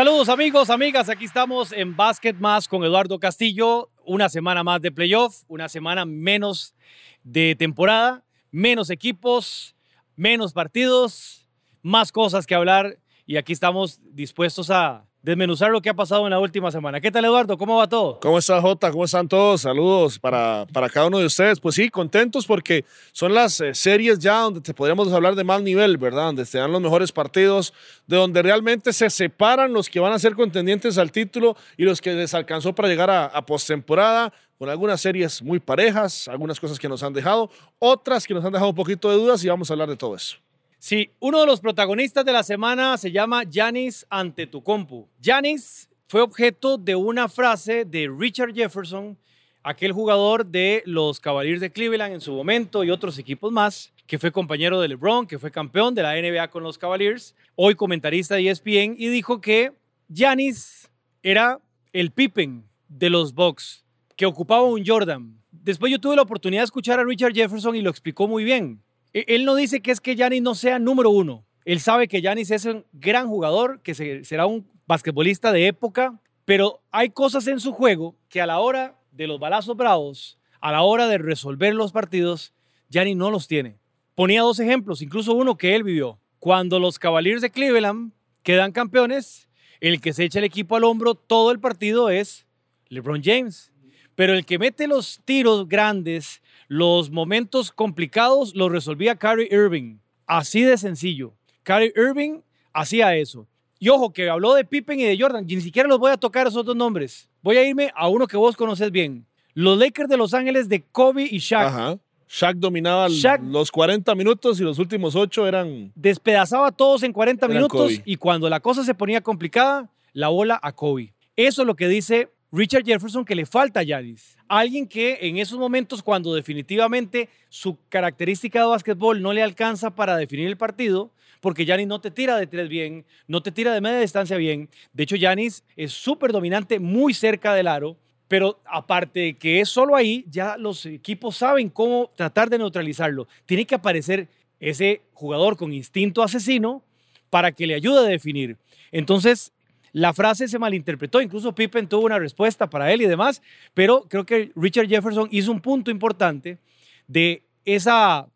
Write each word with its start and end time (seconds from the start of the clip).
Saludos 0.00 0.30
amigos, 0.30 0.70
amigas, 0.70 1.10
aquí 1.10 1.26
estamos 1.26 1.72
en 1.72 1.94
Basket 1.94 2.32
Más 2.32 2.66
con 2.66 2.82
Eduardo 2.84 3.18
Castillo, 3.18 3.90
una 4.06 4.30
semana 4.30 4.64
más 4.64 4.80
de 4.80 4.90
playoff, 4.90 5.42
una 5.46 5.68
semana 5.68 6.06
menos 6.06 6.74
de 7.22 7.54
temporada, 7.54 8.24
menos 8.50 8.88
equipos, 8.88 9.76
menos 10.16 10.54
partidos, 10.54 11.46
más 11.82 12.12
cosas 12.12 12.46
que 12.46 12.54
hablar. 12.54 12.96
Y 13.26 13.36
aquí 13.36 13.52
estamos 13.52 14.00
dispuestos 14.02 14.70
a 14.70 15.04
desmenuzar 15.22 15.70
lo 15.70 15.82
que 15.82 15.90
ha 15.90 15.94
pasado 15.94 16.24
en 16.26 16.30
la 16.30 16.38
última 16.38 16.70
semana. 16.70 17.00
¿Qué 17.00 17.10
tal 17.10 17.24
Eduardo? 17.24 17.58
¿Cómo 17.58 17.76
va 17.76 17.88
todo? 17.88 18.18
¿Cómo 18.20 18.38
está 18.38 18.60
Jota? 18.60 18.90
¿Cómo 18.90 19.04
están 19.04 19.28
todos? 19.28 19.60
Saludos 19.60 20.18
para, 20.18 20.66
para 20.72 20.88
cada 20.88 21.08
uno 21.08 21.18
de 21.18 21.26
ustedes. 21.26 21.60
Pues 21.60 21.74
sí, 21.74 21.90
contentos 21.90 22.46
porque 22.46 22.84
son 23.12 23.34
las 23.34 23.60
eh, 23.60 23.74
series 23.74 24.18
ya 24.18 24.40
donde 24.40 24.60
te 24.60 24.72
podríamos 24.72 25.12
hablar 25.12 25.34
de 25.34 25.44
más 25.44 25.62
nivel, 25.62 25.98
¿verdad? 25.98 26.26
Donde 26.26 26.46
te 26.46 26.58
dan 26.58 26.72
los 26.72 26.80
mejores 26.80 27.12
partidos, 27.12 27.74
de 28.06 28.16
donde 28.16 28.42
realmente 28.42 28.92
se 28.92 29.10
separan 29.10 29.72
los 29.72 29.88
que 29.90 30.00
van 30.00 30.12
a 30.12 30.18
ser 30.18 30.34
contendientes 30.34 30.96
al 30.96 31.12
título 31.12 31.56
y 31.76 31.84
los 31.84 32.00
que 32.00 32.12
les 32.14 32.32
alcanzó 32.34 32.74
para 32.74 32.88
llegar 32.88 33.10
a, 33.10 33.26
a 33.26 33.44
postemporada 33.44 34.32
con 34.58 34.68
algunas 34.68 35.00
series 35.00 35.42
muy 35.42 35.58
parejas, 35.58 36.28
algunas 36.28 36.60
cosas 36.60 36.78
que 36.78 36.88
nos 36.88 37.02
han 37.02 37.12
dejado, 37.12 37.50
otras 37.78 38.26
que 38.26 38.34
nos 38.34 38.44
han 38.44 38.52
dejado 38.52 38.70
un 38.70 38.76
poquito 38.76 39.10
de 39.10 39.16
dudas 39.16 39.42
y 39.44 39.48
vamos 39.48 39.70
a 39.70 39.74
hablar 39.74 39.88
de 39.88 39.96
todo 39.96 40.14
eso. 40.14 40.36
Sí, 40.82 41.10
uno 41.20 41.40
de 41.40 41.46
los 41.46 41.60
protagonistas 41.60 42.24
de 42.24 42.32
la 42.32 42.42
semana 42.42 42.96
se 42.96 43.12
llama 43.12 43.42
Janis 43.52 44.06
Antetokounmpo. 44.08 45.10
Janis 45.22 45.90
fue 46.08 46.22
objeto 46.22 46.78
de 46.78 46.94
una 46.94 47.28
frase 47.28 47.84
de 47.84 48.10
Richard 48.10 48.54
Jefferson, 48.54 49.18
aquel 49.62 49.92
jugador 49.92 50.46
de 50.46 50.82
los 50.86 51.20
Cavaliers 51.20 51.60
de 51.60 51.70
Cleveland 51.70 52.14
en 52.14 52.22
su 52.22 52.32
momento 52.32 52.82
y 52.82 52.90
otros 52.90 53.18
equipos 53.18 53.52
más, 53.52 53.92
que 54.06 54.18
fue 54.18 54.32
compañero 54.32 54.80
de 54.80 54.88
LeBron, 54.88 55.26
que 55.26 55.38
fue 55.38 55.50
campeón 55.50 55.94
de 55.94 56.02
la 56.02 56.14
NBA 56.14 56.48
con 56.48 56.62
los 56.62 56.78
Cavaliers, 56.78 57.34
hoy 57.56 57.74
comentarista 57.74 58.36
de 58.36 58.48
ESPN, 58.48 58.94
y 58.96 59.08
dijo 59.08 59.38
que 59.38 59.72
Janis 60.10 60.90
era 61.22 61.60
el 61.92 62.10
Pippen 62.10 62.64
de 62.88 63.10
los 63.10 63.34
Bucks, 63.34 63.84
que 64.16 64.24
ocupaba 64.24 64.62
un 64.62 64.82
Jordan. 64.82 65.38
Después 65.50 65.92
yo 65.92 66.00
tuve 66.00 66.16
la 66.16 66.22
oportunidad 66.22 66.62
de 66.62 66.64
escuchar 66.64 66.98
a 66.98 67.04
Richard 67.04 67.34
Jefferson 67.34 67.76
y 67.76 67.82
lo 67.82 67.90
explicó 67.90 68.26
muy 68.26 68.44
bien. 68.44 68.80
E, 69.14 69.24
Él 69.28 69.44
no 69.44 69.54
dice 69.54 69.80
que 69.80 69.90
es 69.90 70.00
que 70.00 70.14
Giannis 70.16 70.42
no 70.42 70.54
sea 70.54 70.78
número 70.78 71.10
uno. 71.10 71.44
Él 71.64 71.80
sabe 71.80 72.08
que 72.08 72.20
Giannis 72.20 72.50
es 72.50 72.64
un 72.64 72.84
gran 72.92 73.28
jugador, 73.28 73.80
que 73.82 73.94
se- 73.94 74.24
será 74.24 74.46
un 74.46 74.66
basquetbolista 74.86 75.52
de 75.52 75.66
época, 75.66 76.18
pero 76.44 76.80
hay 76.90 77.10
cosas 77.10 77.46
en 77.46 77.60
su 77.60 77.72
juego 77.72 78.16
que 78.28 78.40
a 78.40 78.46
la 78.46 78.58
hora 78.60 78.96
de 79.12 79.26
los 79.26 79.38
balazos 79.38 79.76
bravos, 79.76 80.38
a 80.60 80.72
la 80.72 80.82
hora 80.82 81.06
de 81.06 81.18
resolver 81.18 81.74
los 81.74 81.92
partidos, 81.92 82.52
Giannis 82.88 83.16
no 83.16 83.30
los 83.30 83.46
tiene. 83.46 83.76
Ponía 84.14 84.42
dos 84.42 84.58
ejemplos, 84.60 85.00
incluso 85.02 85.34
uno 85.34 85.56
que 85.56 85.74
él 85.74 85.84
vivió. 85.84 86.18
Cuando 86.38 86.78
los 86.80 86.98
Cavaliers 86.98 87.42
de 87.42 87.50
Cleveland 87.50 88.12
quedan 88.42 88.72
campeones, 88.72 89.48
el 89.80 90.00
que 90.00 90.12
se 90.12 90.24
echa 90.24 90.38
el 90.38 90.44
equipo 90.44 90.76
al 90.76 90.84
hombro 90.84 91.14
todo 91.14 91.50
el 91.52 91.60
partido 91.60 92.10
es 92.10 92.46
LeBron 92.88 93.22
James. 93.22 93.72
Pero 94.14 94.34
el 94.34 94.44
que 94.44 94.58
mete 94.58 94.86
los 94.88 95.20
tiros 95.24 95.68
grandes, 95.68 96.42
los 96.70 97.10
momentos 97.10 97.72
complicados, 97.72 98.54
los 98.54 98.70
resolvía 98.70 99.16
Kyrie 99.16 99.48
Irving. 99.50 99.96
Así 100.24 100.62
de 100.62 100.78
sencillo. 100.78 101.32
Kyrie 101.64 101.92
Irving 101.96 102.42
hacía 102.72 103.16
eso. 103.16 103.48
Y 103.80 103.88
ojo, 103.88 104.12
que 104.12 104.30
habló 104.30 104.54
de 104.54 104.64
Pippen 104.64 105.00
y 105.00 105.02
de 105.02 105.18
Jordan. 105.18 105.44
Y 105.48 105.56
ni 105.56 105.62
siquiera 105.62 105.88
los 105.88 105.98
voy 105.98 106.12
a 106.12 106.16
tocar 106.16 106.46
esos 106.46 106.64
dos 106.64 106.76
nombres. 106.76 107.28
Voy 107.42 107.56
a 107.56 107.66
irme 107.68 107.90
a 107.96 108.06
uno 108.08 108.28
que 108.28 108.36
vos 108.36 108.56
conoces 108.56 108.92
bien. 108.92 109.26
Los 109.52 109.76
Lakers 109.78 110.08
de 110.08 110.16
Los 110.16 110.32
Ángeles 110.32 110.68
de 110.68 110.80
Kobe 110.80 111.26
y 111.28 111.38
Shaq. 111.38 111.66
Ajá. 111.66 111.98
Shaq 112.28 112.56
dominaba 112.58 113.08
Shaq- 113.08 113.42
los 113.50 113.72
40 113.72 114.14
minutos 114.14 114.60
y 114.60 114.62
los 114.62 114.78
últimos 114.78 115.16
8 115.16 115.48
eran... 115.48 115.90
despedazaba 115.96 116.68
a 116.68 116.72
todos 116.72 117.02
en 117.02 117.12
40 117.12 117.46
Era 117.46 117.52
minutos 117.56 117.80
Kobe. 117.80 118.02
y 118.04 118.14
cuando 118.14 118.48
la 118.48 118.60
cosa 118.60 118.84
se 118.84 118.94
ponía 118.94 119.20
complicada, 119.22 119.90
la 120.12 120.28
bola 120.28 120.60
a 120.62 120.70
Kobe. 120.70 121.12
Eso 121.34 121.62
es 121.62 121.66
lo 121.66 121.74
que 121.74 121.88
dice 121.88 122.28
Richard 122.52 122.84
Jefferson 122.84 123.24
que 123.24 123.36
le 123.36 123.46
falta 123.46 123.80
a 123.80 123.82
Giannis. 123.84 124.36
Alguien 124.48 124.88
que 124.88 125.18
en 125.20 125.38
esos 125.38 125.58
momentos 125.58 126.02
cuando 126.02 126.34
definitivamente 126.34 127.28
su 127.48 127.78
característica 127.88 128.60
de 128.60 128.66
básquetbol 128.66 129.22
no 129.22 129.32
le 129.32 129.42
alcanza 129.42 129.94
para 129.94 130.16
definir 130.16 130.48
el 130.48 130.56
partido, 130.56 131.12
porque 131.40 131.64
Giannis 131.64 131.86
no 131.86 132.00
te 132.00 132.10
tira 132.10 132.36
de 132.36 132.48
tres 132.48 132.68
bien, 132.68 133.04
no 133.28 133.40
te 133.40 133.52
tira 133.52 133.72
de 133.72 133.80
media 133.80 134.00
distancia 134.00 134.36
bien. 134.36 134.68
De 134.92 135.04
hecho, 135.04 135.14
Giannis 135.14 135.62
es 135.76 135.92
súper 135.92 136.32
dominante 136.32 136.80
muy 136.80 137.14
cerca 137.14 137.54
del 137.54 137.68
aro, 137.68 137.96
pero 138.26 138.60
aparte 138.64 139.20
de 139.20 139.38
que 139.38 139.60
es 139.60 139.68
solo 139.68 139.94
ahí, 139.94 140.24
ya 140.28 140.56
los 140.56 140.86
equipos 140.86 141.36
saben 141.36 141.68
cómo 141.68 142.10
tratar 142.16 142.50
de 142.50 142.58
neutralizarlo. 142.58 143.28
Tiene 143.46 143.64
que 143.64 143.76
aparecer 143.76 144.28
ese 144.58 145.02
jugador 145.12 145.56
con 145.56 145.72
instinto 145.72 146.22
asesino 146.22 146.82
para 147.30 147.52
que 147.52 147.66
le 147.66 147.74
ayude 147.74 148.00
a 148.00 148.02
definir. 148.02 148.56
Entonces, 148.90 149.52
la 149.92 150.12
frase 150.12 150.48
se 150.48 150.58
malinterpretó, 150.58 151.20
incluso 151.20 151.54
Pippen 151.54 151.88
tuvo 151.88 152.06
una 152.06 152.18
respuesta 152.18 152.68
para 152.68 152.92
él 152.92 153.02
y 153.02 153.06
demás, 153.06 153.42
pero 153.74 154.06
creo 154.08 154.24
que 154.24 154.52
Richard 154.56 154.88
Jefferson 154.88 155.28
hizo 155.30 155.50
un 155.50 155.60
punto 155.60 155.90
importante 155.90 156.58
de 157.06 157.42
esa 157.64 158.28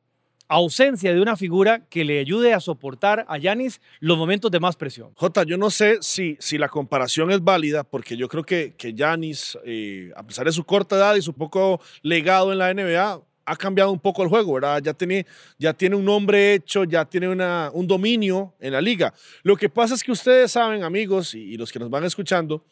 ausencia 0.49 1.13
de 1.15 1.21
una 1.21 1.37
figura 1.37 1.87
que 1.89 2.05
le 2.05 2.19
ayude 2.19 2.53
a 2.53 2.61
soportar 2.61 3.25
a 3.29 3.39
Yanis 3.39 3.81
los 4.01 4.19
momentos 4.19 4.51
de 4.51 4.61
más 4.61 4.77
presión. 4.77 5.11
Jota, 5.15 5.43
yo 5.45 5.57
no 5.57 5.71
sé 5.71 5.99
si, 6.01 6.37
si 6.39 6.59
la 6.59 6.69
comparación 6.69 7.31
es 7.31 7.43
válida, 7.43 7.83
porque 7.85 8.17
yo 8.17 8.29
creo 8.29 8.45
que, 8.45 8.75
que 8.77 8.93
Giannis, 8.93 9.59
eh, 9.65 10.13
a 10.17 10.23
pesar 10.23 10.45
de 10.45 10.53
su 10.53 10.65
corta 10.65 10.97
edad 10.97 11.15
y 11.17 11.23
su 11.23 11.33
poco 11.33 11.81
legado 12.03 12.53
en 12.53 12.59
la 12.59 12.73
NBA, 12.73 13.23
ha 13.47 13.57
cambiado 13.57 13.91
un 13.91 13.99
poco 13.99 14.23
el 14.23 14.29
juego, 14.29 14.55
¿verdad? 14.55 14.83
Ya 14.83 14.95
tiene, 14.95 15.27
ya 15.59 15.73
tiene 15.73 15.97
un 15.97 16.05
nombre 16.05 16.55
hecho, 16.55 16.85
ya 16.85 17.05
tiene 17.05 17.29
una, 17.29 17.71
un 17.73 17.87
dominio 17.87 18.55
en 18.61 18.73
la 18.73 18.81
liga. 18.81 19.13
Lo 19.43 19.57
que 19.57 19.69
pasa 19.69 19.95
es 19.95 20.03
que 20.03 20.13
ustedes 20.13 20.53
saben, 20.53 20.83
amigos, 20.83 21.35
y, 21.35 21.57
los 21.57 21.71
que 21.71 21.79
nos 21.79 21.91
van 21.91 22.05
escuchando, 22.05 22.65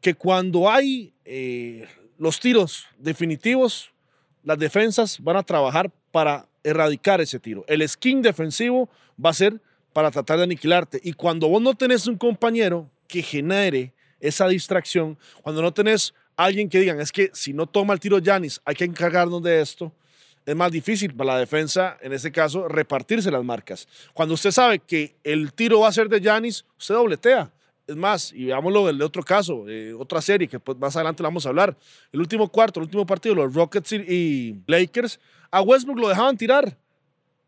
que 0.00 0.14
cuando 0.14 0.70
hay 0.70 1.14
eh, 1.24 1.86
los 2.18 2.40
tiros 2.40 2.86
definitivos, 2.98 3.92
las 4.42 4.58
defensas 4.58 5.18
van 5.20 5.36
a 5.36 5.42
trabajar 5.42 5.90
para 6.10 6.46
erradicar 6.64 7.20
ese 7.20 7.38
tiro. 7.38 7.64
El 7.68 7.88
skin 7.88 8.22
defensivo 8.22 8.88
va 9.24 9.30
a 9.30 9.34
ser 9.34 9.60
para 9.92 10.10
tratar 10.10 10.38
de 10.38 10.44
aniquilarte. 10.44 11.00
Y 11.02 11.12
cuando 11.12 11.48
vos 11.48 11.62
no 11.62 11.74
tenés 11.74 12.06
un 12.06 12.16
compañero 12.16 12.88
que 13.08 13.22
genere 13.22 13.92
esa 14.20 14.48
distracción, 14.48 15.18
cuando 15.42 15.62
no 15.62 15.72
tenés 15.72 16.14
alguien 16.36 16.68
que 16.68 16.80
digan, 16.80 17.00
es 17.00 17.12
que 17.12 17.30
si 17.32 17.52
no 17.52 17.66
toma 17.66 17.94
el 17.94 18.00
tiro 18.00 18.18
Yanis, 18.18 18.60
hay 18.64 18.74
que 18.74 18.84
encargarnos 18.84 19.42
de 19.42 19.60
esto, 19.60 19.92
es 20.44 20.56
más 20.56 20.72
difícil 20.72 21.14
para 21.14 21.34
la 21.34 21.38
defensa, 21.38 21.96
en 22.00 22.12
este 22.12 22.32
caso, 22.32 22.66
repartirse 22.68 23.30
las 23.30 23.44
marcas. 23.44 23.86
Cuando 24.12 24.34
usted 24.34 24.50
sabe 24.50 24.78
que 24.80 25.14
el 25.22 25.52
tiro 25.52 25.80
va 25.80 25.88
a 25.88 25.92
ser 25.92 26.08
de 26.08 26.20
Yanis, 26.20 26.64
usted 26.78 26.94
dobletea. 26.94 27.50
Es 27.86 27.96
más, 27.96 28.32
y 28.32 28.46
veámoslo 28.46 28.86
del 28.86 29.02
otro 29.02 29.22
caso, 29.22 29.68
eh, 29.68 29.92
otra 29.92 30.20
serie 30.22 30.46
que 30.48 30.58
pues, 30.60 30.78
más 30.78 30.94
adelante 30.96 31.22
la 31.22 31.28
vamos 31.28 31.44
a 31.46 31.48
hablar. 31.50 31.76
El 32.12 32.20
último 32.20 32.48
cuarto, 32.48 32.80
el 32.80 32.84
último 32.84 33.04
partido, 33.04 33.34
los 33.34 33.52
Rockets 33.54 33.92
y, 33.92 34.56
Lakers, 34.66 35.18
a 35.50 35.60
Westbrook 35.62 35.98
lo 35.98 36.08
dejaban 36.08 36.36
tirar 36.36 36.76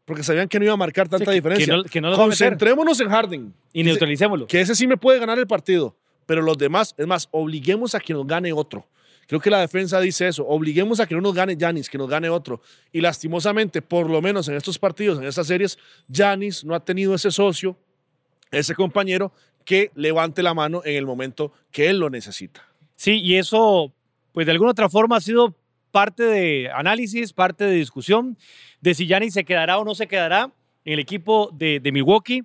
porque 0.04 0.22
sabían 0.22 0.48
que 0.48 0.58
no 0.58 0.66
iba 0.66 0.75
a 0.75 0.76
marcar 0.76 1.08
tanta 1.08 1.25
Sí, 1.25 1.31
que- 1.31 1.34
diferencia. 1.36 1.66
que 1.66 1.72
no- 1.76 1.84
que 1.84 2.00
no. 2.00 2.14
Concentrémonos 2.16 3.00
en 3.00 3.08
Harden. 3.08 3.54
Y 3.72 3.82
neutralicémoslo. 3.84 4.46
Que 4.46 4.60
ese 4.60 4.75
sí 4.75 4.86
me 4.86 4.96
puede 4.96 5.19
ganar 5.19 5.38
el 5.38 5.46
partido, 5.46 5.96
pero 6.26 6.42
los 6.42 6.58
demás, 6.58 6.94
es 6.96 7.06
más, 7.06 7.28
obliguemos 7.30 7.94
a 7.94 8.00
que 8.00 8.12
nos 8.12 8.26
gane 8.26 8.52
otro. 8.52 8.86
Creo 9.26 9.40
que 9.40 9.50
la 9.50 9.60
defensa 9.60 10.00
dice 10.00 10.28
eso, 10.28 10.46
obliguemos 10.46 11.00
a 11.00 11.06
que 11.06 11.14
no 11.14 11.20
nos 11.20 11.34
gane 11.34 11.56
Yanis, 11.56 11.88
que 11.88 11.96
nos 11.96 12.08
gane 12.08 12.28
otro. 12.28 12.60
Y 12.92 13.00
lastimosamente, 13.00 13.80
por 13.80 14.10
lo 14.10 14.20
menos 14.20 14.48
en 14.48 14.54
estos 14.54 14.78
partidos, 14.78 15.18
en 15.18 15.24
estas 15.24 15.46
series, 15.46 15.78
Yanis 16.08 16.64
no 16.64 16.74
ha 16.74 16.84
tenido 16.84 17.14
ese 17.14 17.30
socio, 17.30 17.76
ese 18.50 18.74
compañero 18.74 19.32
que 19.64 19.90
levante 19.94 20.42
la 20.42 20.52
mano 20.52 20.82
en 20.84 20.96
el 20.96 21.06
momento 21.06 21.52
que 21.70 21.88
él 21.88 21.98
lo 21.98 22.10
necesita. 22.10 22.68
Sí, 22.96 23.20
y 23.20 23.36
eso, 23.36 23.92
pues 24.32 24.46
de 24.46 24.52
alguna 24.52 24.72
otra 24.72 24.88
forma 24.88 25.16
ha 25.16 25.20
sido 25.20 25.56
parte 25.90 26.24
de 26.24 26.70
análisis, 26.74 27.32
parte 27.32 27.64
de 27.64 27.74
discusión 27.74 28.36
de 28.80 28.94
si 28.94 29.06
Giannis 29.06 29.32
se 29.32 29.44
quedará 29.44 29.78
o 29.78 29.84
no 29.84 29.94
se 29.94 30.06
quedará 30.06 30.52
en 30.84 30.92
el 30.92 30.98
equipo 30.98 31.50
de, 31.52 31.80
de 31.80 31.92
Milwaukee, 31.92 32.42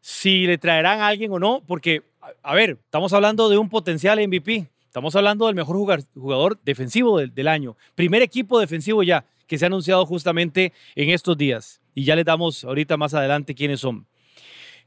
si 0.00 0.46
le 0.46 0.56
traerán 0.56 1.00
a 1.00 1.08
alguien 1.08 1.32
o 1.32 1.38
no, 1.38 1.62
porque, 1.66 2.02
a, 2.42 2.54
ver, 2.54 2.78
estamos 2.84 3.12
hablando 3.12 3.48
de 3.48 3.58
un 3.58 3.68
potencial 3.68 4.18
MVP, 4.26 4.68
estamos 4.86 5.16
hablando 5.16 5.46
del 5.46 5.54
mejor 5.54 5.76
jugador 6.14 6.58
defensivo 6.62 7.18
del, 7.18 7.34
del 7.34 7.48
año, 7.48 7.76
primer 7.94 8.22
equipo 8.22 8.60
defensivo 8.60 9.02
ya 9.02 9.24
que 9.46 9.58
se 9.58 9.64
ha 9.64 9.66
anunciado 9.66 10.06
justamente 10.06 10.72
en 10.94 11.10
estos 11.10 11.36
días, 11.36 11.80
y 11.94 12.04
ya 12.04 12.16
les 12.16 12.24
damos 12.24 12.64
ahorita 12.64 12.96
más 12.96 13.14
adelante 13.14 13.54
quiénes 13.54 13.80
son. 13.80 14.06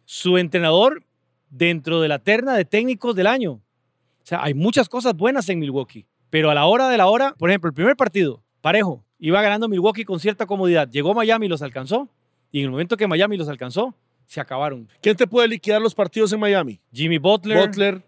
Su 0.06 0.38
entrenador 0.38 1.04
dentro 1.50 2.02
de 2.02 2.08
la 2.08 2.20
terna 2.20 2.56
de 2.56 2.66
técnicos 2.66 3.16
del 3.16 3.28
año, 3.28 3.52
o 3.52 4.28
sea, 4.28 4.44
hay 4.44 4.54
muchas 4.54 4.90
cosas 4.90 5.16
buenas 5.16 5.50
en 5.50 5.60
Milwaukee, 5.60 6.08
pero 6.30 6.50
a 6.50 6.56
la 6.56 6.66
hora 6.66 6.90
de 6.90 6.98
la 6.98 7.08
hora, 7.08 7.36
por 7.38 7.50
ejemplo, 7.50 7.70
el 7.70 7.76
primer 7.76 7.96
partido, 7.96 8.44
parejo, 8.62 9.04
iba 9.20 9.42
ganando 9.42 9.68
Milwaukee 9.68 10.04
con 10.04 10.20
cierta 10.20 10.46
comodidad. 10.46 10.90
Llegó 10.90 11.14
Miami 11.14 11.46
y 11.46 11.50
los 11.50 11.62
alcanzó, 11.62 12.10
y 12.52 12.60
en 12.60 12.66
el 12.66 12.72
momento 12.72 12.98
que 12.98 13.08
Miami 13.08 13.38
los 13.38 13.50
alcanzó, 13.50 13.96
se 14.28 14.40
acabaron. 14.40 14.88
¿Quién 15.02 15.16
te 15.16 15.28
puede 15.28 15.48
liquidar 15.48 15.82
los 15.82 15.94
partidos 15.96 16.32
en 16.34 16.40
Miami? 16.40 16.80
Jimmy 16.92 17.18
Butler, 17.18 17.68
Butler, 17.68 18.02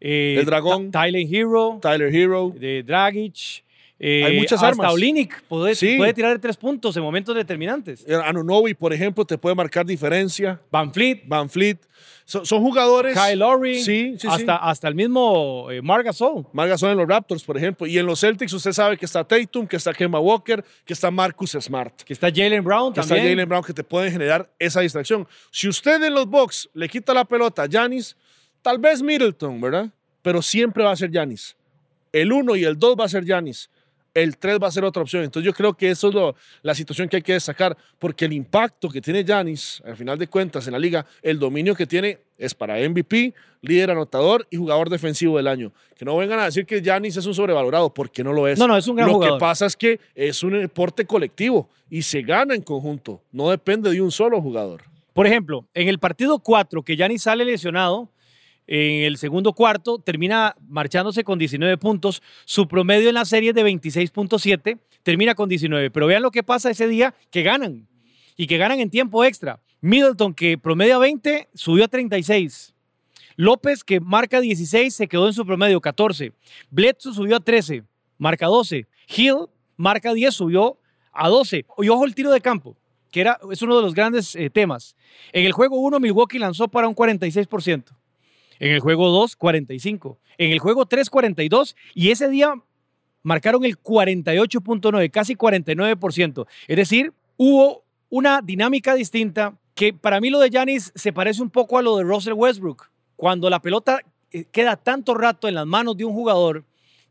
eh, 0.00 0.36
el 0.38 0.46
Dragón. 0.46 0.90
Tyler 0.90 1.26
Hero, 1.30 1.78
Tyler 1.80 2.14
Hero. 2.14 2.52
de 2.54 2.82
Dragic. 2.82 3.64
Eh, 4.00 4.24
Hay 4.24 4.36
muchas 4.38 4.62
hasta 4.62 4.68
armas. 4.68 4.92
Olynyk 4.92 5.42
puede, 5.42 5.74
Sí. 5.74 5.96
puede 5.96 6.14
tirar 6.14 6.32
de 6.32 6.38
tres 6.38 6.56
puntos 6.56 6.96
en 6.96 7.02
momentos 7.02 7.34
determinantes. 7.34 8.06
Anunobi, 8.24 8.74
por 8.74 8.92
ejemplo, 8.92 9.24
te 9.24 9.36
puede 9.38 9.54
marcar 9.54 9.84
diferencia. 9.86 10.60
Van 10.70 10.92
Fleet, 10.92 11.22
Van 11.26 11.48
Fleet. 11.50 11.78
Son, 12.24 12.44
son 12.44 12.60
jugadores. 12.62 13.18
Kyle 13.18 13.38
Lowry, 13.38 13.80
Sí, 13.82 14.14
sí, 14.18 14.28
hasta, 14.30 14.56
hasta 14.56 14.86
el 14.86 14.94
mismo 14.94 15.68
eh, 15.70 15.80
Marc 15.80 16.04
Gasol. 16.04 16.46
Margasol 16.52 16.90
en 16.90 16.98
los 16.98 17.08
Raptors, 17.08 17.42
por 17.42 17.56
ejemplo. 17.56 17.86
Y 17.86 17.96
en 17.98 18.04
los 18.04 18.20
Celtics 18.20 18.52
usted 18.52 18.72
sabe 18.72 18.98
que 18.98 19.06
está 19.06 19.24
Tatum, 19.24 19.66
que 19.66 19.76
está 19.76 19.94
Kemba 19.94 20.20
Walker, 20.20 20.62
que 20.84 20.92
está 20.92 21.10
Marcus 21.10 21.52
Smart. 21.58 22.02
Que 22.02 22.12
está 22.12 22.28
Jalen 22.30 22.62
Brown 22.62 22.92
Que 22.92 23.00
está 23.00 23.14
también. 23.14 23.32
Jalen 23.34 23.48
Brown, 23.48 23.64
que 23.64 23.72
te 23.72 23.82
pueden 23.82 24.12
generar 24.12 24.48
esa 24.58 24.80
distracción. 24.82 25.26
Si 25.50 25.68
usted 25.68 26.02
en 26.04 26.12
los 26.12 26.26
Bucks 26.28 26.68
le 26.74 26.86
quita 26.88 27.14
la 27.14 27.24
pelota 27.24 27.62
a 27.62 27.66
Giannis, 27.66 28.14
tal 28.60 28.76
vez 28.78 29.00
Middleton, 29.02 29.58
¿verdad? 29.60 29.88
Pero 30.20 30.42
siempre 30.42 30.84
va 30.84 30.90
a 30.92 30.96
ser 30.96 31.10
Giannis. 31.10 31.56
El 32.12 32.30
1 32.30 32.56
y 32.56 32.64
el 32.64 32.78
2 32.78 32.94
va 33.00 33.06
a 33.06 33.08
ser 33.08 33.24
Giannis. 33.24 33.70
El 34.22 34.36
3 34.36 34.58
va 34.62 34.68
a 34.68 34.70
ser 34.70 34.84
otra 34.84 35.02
opción. 35.02 35.22
Entonces 35.24 35.46
yo 35.46 35.52
creo 35.54 35.74
que 35.74 35.90
eso 35.90 36.08
es 36.08 36.14
lo- 36.14 36.34
la 36.62 36.74
situación 36.74 37.08
que 37.08 37.16
hay 37.16 37.22
que 37.22 37.32
destacar, 37.34 37.76
porque 37.98 38.24
el 38.24 38.32
impacto 38.32 38.88
que 38.88 39.00
tiene 39.00 39.24
Giannis, 39.24 39.82
al 39.84 39.96
final 39.96 40.18
de 40.18 40.26
cuentas, 40.28 40.66
en 40.66 40.72
la 40.72 40.78
liga, 40.78 41.04
el 41.22 41.38
dominio 41.38 41.74
que 41.74 41.86
tiene 41.86 42.18
es 42.36 42.54
para 42.54 42.78
MVP, 42.78 43.34
líder 43.62 43.90
anotador 43.90 44.46
y 44.50 44.56
jugador 44.56 44.88
defensivo 44.90 45.36
del 45.36 45.48
año. 45.48 45.72
Que 45.96 46.04
no 46.04 46.16
vengan 46.16 46.38
a 46.38 46.44
decir 46.44 46.64
que 46.66 46.80
Giannis 46.80 47.16
es 47.16 47.26
un 47.26 47.34
sobrevalorado, 47.34 47.92
porque 47.92 48.22
no 48.22 48.32
lo 48.32 48.46
es. 48.46 48.58
No, 48.58 48.68
no, 48.68 48.76
es 48.76 48.86
un 48.86 48.96
gran 48.96 49.08
Lo 49.08 49.14
jugador. 49.14 49.38
que 49.38 49.40
pasa 49.40 49.66
es 49.66 49.76
que 49.76 49.98
es 50.14 50.42
un 50.42 50.52
deporte 50.52 51.04
colectivo 51.04 51.68
y 51.90 52.02
se 52.02 52.22
gana 52.22 52.54
en 52.54 52.62
conjunto. 52.62 53.22
No 53.32 53.50
depende 53.50 53.90
de 53.90 54.00
un 54.00 54.10
solo 54.12 54.40
jugador. 54.40 54.82
Por 55.12 55.26
ejemplo, 55.26 55.66
en 55.74 55.88
el 55.88 55.98
partido 55.98 56.38
4, 56.38 56.82
que 56.84 56.94
Giannis 56.96 57.22
sale 57.22 57.44
lesionado, 57.44 58.08
en 58.68 59.04
el 59.04 59.16
segundo 59.16 59.54
cuarto 59.54 59.98
termina 59.98 60.54
marchándose 60.68 61.24
con 61.24 61.38
19 61.38 61.78
puntos. 61.78 62.22
Su 62.44 62.68
promedio 62.68 63.08
en 63.08 63.14
la 63.14 63.24
serie 63.24 63.50
es 63.50 63.54
de 63.54 63.64
26.7, 63.64 64.78
termina 65.02 65.34
con 65.34 65.48
19. 65.48 65.90
Pero 65.90 66.06
vean 66.06 66.22
lo 66.22 66.30
que 66.30 66.42
pasa 66.42 66.70
ese 66.70 66.86
día, 66.86 67.14
que 67.30 67.42
ganan. 67.42 67.88
Y 68.36 68.46
que 68.46 68.58
ganan 68.58 68.78
en 68.78 68.90
tiempo 68.90 69.24
extra. 69.24 69.58
Middleton, 69.80 70.34
que 70.34 70.58
promedia 70.58 70.98
20, 70.98 71.48
subió 71.54 71.86
a 71.86 71.88
36. 71.88 72.74
López, 73.36 73.84
que 73.84 74.00
marca 74.00 74.40
16, 74.40 74.94
se 74.94 75.08
quedó 75.08 75.26
en 75.26 75.32
su 75.32 75.46
promedio 75.46 75.80
14. 75.80 76.32
Bledsoe 76.70 77.14
subió 77.14 77.36
a 77.36 77.40
13, 77.40 77.84
marca 78.18 78.46
12. 78.46 78.86
Hill 79.16 79.46
marca 79.76 80.12
10, 80.12 80.34
subió 80.34 80.78
a 81.12 81.28
12. 81.28 81.64
Y 81.78 81.88
ojo 81.88 82.04
el 82.04 82.14
tiro 82.14 82.30
de 82.30 82.42
campo, 82.42 82.76
que 83.10 83.22
era, 83.22 83.38
es 83.50 83.62
uno 83.62 83.76
de 83.76 83.82
los 83.82 83.94
grandes 83.94 84.36
eh, 84.36 84.50
temas. 84.50 84.94
En 85.32 85.46
el 85.46 85.52
juego 85.52 85.78
1, 85.78 86.00
Milwaukee 86.00 86.38
lanzó 86.38 86.68
para 86.68 86.86
un 86.86 86.94
46%. 86.94 87.97
En 88.58 88.72
el 88.72 88.80
juego 88.80 89.08
2, 89.08 89.36
45. 89.36 90.18
En 90.38 90.52
el 90.52 90.58
juego 90.58 90.86
3, 90.86 91.10
42. 91.10 91.76
Y 91.94 92.10
ese 92.10 92.28
día 92.28 92.54
marcaron 93.22 93.64
el 93.64 93.78
48.9, 93.78 95.10
casi 95.10 95.36
49%. 95.36 96.46
Es 96.66 96.76
decir, 96.76 97.12
hubo 97.36 97.84
una 98.10 98.40
dinámica 98.42 98.94
distinta 98.94 99.54
que 99.74 99.92
para 99.92 100.20
mí 100.20 100.30
lo 100.30 100.40
de 100.40 100.50
Giannis 100.50 100.92
se 100.94 101.12
parece 101.12 101.42
un 101.42 101.50
poco 101.50 101.78
a 101.78 101.82
lo 101.82 101.96
de 101.96 102.04
Russell 102.04 102.32
Westbrook. 102.32 102.90
Cuando 103.16 103.50
la 103.50 103.60
pelota 103.60 104.00
eh, 104.30 104.44
queda 104.50 104.76
tanto 104.76 105.14
rato 105.14 105.48
en 105.48 105.54
las 105.54 105.66
manos 105.66 105.96
de 105.96 106.04
un 106.04 106.12
jugador, 106.12 106.64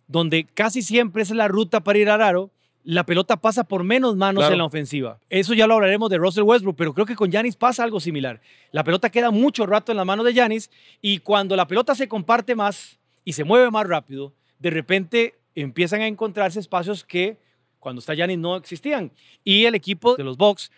donde 0.08 0.46
casi 0.46 0.82
siempre 0.82 1.24
es 1.24 1.32
la 1.32 1.48
ruta 1.48 1.82
para 1.82 2.00
ir 2.00 2.10
al 2.10 2.22
aro, 2.22 2.52
la 2.90 3.06
pelota 3.06 3.36
pasa 3.36 3.66
por 3.66 3.84
menos 3.84 4.16
manos 4.16 4.44
Claro. 4.44 4.54
en 4.54 4.60
la 4.60 4.64
ofensiva. 4.66 5.20
Eso 5.30 5.54
ya 5.54 5.68
lo 5.68 5.74
hablaremos 5.74 6.10
de 6.10 6.18
Russell 6.18 6.44
Westbrook, 6.44 6.78
pero 6.78 6.94
creo 6.94 7.06
que 7.06 7.18
con 7.18 7.30
Giannis 7.30 7.58
pasa 7.58 7.84
algo 7.84 8.00
similar. 8.00 8.40
La 8.72 8.86
pelota 8.86 9.10
queda 9.10 9.30
mucho 9.30 9.66
rato 9.66 9.92
en 9.92 9.98
las 9.98 10.06
manos 10.06 10.26
de 10.26 10.32
Giannis 10.34 10.72
y 11.02 11.18
cuando 11.20 11.58
la 11.58 11.68
pelota 11.68 11.96
se 11.96 12.08
comparte 12.08 12.56
más 12.56 12.98
y 13.26 13.34
se 13.34 13.44
mueve 13.44 13.70
más 13.72 13.86
rápido, 13.86 14.34
de 14.60 14.70
repente 14.70 15.36
empiezan 15.54 16.00
a 16.00 16.08
encontrarse 16.08 16.62
espacios 16.62 17.04
que 17.04 17.38
cuando 17.80 18.00
está 18.00 18.14
Giannis 18.16 18.38
no 18.38 18.56
existían. 18.56 19.12
Y 19.44 19.66
el 19.66 19.76
equipo 19.76 20.16
de 20.16 20.24
los 20.24 20.38
Bucks 20.38 20.72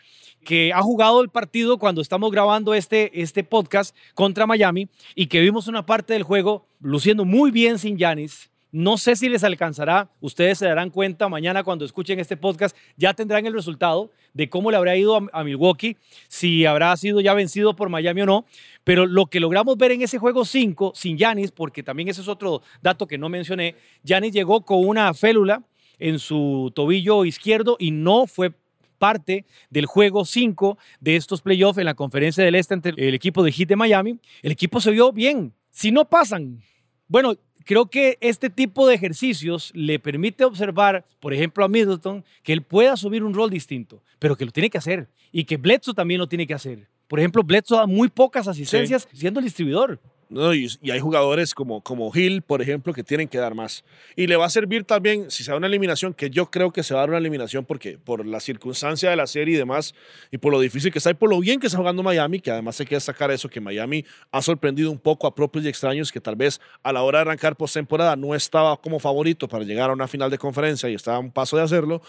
que 0.43 0.73
ha 0.73 0.81
jugado 0.81 1.21
el 1.21 1.29
partido 1.29 1.77
cuando 1.77 2.01
estamos 2.01 2.31
grabando 2.31 2.73
este, 2.73 3.21
este 3.21 3.43
podcast 3.43 3.95
contra 4.15 4.47
Miami 4.47 4.89
y 5.13 5.27
que 5.27 5.41
vimos 5.41 5.67
una 5.67 5.85
parte 5.85 6.13
del 6.13 6.23
juego 6.23 6.65
luciendo 6.79 7.23
muy 7.23 7.51
bien 7.51 7.77
sin 7.77 7.97
Giannis. 7.99 8.49
No 8.71 8.97
sé 8.97 9.15
si 9.15 9.29
les 9.29 9.43
alcanzará, 9.43 10.11
ustedes 10.21 10.59
se 10.59 10.67
darán 10.67 10.91
cuenta 10.91 11.27
mañana 11.27 11.63
cuando 11.63 11.85
escuchen 11.85 12.19
este 12.19 12.37
podcast, 12.37 12.77
ya 12.97 13.15
tendrán 13.15 13.47
el 13.47 13.53
resultado 13.53 14.11
de 14.33 14.47
cómo 14.47 14.69
le 14.69 14.77
habrá 14.77 14.95
ido 14.95 15.19
a, 15.33 15.43
Milwaukee, 15.43 15.97
si 16.27 16.67
habrá 16.67 16.95
sido 16.95 17.19
ya 17.19 17.33
vencido 17.33 17.75
por 17.75 17.89
Miami 17.89 18.21
o 18.21 18.25
no, 18.27 18.45
pero 18.83 19.07
lo 19.07 19.25
que 19.25 19.39
logramos 19.39 19.75
ver 19.75 19.93
en 19.93 20.03
ese 20.03 20.19
juego 20.19 20.45
5 20.45 20.91
sin 20.93 21.17
Giannis, 21.17 21.51
porque 21.51 21.81
también 21.81 22.09
ese 22.09 22.21
es 22.21 22.27
otro 22.27 22.61
dato 22.79 23.07
que 23.07 23.17
no 23.17 23.27
mencioné, 23.27 23.75
Giannis 24.03 24.33
llegó 24.33 24.61
con 24.61 24.87
una 24.87 25.15
félula 25.15 25.63
en 25.97 26.19
su 26.19 26.71
tobillo 26.75 27.25
izquierdo 27.25 27.75
y 27.79 27.89
no 27.89 28.27
fue 28.27 28.53
parte 28.99 29.45
del 29.71 29.87
juego 29.87 30.25
5 30.25 30.77
de 30.99 31.15
estos 31.15 31.41
playoffs 31.41 31.79
en 31.79 31.85
la 31.85 31.95
conferencia 31.95 32.43
del 32.43 32.53
Este 32.53 32.75
ante 32.75 32.89
el 32.89 33.15
equipo 33.15 33.41
de 33.41 33.51
Heat 33.51 33.69
de 33.69 33.75
Miami. 33.75 34.19
El 34.43 34.51
equipo 34.51 34.79
se 34.79 34.91
vio 34.91 35.11
bien. 35.11 35.53
Si 35.71 35.91
no 35.91 36.05
pasan, 36.05 36.61
bueno, 37.07 37.35
creo 37.69 37.85
que 37.85 38.17
este 38.19 38.49
tipo 38.49 38.87
de 38.87 38.95
ejercicios 38.95 39.71
le 39.75 39.99
permite 39.99 40.43
observar, 40.43 41.05
por 41.19 41.35
ejemplo, 41.35 41.63
a 41.63 41.67
Middleton, 41.67 42.25
que 42.41 42.51
él 42.51 42.63
pueda 42.63 42.93
asumir 42.93 43.23
un 43.23 43.31
rol 43.31 43.51
distinto, 43.51 44.01
pero 44.17 44.35
que 44.35 44.43
lo 44.43 44.51
tiene 44.51 44.71
que 44.71 44.79
hacer 44.79 45.07
y 45.31 45.43
que 45.43 45.57
Bledsoe 45.57 45.93
también 45.93 46.17
lo 46.17 46.27
tiene 46.27 46.47
que 46.47 46.55
hacer. 46.55 46.87
Por 47.07 47.19
ejemplo, 47.19 47.43
Bledsoe 47.43 47.77
da 47.77 47.85
muy 47.85 48.09
pocas 48.09 48.47
asistencias 48.47 49.07
siendo 49.13 49.39
el 49.39 49.43
distribuidor. 49.43 49.99
¿No? 50.29 50.53
Y, 50.53 50.69
hay 50.89 50.99
jugadores 50.99 51.53
como, 51.53 51.81
como 51.81 52.11
Hill, 52.13 52.41
por 52.41 52.61
ejemplo, 52.61 52.93
que 52.93 53.03
tienen 53.03 53.27
que 53.27 53.37
dar 53.37 53.55
más. 53.55 53.83
Y 54.15 54.27
le 54.27 54.35
va 54.35 54.45
a 54.45 54.49
servir 54.49 54.83
también, 54.83 55.29
si 55.29 55.43
se 55.43 55.51
da 55.51 55.57
una 55.57 55.67
eliminación, 55.67 56.13
que 56.13 56.29
yo 56.29 56.49
creo 56.49 56.71
que 56.71 56.83
se 56.83 56.93
va 56.93 57.01
a 57.01 57.03
dar 57.03 57.09
una 57.09 57.17
eliminación 57.17 57.65
porque 57.65 57.97
por 57.97 58.25
la 58.25 58.39
circunstancia 58.39 59.09
de 59.09 59.15
la 59.15 59.27
serie 59.27 59.55
y 59.55 59.57
demás, 59.57 59.95
y 60.31 60.37
por 60.37 60.51
lo 60.51 60.59
difícil 60.59 60.91
que 60.91 60.99
está 60.99 61.11
y 61.11 61.15
por 61.15 61.29
lo 61.29 61.39
bien 61.39 61.59
que 61.59 61.67
está 61.67 61.77
jugando 61.77 62.03
Miami, 62.03 62.39
que 62.39 62.51
además 62.51 62.79
hay 62.79 62.85
que 62.85 62.95
destacar 62.95 63.31
eso, 63.31 63.49
que 63.49 63.59
Miami 63.59 64.05
ha 64.31 64.41
sorprendido 64.41 64.91
un 64.91 64.99
poco 64.99 65.27
a 65.27 65.33
propios 65.33 65.65
y 65.65 65.67
extraños, 65.67 66.11
que 66.11 66.21
tal 66.21 66.35
vez 66.35 66.61
a 66.83 66.93
la 66.93 67.01
hora 67.01 67.19
de 67.19 67.21
arrancar 67.23 67.55
postemporada 67.55 68.15
no 68.15 68.35
estaba 68.35 68.77
como 68.77 68.99
favorito 68.99 69.47
para 69.47 69.63
llegar 69.63 69.89
a 69.89 69.93
una 69.93 70.07
final 70.07 70.29
de 70.29 70.37
conferencia 70.37 70.89
y 70.89 70.93
estaba 70.93 71.17
a 71.17 71.19
un 71.19 71.31
paso 71.31 71.57
de 71.57 71.63
hacerlo. 71.63 72.01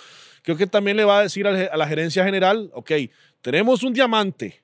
Creo 0.43 0.57
que 0.57 0.67
también 0.67 0.97
le 0.97 1.05
va 1.05 1.19
a 1.19 1.23
decir 1.23 1.47
a 1.47 1.77
la 1.77 1.87
gerencia 1.87 2.25
general, 2.25 2.71
ok, 2.73 2.93
tenemos 3.43 3.83
un 3.83 3.93
diamante, 3.93 4.63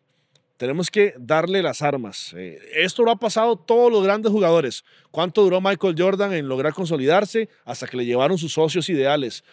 tenemos 0.56 0.90
que 0.90 1.14
darle 1.18 1.62
las 1.62 1.82
armas. 1.82 2.34
Eh, 2.36 2.58
esto 2.74 3.02
lo 3.02 3.10
ha 3.10 3.16
pasado 3.16 3.56
todos 3.56 3.92
los 3.92 4.02
grandes 4.02 4.32
jugadores. 4.32 4.84
¿Cuánto 5.10 5.42
duró 5.42 5.60
Michael 5.60 5.94
Jordan 5.96 6.32
en 6.32 6.48
lograr 6.48 6.72
consolidarse 6.72 7.48
hasta 7.64 7.86
que 7.86 7.96
le 7.96 8.06
llevaron 8.06 8.38
sus 8.38 8.52
socios 8.52 8.88
ideales? 8.88 9.44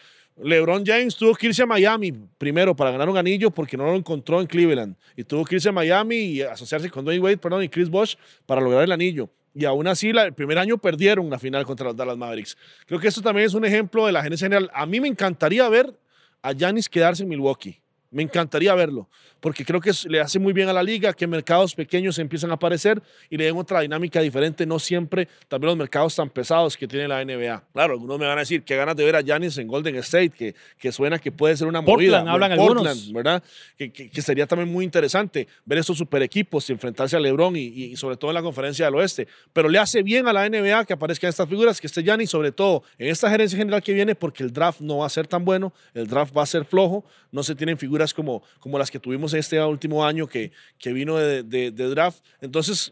LeBron 0.42 0.84
James 0.84 1.16
tuvo 1.16 1.36
que 1.36 1.48
irse 1.48 1.62
a 1.62 1.66
Miami 1.66 2.12
primero 2.38 2.76
para 2.76 2.92
ganar 2.92 3.08
un 3.08 3.18
anillo 3.18 3.52
porque 3.52 3.78
no 3.78 3.86
lo 3.86 3.96
encontró 3.96 4.42
en 4.42 4.48
Cleveland. 4.48 4.96
Y 5.16 5.24
tuvo 5.24 5.46
que 5.46 5.56
irse 5.56 5.70
a 5.70 5.72
Miami 5.72 6.16
y 6.16 6.42
asociarse 6.42 6.90
con 6.90 7.06
Dwayne 7.06 7.22
Wade 7.22 7.38
perdón, 7.38 7.64
y 7.64 7.70
Chris 7.70 7.90
Bosh 7.90 8.16
para 8.46 8.62
lograr 8.62 8.84
el 8.84 8.92
anillo. 8.92 9.30
Y 9.54 9.66
aún 9.66 9.86
así, 9.88 10.10
el 10.10 10.34
primer 10.34 10.58
año 10.58 10.80
perdieron 10.80 11.30
la 11.30 11.38
final 11.38 11.64
contra 11.66 11.88
los 11.88 11.96
Dallas 11.96 12.18
Mavericks. 12.18 12.58
Creo 12.88 13.00
que 13.00 13.08
esto 13.08 13.22
también 13.22 13.46
es 13.46 13.54
un 13.54 13.66
ejemplo 13.66 14.08
de 14.08 14.12
la 14.12 14.24
gerencia 14.24 14.46
general. 14.46 14.72
A 14.74 14.88
mí 14.88 15.00
me 15.00 15.08
encantaría 15.08 15.70
ver 15.70 15.96
a 16.42 16.54
Giannis 16.54 16.90
quedarse 16.90 17.22
en 17.22 17.30
Milwaukee. 17.30 17.83
Me 18.14 18.24
encantaría 18.24 18.74
verlo 18.76 19.10
porque 19.40 19.66
creo 19.66 19.82
que 19.82 19.92
le 20.08 20.22
hace 20.22 20.40
muy 20.40 20.54
bien 20.54 20.70
a 20.70 20.74
la 20.74 20.82
liga 20.82 21.12
que 21.12 21.28
mercados 21.28 21.76
pequeños 21.76 22.18
empiezan 22.18 22.52
a 22.52 22.54
aparecer 22.54 23.02
y 23.30 23.36
le 23.36 23.44
den 23.44 23.58
otra 23.58 23.82
dinámica 23.82 24.22
diferente, 24.22 24.66
no 24.66 24.80
siempre 24.80 25.28
también 25.50 25.68
los 25.68 25.78
mercados 25.78 26.16
tan 26.16 26.30
pesados 26.30 26.78
que 26.78 26.88
tiene 26.88 27.10
la 27.10 27.26
NBA. 27.26 27.62
Claro, 27.74 27.94
algunos 27.94 28.18
me 28.20 28.26
van 28.26 28.38
a 28.38 28.42
decir 28.42 28.64
que 28.64 28.78
ganas 28.78 28.96
de 28.96 29.04
ver 29.04 29.18
a 29.18 29.22
Giannis 29.22 29.58
en 29.58 29.68
Golden 29.68 29.96
State, 29.98 30.30
que, 30.30 30.56
que 30.80 30.92
suena 30.94 31.20
que 31.20 31.30
puede 31.34 31.58
ser 31.58 31.68
una 31.68 31.84
Portland, 31.84 32.24
movida. 32.26 32.32
hablan 32.32 32.56
Portland, 32.58 32.88
algunos. 32.88 33.12
¿verdad? 33.12 33.44
Que, 33.78 33.92
que- 33.92 34.10
que 34.10 34.22
sería 34.22 34.48
también 34.48 34.72
muy 34.72 34.86
interesante 34.86 35.48
ver 35.66 35.80
estos 35.80 35.98
super 35.98 36.22
equipos 36.22 36.70
y 36.70 36.74
enfrentarse 36.74 37.18
a 37.18 37.20
LeBron 37.20 37.56
y, 37.58 37.62
y 37.64 37.96
sobre 37.98 38.16
todo 38.16 38.32
en 38.32 38.36
la 38.36 38.42
conferencia 38.42 38.86
del 38.86 38.96
oeste. 38.96 39.28
Pero 39.52 39.68
le 39.68 39.78
hace 39.80 40.04
bien 40.04 40.26
a 40.28 40.32
la 40.32 40.48
NBA 40.48 40.86
que 40.86 40.94
aparezcan 40.94 41.30
estas 41.30 41.50
figuras, 41.50 41.82
que 41.82 41.88
esté 41.88 42.02
Giannis, 42.02 42.30
sobre 42.30 42.54
todo 42.54 42.84
en 42.98 43.10
esta 43.10 43.30
gerencia 43.30 43.58
general 43.58 43.84
que 43.84 43.92
viene, 43.92 44.16
porque 44.16 44.44
el 44.44 44.54
draft 44.54 44.80
no 44.80 45.00
va 45.00 45.06
a 45.08 45.10
ser 45.10 45.28
tan 45.28 45.44
bueno, 45.44 45.74
el 45.94 46.08
draft 46.08 46.36
va 46.38 46.44
a 46.44 46.46
ser 46.46 46.64
flojo, 46.64 47.04
no 47.32 47.44
se 47.44 47.56
tienen 47.56 47.78
figuras 47.78 48.03
como, 48.12 48.42
como 48.60 48.80
las 48.80 48.90
que 48.90 48.98
tuvimos 48.98 49.36
este 49.36 49.62
último 49.62 50.04
año 50.04 50.26
que, 50.26 50.52
que 50.80 50.92
vino 50.94 51.16
de, 51.16 51.44
de- 51.44 51.70
draft. 51.72 52.24
Entonces, 52.42 52.92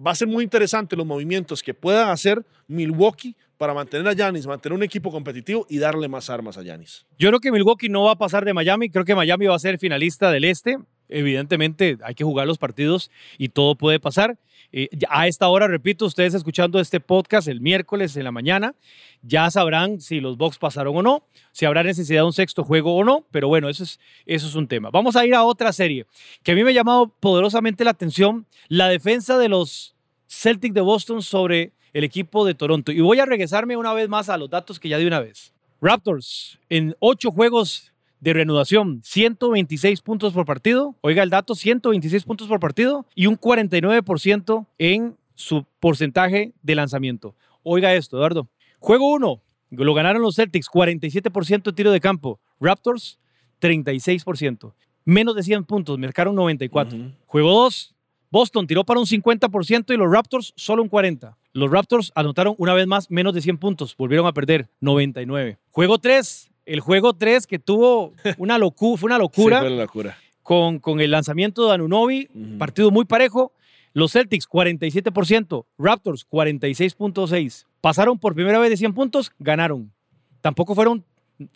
va 0.00 0.12
a 0.12 0.14
ser 0.14 0.28
muy 0.28 0.44
interesante 0.44 0.94
los 0.94 1.04
movimientos 1.04 1.60
que 1.60 1.74
pueda 1.74 2.12
hacer 2.12 2.46
Milwaukee 2.68 3.34
para 3.56 3.74
mantener 3.74 4.06
a 4.06 4.12
Giannis, 4.12 4.46
mantener 4.46 4.76
un 4.76 4.84
equipo 4.84 5.10
competitivo 5.10 5.66
y 5.68 5.78
darle 5.78 6.06
más 6.06 6.30
armas 6.30 6.56
a 6.56 6.62
Giannis. 6.62 7.04
Yo 7.18 7.30
creo 7.30 7.40
que 7.40 7.50
Milwaukee 7.50 7.88
no 7.88 8.04
va 8.04 8.12
a 8.12 8.16
pasar 8.16 8.44
de 8.44 8.54
Miami. 8.54 8.88
Creo 8.90 9.04
que 9.04 9.16
Miami 9.16 9.46
va 9.46 9.56
a 9.56 9.58
ser 9.58 9.76
finalista 9.78 10.30
del 10.30 10.44
este. 10.44 10.78
Evidentemente 11.08 11.98
hay 12.02 12.14
que 12.14 12.24
jugar 12.24 12.46
los 12.46 12.58
partidos 12.58 13.10
y 13.38 13.48
todo 13.48 13.74
puede 13.74 14.00
pasar. 14.00 14.38
Eh, 14.70 14.88
a 15.08 15.26
esta 15.26 15.48
hora, 15.48 15.66
repito, 15.66 16.04
ustedes 16.04 16.34
escuchando 16.34 16.78
este 16.78 17.00
podcast 17.00 17.48
el 17.48 17.60
miércoles 17.60 18.16
en 18.16 18.24
la 18.24 18.32
mañana, 18.32 18.74
ya 19.22 19.50
sabrán 19.50 20.00
si 20.00 20.20
los 20.20 20.36
Bucks 20.36 20.58
pasaron 20.58 20.96
o 20.96 21.02
no, 21.02 21.22
si 21.52 21.64
habrá 21.64 21.82
necesidad 21.82 22.20
de 22.20 22.26
un 22.26 22.32
sexto 22.32 22.64
juego 22.64 22.94
o 22.94 23.04
no, 23.04 23.24
pero 23.30 23.48
bueno, 23.48 23.68
eso 23.68 23.84
es, 23.84 23.98
eso 24.26 24.46
es 24.46 24.54
un 24.54 24.68
tema. 24.68 24.90
Vamos 24.90 25.16
a 25.16 25.24
ir 25.24 25.34
a 25.34 25.44
otra 25.44 25.72
serie 25.72 26.06
que 26.42 26.52
a 26.52 26.54
mí 26.54 26.62
me 26.64 26.70
ha 26.70 26.74
llamado 26.74 27.08
poderosamente 27.08 27.84
la 27.84 27.90
atención, 27.90 28.46
la 28.68 28.88
defensa 28.88 29.38
de 29.38 29.48
los 29.48 29.94
Celtics 30.28 30.74
de 30.74 30.82
Boston 30.82 31.22
sobre 31.22 31.72
el 31.94 32.04
equipo 32.04 32.44
de 32.44 32.54
Toronto. 32.54 32.92
Y 32.92 33.00
voy 33.00 33.18
a 33.20 33.26
regresarme 33.26 33.76
una 33.76 33.94
vez 33.94 34.08
más 34.08 34.28
a 34.28 34.36
los 34.36 34.50
datos 34.50 34.78
que 34.78 34.90
ya 34.90 34.98
di 34.98 35.06
una 35.06 35.20
vez. 35.20 35.54
Raptors 35.80 36.58
en 36.68 36.96
ocho 36.98 37.30
juegos 37.30 37.87
de 38.20 38.32
reanudación, 38.32 39.00
126 39.04 40.00
puntos 40.00 40.32
por 40.32 40.44
partido. 40.44 40.96
Oiga 41.00 41.22
el 41.22 41.30
dato, 41.30 41.54
126 41.54 42.24
puntos 42.24 42.48
por 42.48 42.60
partido 42.60 43.06
y 43.14 43.26
un 43.26 43.38
49% 43.38 44.66
en 44.78 45.16
su 45.34 45.64
porcentaje 45.80 46.52
de 46.62 46.74
lanzamiento. 46.74 47.34
Oiga 47.62 47.94
esto, 47.94 48.16
Eduardo. 48.16 48.48
Juego 48.78 49.12
1, 49.12 49.40
lo 49.70 49.94
ganaron 49.94 50.22
los 50.22 50.36
Celtics, 50.36 50.68
47% 50.68 51.62
de 51.62 51.72
tiro 51.72 51.92
de 51.92 52.00
campo. 52.00 52.40
Raptors, 52.60 53.18
36%. 53.60 54.72
Menos 55.04 55.34
de 55.34 55.42
100 55.42 55.64
puntos, 55.64 55.98
marcaron 55.98 56.34
94. 56.34 56.98
Juego 57.26 57.50
2, 57.62 57.94
Boston 58.30 58.66
tiró 58.66 58.84
para 58.84 59.00
un 59.00 59.06
50% 59.06 59.94
y 59.94 59.96
los 59.96 60.10
Raptors 60.10 60.52
solo 60.56 60.82
un 60.82 60.90
40%. 60.90 61.34
Los 61.54 61.70
Raptors 61.70 62.12
anotaron 62.14 62.54
una 62.58 62.74
vez 62.74 62.86
más 62.86 63.10
menos 63.10 63.34
de 63.34 63.40
100 63.40 63.58
puntos, 63.58 63.96
volvieron 63.96 64.26
a 64.26 64.32
perder 64.32 64.68
99. 64.80 65.58
Juego 65.70 65.98
3, 65.98 66.50
el 66.68 66.80
juego 66.80 67.14
3 67.14 67.46
que 67.46 67.58
tuvo 67.58 68.12
una 68.38 68.58
locura, 68.58 68.98
fue 69.00 69.06
una 69.08 69.18
locura 69.18 69.56
Sí, 69.58 69.66
fue 69.66 69.70
la 69.76 69.82
locura. 69.84 70.18
con, 70.42 70.78
con 70.78 71.00
el 71.00 71.10
lanzamiento 71.10 71.66
de 71.66 71.74
Anunobi, 71.74 72.28
partido 72.58 72.90
muy 72.90 73.04
parejo. 73.04 73.52
Los 73.94 74.12
Celtics 74.12 74.48
47%, 74.48 75.64
Raptors 75.78 76.26
46.6. 76.28 77.64
Pasaron 77.80 78.18
por 78.18 78.34
primera 78.34 78.58
vez 78.58 78.70
de 78.70 78.76
100 78.76 78.94
puntos, 78.94 79.32
ganaron. 79.38 79.90
Tampoco 80.40 80.74
fueron, 80.74 81.04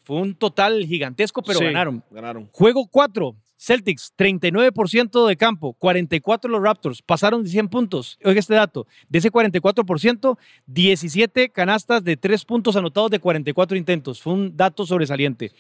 fue 0.03 0.17
un 0.17 0.35
total 0.35 0.85
gigantesco, 0.87 1.43
pero 1.43 1.59
Sí, 1.59 1.65
ganaron. 1.67 2.03
Ganaron. 2.11 2.49
Juego 2.53 2.87
4, 2.91 3.35
Celtics, 3.63 4.13
39% 4.19 5.29
de 5.29 5.37
campo, 5.37 5.75
44 5.75 6.51
los 6.51 6.61
Raptors, 6.61 7.01
pasaron 7.01 7.45
de 7.45 7.51
100 7.51 7.69
puntos. 7.69 8.19
Oiga 8.25 8.41
este 8.41 8.55
dato, 8.55 8.89
de 9.09 9.21
ese 9.21 9.31
44%, 9.31 10.37
17 10.67 11.51
canastas 11.51 12.03
de 12.03 12.17
3 12.17 12.45
puntos 12.45 12.75
anotados 12.75 13.13
de 13.13 13.21
44 13.21 13.77
intentos. 13.77 14.21
Fue 14.21 14.33
un 14.33 14.57
dato 14.57 14.85
sobresaliente. 14.85 15.53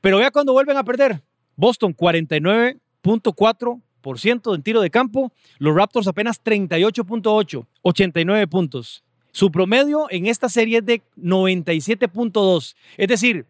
Pero 0.00 0.18
vea 0.18 0.32
cuando 0.32 0.52
vuelven 0.52 0.76
a 0.76 0.82
perder. 0.82 1.22
Boston, 1.54 1.94
49.4% 1.96 4.54
en 4.54 4.62
tiro 4.62 4.80
de 4.80 4.90
campo, 4.90 5.32
los 5.58 5.74
Raptors 5.74 6.06
apenas 6.08 6.42
38.8, 6.42 7.66
89 7.82 8.46
puntos. 8.48 9.04
Su 9.30 9.52
promedio 9.52 10.06
en 10.10 10.26
esta 10.26 10.48
serie 10.48 10.78
es 10.78 10.86
de 10.86 11.02
97.2. 11.16 12.74
Es 12.96 13.08
decir, 13.08 13.46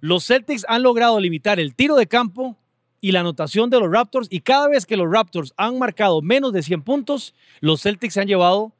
los 0.00 0.26
Celtics 0.26 0.66
han 0.68 0.82
logrado 0.82 1.20
limitar 1.20 1.60
el 1.60 1.74
tiro 1.74 1.96
de 1.96 2.08
campo 2.08 2.58
y 3.02 3.12
la 3.12 3.20
anotación 3.20 3.68
de 3.68 3.78
los 3.80 3.90
Raptors 3.92 4.28
y 4.30 4.40
cada 4.40 4.68
vez 4.68 4.86
que 4.86 4.96
los 4.96 5.10
Raptors 5.12 5.52
han 5.58 5.78
marcado 5.78 6.22
menos 6.22 6.52
de 6.54 6.62
100 6.62 6.82
puntos, 6.82 7.34
los 7.60 7.82
Celtics 7.82 8.14
se 8.14 8.20
han 8.22 8.28
llevado 8.28 8.72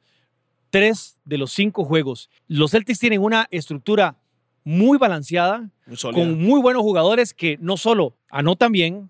tres 0.71 1.17
de 1.25 1.37
los 1.37 1.51
cinco 1.51 1.85
juegos. 1.85 2.29
Los 2.47 2.71
Celtics 2.71 2.97
tienen 2.99 3.21
una 3.21 3.47
estructura 3.51 4.15
muy 4.63 4.97
balanceada, 4.97 5.69
Muy 5.85 5.97
con 6.13 6.41
muy 6.41 6.61
buenos 6.61 6.81
jugadores 6.83 7.33
que 7.33 7.57
no 7.59 7.75
solo 7.77 8.15
anotan 8.29 8.71
bien, 8.71 9.09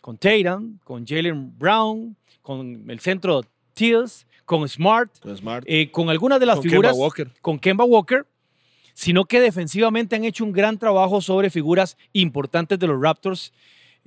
con 0.00 0.16
Tatum, 0.16 0.78
con 0.84 1.06
Jalen 1.06 1.56
Brown, 1.58 2.16
con 2.42 2.88
el 2.90 2.98
centro 3.00 3.42
Teals, 3.74 4.26
con 4.46 4.66
Smart, 4.68 5.10
Con 5.20 5.36
Smart. 5.36 5.64
eh, 5.68 5.90
con 5.90 6.08
algunas 6.08 6.40
de 6.40 6.46
las 6.46 6.56
Con 6.56 6.62
Kemba 6.62 6.72
figuras, 6.76 6.96
Walker. 6.96 7.30
con 7.42 7.58
Kemba 7.58 7.84
Walker, 7.84 8.26
sino 8.94 9.26
que 9.26 9.38
defensivamente 9.40 10.16
han 10.16 10.24
hecho 10.24 10.44
un 10.44 10.52
gran 10.52 10.78
trabajo 10.78 11.20
sobre 11.20 11.50
figuras 11.50 11.98
importantes 12.14 12.78
de 12.78 12.86
los 12.86 12.98
Raptors, 13.00 13.52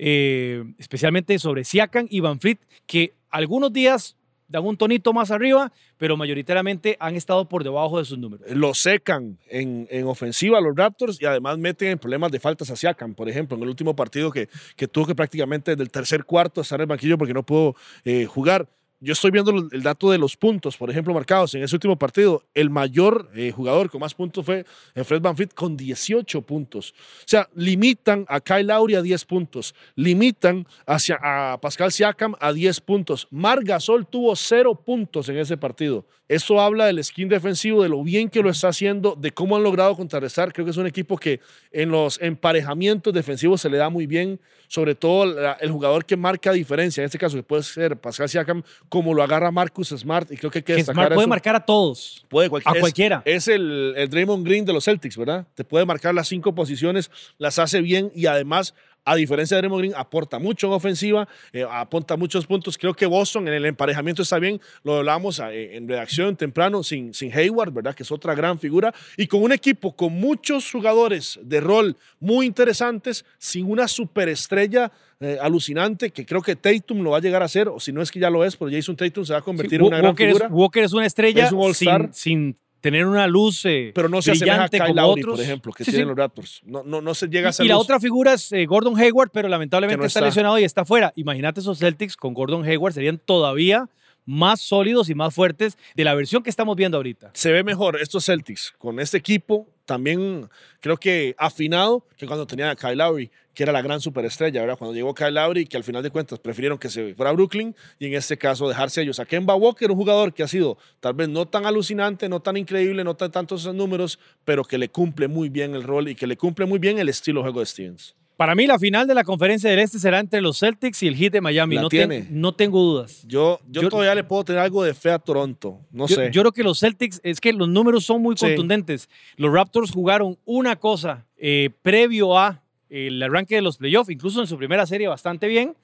eh, 0.02 0.64
especialmente 0.78 1.38
sobre 1.38 1.62
Siakam 1.62 2.06
y 2.08 2.20
Van 2.20 2.38
que 2.86 3.12
algunos 3.28 3.70
días 3.70 4.16
dan 4.48 4.64
un 4.64 4.78
tonito 4.78 5.12
más 5.12 5.30
arriba, 5.30 5.72
pero 5.98 6.16
mayoritariamente 6.16 6.96
han 6.98 7.16
estado 7.16 7.46
por 7.48 7.62
debajo 7.64 7.98
de 7.98 8.06
sus 8.06 8.18
números. 8.18 8.50
Lo 8.50 8.72
secan 8.72 9.38
en, 9.48 9.86
en 9.90 10.06
ofensiva 10.06 10.56
a 10.56 10.62
los 10.62 10.74
Raptors 10.74 11.20
y 11.20 11.26
además 11.26 11.58
meten 11.58 11.88
en 11.88 11.98
problemas 11.98 12.32
de 12.32 12.40
faltas 12.40 12.70
a 12.70 12.76
Siakam, 12.76 13.14
por 13.14 13.28
ejemplo, 13.28 13.58
en 13.58 13.62
el 13.62 13.68
último 13.68 13.94
partido 13.94 14.30
que, 14.32 14.48
que 14.74 14.88
tuvo 14.88 15.06
que 15.06 15.14
prácticamente 15.14 15.72
desde 15.72 15.82
el 15.82 15.90
tercer 15.90 16.24
cuarto 16.24 16.62
estar 16.62 16.80
en 16.80 16.82
el 16.82 16.88
banquillo 16.88 17.18
porque 17.18 17.34
no 17.34 17.44
pudo 17.44 17.76
eh, 18.04 18.24
jugar. 18.24 18.68
Yo 19.02 19.14
estoy 19.14 19.30
viendo 19.30 19.50
el 19.72 19.82
dato 19.82 20.10
de 20.10 20.18
los 20.18 20.36
puntos, 20.36 20.76
por 20.76 20.90
ejemplo, 20.90 21.14
marcados 21.14 21.54
en 21.54 21.62
ese 21.62 21.74
último 21.74 21.98
partido. 21.98 22.44
El 22.52 22.68
mayor 22.68 23.30
eh, 23.34 23.50
jugador 23.50 23.88
con 23.88 23.98
más 23.98 24.12
puntos 24.12 24.44
fue 24.44 24.66
eh, 24.94 25.04
Fred 25.04 25.22
Van 25.22 25.34
Fleet 25.34 25.54
con 25.54 25.74
18 25.74 26.42
puntos. 26.42 26.92
O 27.20 27.22
sea, 27.24 27.48
limitan 27.54 28.26
a 28.28 28.40
Kyle 28.40 28.66
Lowry 28.66 28.96
a 28.96 29.02
10 29.02 29.24
puntos, 29.24 29.74
limitan 29.94 30.66
hacia, 30.84 31.18
a 31.22 31.58
Pascal 31.62 31.92
Siakam 31.92 32.34
a 32.40 32.52
10 32.52 32.78
puntos. 32.82 33.26
Mar 33.30 33.64
Gasol 33.64 34.06
tuvo 34.06 34.36
0 34.36 34.74
puntos 34.84 35.30
en 35.30 35.38
ese 35.38 35.56
partido. 35.56 36.04
Eso 36.30 36.60
habla 36.60 36.86
del 36.86 37.02
skin 37.02 37.28
defensivo, 37.28 37.82
de 37.82 37.88
lo 37.88 38.04
bien 38.04 38.28
que 38.28 38.40
lo 38.40 38.50
está 38.50 38.68
haciendo, 38.68 39.16
de 39.18 39.32
cómo 39.32 39.56
han 39.56 39.64
logrado 39.64 39.96
contrarrestar. 39.96 40.52
Creo 40.52 40.64
que 40.64 40.70
es 40.70 40.76
un 40.76 40.86
equipo 40.86 41.18
que 41.18 41.40
en 41.72 41.90
los 41.90 42.20
emparejamientos 42.22 43.12
defensivos 43.12 43.62
se 43.62 43.68
le 43.68 43.78
da 43.78 43.90
muy 43.90 44.06
bien, 44.06 44.38
sobre 44.68 44.94
todo 44.94 45.56
el 45.58 45.70
jugador 45.72 46.04
que 46.04 46.16
marca 46.16 46.52
diferencia, 46.52 47.00
en 47.00 47.06
este 47.06 47.18
caso 47.18 47.36
que 47.36 47.42
puede 47.42 47.64
ser 47.64 47.96
Pascal 47.96 48.28
Siakam, 48.28 48.62
como 48.90 49.14
lo 49.14 49.22
agarra 49.22 49.50
Marcus 49.50 49.88
Smart, 49.96 50.30
y 50.30 50.36
creo 50.36 50.50
que 50.50 50.58
hay 50.58 50.62
que 50.62 50.72
Que 50.72 50.76
destacar 50.78 50.94
Smart 51.04 51.14
puede 51.14 51.24
eso. 51.24 51.28
marcar 51.30 51.56
a 51.56 51.64
todos. 51.64 52.22
Puede 52.28 52.50
cualquier- 52.50 52.74
A 52.74 52.76
es- 52.76 52.80
cualquiera. 52.82 53.22
Es, 53.24 53.48
el, 53.48 53.94
el 53.96 54.10
Draymond 54.10 54.44
Green 54.44 54.66
de 54.66 54.72
los 54.74 54.84
Celtics, 54.84 55.16
¿verdad? 55.16 55.46
Te 55.54 55.64
puede 55.64 55.86
marcar 55.86 56.12
las 56.14 56.28
cinco 56.28 56.54
posiciones, 56.54 57.10
las 57.38 57.58
hace 57.58 57.80
bien 57.80 58.12
y 58.14 58.26
además, 58.26 58.74
a 59.04 59.16
diferencia 59.16 59.56
de 59.56 59.62
Draymond 59.62 59.80
Green, 59.80 59.94
aporta 59.96 60.38
mucho 60.38 60.66
en 60.68 60.72
ofensiva, 60.74 61.28
eh, 61.52 61.64
aporta 61.70 62.16
muchos 62.16 62.46
puntos. 62.46 62.76
Creo 62.78 62.94
que 62.94 63.06
Boston 63.06 63.48
en 63.48 63.54
el 63.54 63.66
emparejamiento 63.66 64.22
está 64.22 64.38
bien. 64.38 64.60
Lo 64.84 64.96
hablábamos 64.96 65.38
eh, 65.40 65.76
en 65.76 65.88
redacción 65.88 66.36
temprano 66.36 66.82
sin, 66.82 67.12
sin 67.14 67.32
Hayward, 67.32 67.72
¿verdad? 67.72 67.94
Que 67.94 68.02
es 68.02 68.12
otra 68.12 68.34
gran 68.34 68.58
figura. 68.58 68.92
Y 69.16 69.26
con 69.26 69.42
un 69.42 69.52
equipo 69.52 69.96
con 69.96 70.12
muchos 70.12 70.70
jugadores 70.70 71.38
de 71.42 71.60
rol 71.60 71.96
muy 72.18 72.46
interesantes, 72.46 73.24
sin 73.38 73.66
una 73.70 73.88
superestrella 73.88 74.90
eh, 75.20 75.38
alucinante, 75.40 76.10
que 76.10 76.24
creo 76.24 76.40
que 76.42 76.56
Tatum 76.56 77.02
lo 77.02 77.10
va 77.10 77.18
a 77.18 77.20
llegar 77.20 77.42
a 77.42 77.48
ser, 77.48 77.68
o 77.68 77.78
si 77.80 77.92
no 77.92 78.00
es 78.02 78.10
que 78.10 78.20
ya 78.20 78.30
lo 78.30 78.44
es, 78.44 78.56
pero 78.56 78.70
Jason 78.70 78.96
Tatum 78.96 79.24
se 79.24 79.32
va 79.32 79.40
a 79.40 79.42
convertir 79.42 79.78
Sí, 79.80 79.84
en 79.84 79.88
una 79.88 79.98
gran 79.98 80.16
figura. 80.16 80.46
es, 80.46 80.52
Walker 80.52 80.82
es 80.84 80.92
una 80.92 81.06
estrella 81.06 81.44
Es 81.46 81.52
un 81.52 81.60
all-star. 81.60 82.08
sin, 82.12 82.12
sin 82.12 82.56
tener 82.80 83.06
una 83.06 83.26
luz 83.26 83.64
eh, 83.66 83.92
Pero 83.94 84.08
no 84.08 84.22
se 84.22 84.32
asemeja 84.32 84.54
a 84.54 84.56
brillante 84.68 84.78
Kyle 84.78 84.86
como 84.88 85.00
Lowry, 85.00 85.20
otros. 85.22 85.36
por 85.36 85.44
ejemplo, 85.44 85.72
que 85.72 85.84
Sí, 85.84 85.90
tienen 85.90 86.06
sí. 86.06 86.08
los 86.08 86.16
Raptors. 86.18 86.60
No, 86.64 86.82
no, 86.84 87.00
no 87.00 87.14
se 87.14 87.28
llega 87.28 87.48
a 87.48 87.50
Y, 87.50 87.54
ser 87.54 87.66
y 87.66 87.68
la 87.68 87.74
luz. 87.74 87.84
otra 87.84 88.00
figura 88.00 88.32
es 88.34 88.50
eh, 88.52 88.64
Gordon 88.66 88.98
Hayward, 88.98 89.30
pero 89.32 89.48
lamentablemente 89.48 89.98
no 90.00 90.06
está 90.06 90.20
está. 90.20 90.26
lesionado 90.26 90.58
y 90.58 90.64
está 90.64 90.84
fuera. 90.84 91.12
Imagínate 91.16 91.60
esos 91.60 91.78
Celtics 91.78 92.16
con 92.16 92.34
Gordon 92.34 92.64
Hayward 92.64 92.92
serían 92.94 93.18
todavía 93.18 93.88
más 94.30 94.60
sólidos 94.60 95.10
y 95.10 95.14
más 95.14 95.34
fuertes 95.34 95.76
de 95.96 96.04
la 96.04 96.14
versión 96.14 96.42
que 96.42 96.50
estamos 96.50 96.76
viendo 96.76 96.96
ahorita. 96.96 97.30
se 97.34 97.50
ve 97.50 97.64
mejor 97.64 98.00
estos 98.00 98.26
Celtics 98.26 98.72
con 98.78 99.00
este 99.00 99.18
equipo 99.18 99.66
también 99.84 100.48
creo 100.80 100.96
que 100.96 101.34
afinado 101.36 102.06
que 102.16 102.26
cuando 102.26 102.46
tenían 102.46 102.68
a 102.68 102.76
Kyle 102.76 102.96
Lowry 102.96 103.30
que 103.54 103.64
era 103.64 103.72
la 103.72 103.82
gran 103.82 104.00
superestrella, 104.00 104.60
¿verdad? 104.60 104.78
Cuando 104.78 104.94
llegó 104.94 105.14
Kyle 105.14 105.34
Lowry, 105.34 105.66
que 105.66 105.76
al 105.76 105.84
final 105.84 106.02
de 106.02 106.10
cuentas 106.10 106.38
prefirieron 106.38 106.78
que 106.78 106.88
se 106.88 107.14
fuera 107.14 107.30
a 107.30 107.32
Brooklyn 107.32 107.74
y 107.98 108.06
en 108.06 108.14
este 108.14 108.38
caso 108.38 108.68
dejarse 108.68 109.02
ellos 109.02 109.18
a 109.18 109.26
Kemba 109.26 109.54
Walker, 109.54 109.90
un 109.90 109.96
jugador 109.96 110.32
que 110.32 110.42
ha 110.42 110.48
sido 110.48 110.78
tal 111.00 111.14
vez 111.14 111.28
no 111.28 111.46
tan 111.46 111.66
alucinante, 111.66 112.28
no 112.28 112.40
tan 112.40 112.56
increíble, 112.56 113.02
no 113.04 113.16
tan 113.16 113.30
tantos 113.30 113.66
números, 113.74 114.18
pero 114.44 114.64
que 114.64 114.78
le 114.78 114.88
cumple 114.88 115.28
muy 115.28 115.48
bien 115.48 115.74
el 115.74 115.82
rol 115.82 116.08
y 116.08 116.14
que 116.14 116.26
le 116.26 116.36
cumple 116.36 116.66
muy 116.66 116.78
bien 116.78 116.98
el 116.98 117.08
estilo 117.08 117.40
de 117.40 117.44
juego 117.44 117.60
de 117.60 117.66
Stevens. 117.66 118.14
Para 118.40 118.54
mí 118.54 118.66
la 118.66 118.78
final 118.78 119.06
de 119.06 119.14
la 119.14 119.22
conferencia 119.22 119.68
del 119.68 119.80
Este 119.80 119.98
será 119.98 120.18
entre 120.18 120.40
los 120.40 120.58
Celtics 120.58 121.02
y 121.02 121.08
el 121.08 121.14
Heat 121.14 121.30
de 121.34 121.40
Miami. 121.42 121.74
La 121.74 121.82
No, 121.82 121.88
ten- 121.90 122.08
tiene. 122.08 122.26
no 122.30 122.54
tengo 122.54 122.80
dudas. 122.80 123.22
Yo, 123.28 123.60
yo, 123.68 123.82
Yo- 123.82 123.88
todavía 123.90 124.14
le 124.14 124.24
puedo 124.24 124.44
tener 124.44 124.62
algo 124.62 124.82
de 124.82 124.94
fe 124.94 125.10
a 125.10 125.18
Toronto, 125.18 125.78
no 125.90 126.06
Yo, 126.06 126.16
sé. 126.16 126.30
yo 126.32 126.40
creo 126.40 126.52
que 126.52 126.62
los 126.62 126.80
Celtics, 126.80 127.20
es 127.22 127.38
que 127.38 127.52
los 127.52 127.68
números 127.68 128.06
son 128.06 128.22
muy 128.22 128.34
Sí. 128.38 128.46
contundentes. 128.46 129.10
Los 129.36 129.52
Raptors 129.52 129.90
jugaron 129.90 130.38
una 130.46 130.76
cosa 130.76 131.26
eh, 131.36 131.68
previo 131.82 132.38
a 132.38 132.62
el 132.88 133.22
arranque 133.22 133.56
de 133.56 133.60
los 133.60 133.76
playoffs, 133.76 134.08
incluso 134.10 134.40
en 134.40 134.46
su 134.46 134.56
primera 134.56 134.86
serie 134.86 135.06
bastante 135.06 135.46
bien, 135.46 135.76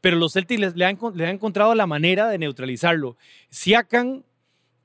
pero 0.00 0.16
los 0.16 0.34
Celtics 0.34 0.60
les- 0.60 0.76
le, 0.76 0.84
han, 0.84 0.96
encon- 0.96 1.14
le 1.16 1.26
han 1.26 1.34
encontrado 1.34 1.74
la 1.74 1.88
manera 1.88 2.28
de 2.28 2.38
neutralizarlo. 2.38 3.16
Siakam 3.50 4.22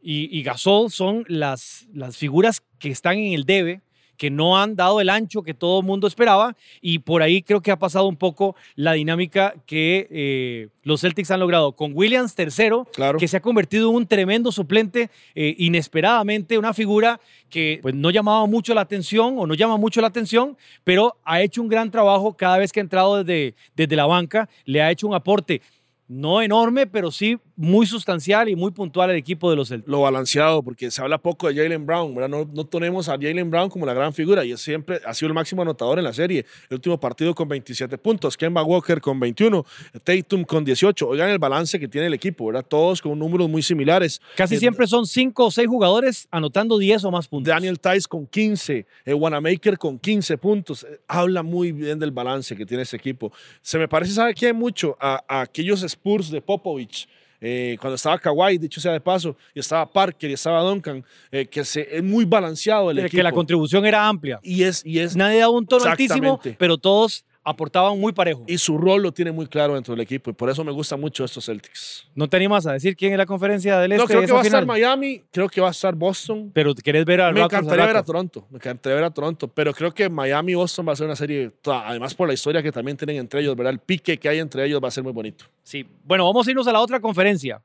y, 0.02 0.36
y 0.36 0.42
Gasol 0.42 0.90
son 0.90 1.26
las, 1.28 1.88
las 1.94 2.18
figuras 2.18 2.64
que 2.80 2.90
están 2.90 3.20
en 3.20 3.34
el 3.34 3.44
debe, 3.44 3.82
que 4.20 4.30
no 4.30 4.60
han 4.60 4.76
dado 4.76 5.00
el 5.00 5.10
ancho 5.10 5.42
que 5.44 5.54
todo 5.54 5.80
el 5.80 5.86
mundo 5.86 6.06
esperaba 6.06 6.56
y 6.82 7.00
por 7.00 7.24
ahí 7.24 7.42
creo 7.42 7.62
que 7.62 7.72
ha 7.72 7.80
pasado 7.80 8.06
un 8.06 8.18
poco 8.18 8.54
la 8.76 8.92
dinámica 8.94 9.54
que 9.66 10.08
eh, 10.12 10.68
los 10.84 11.00
Celtics 11.02 11.32
han 11.32 11.40
logrado 11.40 11.72
con 11.72 11.94
Williams 11.96 12.36
tercero, 12.36 12.86
Claro. 12.94 13.18
que 13.18 13.30
se 13.30 13.38
ha 13.38 13.42
convertido 13.42 13.90
en 13.90 13.96
un 13.96 14.06
tremendo 14.06 14.52
suplente 14.52 15.10
eh, 15.36 15.56
inesperadamente, 15.58 16.58
una 16.58 16.74
figura 16.74 17.22
que 17.50 17.80
pues, 17.82 17.96
no 17.96 18.10
llamaba 18.10 18.46
mucho 18.46 18.74
la 18.74 18.82
atención 18.82 19.36
o 19.40 19.48
no 19.48 19.54
llama 19.54 19.78
mucho 19.78 20.02
la 20.02 20.08
atención, 20.08 20.58
pero 20.84 21.16
ha 21.24 21.42
hecho 21.42 21.62
un 21.62 21.70
gran 21.70 21.90
trabajo 21.90 22.34
cada 22.34 22.58
vez 22.58 22.74
que 22.74 22.82
ha 22.82 22.84
entrado 22.84 23.24
desde, 23.24 23.56
desde 23.74 23.96
la 23.96 24.06
banca, 24.06 24.50
le 24.66 24.82
ha 24.82 24.92
hecho 24.92 25.08
un 25.08 25.16
aporte 25.16 25.62
no 26.10 26.42
enorme, 26.42 26.88
pero 26.88 27.10
sí 27.12 27.38
muy 27.60 27.86
sustancial 27.86 28.48
y 28.48 28.56
muy 28.56 28.72
puntual 28.72 29.10
al 29.10 29.18
equipo 29.18 29.50
de 29.50 29.58
los 29.58 29.68
Celtics. 29.68 29.92
lo 29.92 30.00
balanceado, 30.00 30.64
porque 30.64 30.90
se 30.90 31.02
habla 31.02 31.18
poco 31.18 31.50
de 31.50 31.56
Jalen 31.62 31.86
Brown, 31.86 32.16
¿verdad? 32.16 32.30
No, 32.30 32.50
no 32.54 32.66
tenemos 32.66 33.10
a 33.10 33.18
Jalen 33.20 33.52
Brown 33.52 33.70
como 33.70 33.86
la 33.86 33.94
gran 33.94 34.14
figura 34.14 34.46
y 34.46 34.56
siempre 34.56 35.02
ha 35.06 35.14
sido 35.14 35.28
el 35.28 35.34
máximo 35.34 35.62
anotador 35.62 35.98
en 35.98 36.06
la 36.06 36.14
serie. 36.14 36.46
El 36.70 36.76
último 36.76 36.98
partido 36.98 37.36
con 37.36 37.50
27 37.50 37.98
puntos, 37.98 38.38
Kemba 38.38 38.64
Walker 38.64 39.02
con 39.02 39.20
21, 39.20 39.66
Tatum 40.06 40.46
con 40.46 40.64
18. 40.64 41.06
Oigan 41.06 41.30
el 41.30 41.38
balance 41.38 41.78
que 41.78 41.90
tiene 41.90 42.08
el 42.08 42.14
equipo, 42.14 42.46
¿verdad? 42.46 42.66
Todos 42.66 43.02
con 43.02 43.20
números 43.20 43.50
muy 43.50 43.62
similares. 43.62 44.22
Casi 44.38 44.56
Eh, 44.56 44.60
siempre 44.60 44.88
son 44.88 45.06
cinco 45.06 45.48
o 45.48 45.52
seis 45.52 45.68
jugadores 45.68 46.30
anotando 46.32 46.78
10 46.78 47.04
o 47.04 47.12
más 47.12 47.28
puntos. 47.28 47.50
Daniel 47.50 47.78
Tice 47.78 48.08
con 48.08 48.26
15, 48.26 48.86
eh, 49.04 49.14
Wanamaker 49.14 49.78
con 49.78 50.00
15 50.00 50.38
puntos. 50.38 50.86
Eh, 50.86 51.02
habla 51.10 51.44
muy 51.44 51.74
bien 51.74 52.00
del 52.00 52.12
balance 52.12 52.56
que 52.56 52.66
tiene 52.66 52.84
ese 52.84 52.96
equipo. 52.96 53.34
Se 53.62 53.78
me 53.78 53.90
parece, 53.90 54.14
¿sabe 54.14 54.34
quién? 54.34 54.56
Mucho 54.56 54.96
a, 55.02 55.22
a 55.28 55.42
aquellos 55.42 55.84
Spurs 55.84 56.32
de 56.32 56.42
Popovich. 56.42 57.10
Eh, 57.42 57.78
cuando 57.80 57.96
estaba 57.96 58.18
Kawhi, 58.18 58.58
dicho 58.58 58.82
sea 58.82 58.92
de 58.92 59.00
paso, 59.02 59.36
y 59.54 59.60
estaba 59.60 59.90
Parker 59.92 60.30
y 60.30 60.34
estaba 60.34 60.62
Duncan, 60.62 61.04
eh, 61.32 61.46
que 61.46 61.64
se, 61.64 61.88
es 61.98 62.04
muy 62.04 62.26
balanceado 62.26 62.92
el 62.92 62.98
que 62.98 63.06
equipo. 63.06 63.24
la 63.24 63.32
contribución 63.32 63.86
era 63.86 64.08
amplia. 64.08 64.40
y 64.44 64.64
es, 64.64 64.86
y 64.86 65.00
es 65.00 65.16
Nadie 65.16 65.40
daba 65.40 65.52
un 65.54 65.66
tono 65.66 65.86
altísimo, 65.86 66.40
pero 66.58 66.78
todos 66.78 67.26
aportaban 67.50 68.00
muy 68.00 68.14
parejo. 68.14 68.44
y 68.48 68.58
su 68.58 68.78
rol 68.78 69.02
lo 69.02 69.12
tiene 69.12 69.32
muy 69.32 69.48
claro 69.48 69.74
dentro 69.74 69.94
del 69.94 70.02
equipo 70.02 70.30
y 70.30 70.34
por 70.34 70.50
eso 70.50 70.64
me 70.64 70.72
gustan 70.72 71.00
mucho 71.00 71.24
estos 71.26 71.46
Celtics. 71.46 72.08
¿No 72.14 72.30
te 72.30 72.38
animas 72.38 72.66
a 72.68 72.74
decir 72.74 72.96
quién 72.96 73.12
es 73.12 73.18
la 73.18 73.26
conferencia 73.26 73.80
del 73.80 73.94
Este? 73.94 74.04
No, 74.04 74.08
creo 74.08 74.22
que 74.22 74.32
va 74.32 74.40
a 74.40 74.44
estar 74.44 74.62
final? 74.62 74.68
Miami, 74.68 75.24
creo 75.32 75.50
que 75.50 75.60
va 75.60 75.70
a 75.70 75.72
estar 75.72 75.96
Boston, 75.96 76.52
Pero 76.54 76.76
querés 76.76 77.06
ver 77.06 77.22
a 77.22 77.32
Me 77.32 77.42
Raptors 77.42 77.54
encantaría 77.54 77.84
al 77.84 77.90
ver 77.90 77.98
a. 77.98 78.04
Toronto, 78.04 78.48
me 78.50 78.58
encantaría 78.58 78.96
ver 78.96 79.04
a 79.06 79.12
Toronto, 79.12 79.48
pero 79.48 79.74
creo 79.74 79.92
que 79.92 80.10
Miami 80.10 80.52
y 80.52 80.56
Boston 80.56 80.88
va 80.88 80.94
a 80.94 80.96
ser 80.96 81.06
una 81.06 81.16
serie, 81.16 81.52
además 81.66 82.14
por 82.14 82.28
la 82.28 82.34
historia 82.34 82.62
que 82.62 82.72
también 82.72 82.98
tienen 82.98 83.18
entre 83.18 83.42
ellos, 83.42 83.56
¿verdad? 83.56 83.74
El 83.74 83.80
pique 83.80 84.18
que 84.20 84.30
hay 84.30 84.40
entre 84.40 84.66
ellos 84.66 84.80
va 84.84 84.90
a 84.90 84.92
ser 84.92 85.04
muy 85.04 85.14
bonito. 85.14 85.46
Sí. 85.64 85.86
Bueno, 86.04 86.26
vamos 86.26 86.48
a 86.48 86.52
irnos 86.52 86.68
a 86.68 86.72
la 86.72 86.80
otra 86.80 87.00
conferencia. 87.00 87.62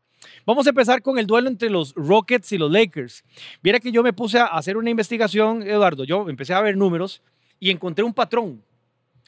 Vamos 0.46 0.66
a 0.66 0.70
empezar 0.70 1.02
con 1.02 1.18
el 1.18 1.26
duelo 1.26 1.48
entre 1.48 1.68
los 1.68 1.94
Rockets 1.94 2.52
y 2.52 2.58
los 2.58 2.70
Lakers. 2.70 3.24
Viera 3.62 3.78
que 3.80 3.92
yo 3.92 4.02
me 4.02 4.12
puse 4.12 4.38
a 4.38 4.46
hacer 4.46 4.76
una 4.76 4.90
investigación, 4.90 5.62
Eduardo. 5.62 6.04
Yo 6.04 6.28
empecé 6.28 6.54
a 6.54 6.60
ver 6.60 6.76
números 6.76 7.22
y 7.60 7.70
encontré 7.70 8.04
un 8.04 8.14
patrón. 8.14 8.62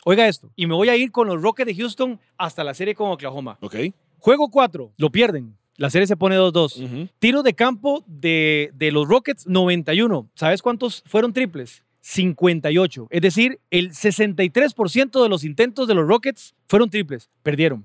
Oiga 0.09 0.29
esto. 0.29 0.53
Y 0.55 0.69
me 0.69 0.75
voy 0.75 0.89
a 0.89 0.97
ir 0.97 1.11
con 1.11 1.27
los 1.27 1.43
Rockets 1.43 1.67
de 1.67 1.75
Houston 1.75 2.21
hasta 2.39 2.63
la 2.63 2.75
serie 2.75 2.95
con 2.95 3.11
Oklahoma. 3.11 3.59
¿Ok? 3.61 3.75
Juego 4.19 4.49
4, 4.53 4.93
lo 4.97 5.11
pierden. 5.11 5.57
La 5.79 5.91
serie 5.91 6.07
se 6.07 6.17
pone 6.17 6.39
2-2. 6.39 7.11
Tiro 7.19 7.43
de 7.43 7.55
campo 7.55 8.05
de, 8.07 8.71
de 8.75 8.93
los 8.93 9.09
Rockets, 9.09 9.49
91. 9.49 10.31
¿Sabes 10.37 10.63
cuántos 10.63 11.03
fueron 11.07 11.33
triples? 11.33 11.83
58. 12.03 13.09
Es 13.11 13.21
decir, 13.21 13.59
el 13.71 13.91
63% 13.91 15.21
de 15.25 15.29
los 15.29 15.43
intentos 15.43 15.89
de 15.89 15.95
los 15.95 16.07
Rockets 16.07 16.55
fueron 16.69 16.89
triples. 16.89 17.29
Perdieron. 17.43 17.85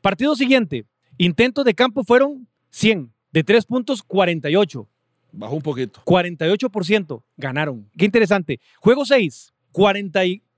Partido 0.00 0.36
siguiente. 0.36 0.86
Intentos 1.16 1.64
de 1.64 1.74
campo 1.74 2.04
fueron 2.04 2.46
100. 2.70 3.12
De 3.32 3.42
3 3.42 3.66
puntos, 3.66 4.04
48. 4.04 4.88
Bajó 5.32 5.56
un 5.56 5.62
poquito. 5.62 6.00
48% 6.04 7.24
ganaron. 7.36 7.90
Qué 7.98 8.04
interesante. 8.04 8.60
Juego 8.78 9.04
6. 9.04 9.52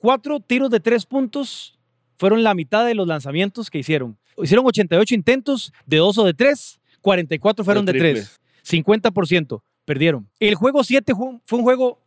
44 0.01 0.41
tiros 0.41 0.71
de 0.71 0.81
3 0.81 1.07
puntos 1.07 1.79
fueron 2.17 2.43
la 2.43 2.55
mitad 2.55 2.85
de 2.85 2.95
los 2.95 3.07
lanzamientos 3.07 3.71
que 3.71 3.79
hicieron. 3.79 4.19
Hicieron 4.43 4.67
88 4.67 5.15
intentos 5.15 5.73
de 5.87 5.99
2 5.99 6.19
o 6.19 6.25
de 6.25 6.35
3. 6.35 6.81
44 7.01 7.65
fueron 7.65 7.85
de. 7.85 7.93
3. 7.93 8.41
50%. 8.65 9.63
Perdieron. 9.85 10.29
El 10.39 10.55
juego 10.55 10.85
7 10.85 11.13
fue 11.15 11.59
un 11.59 11.65
juego 11.65 12.01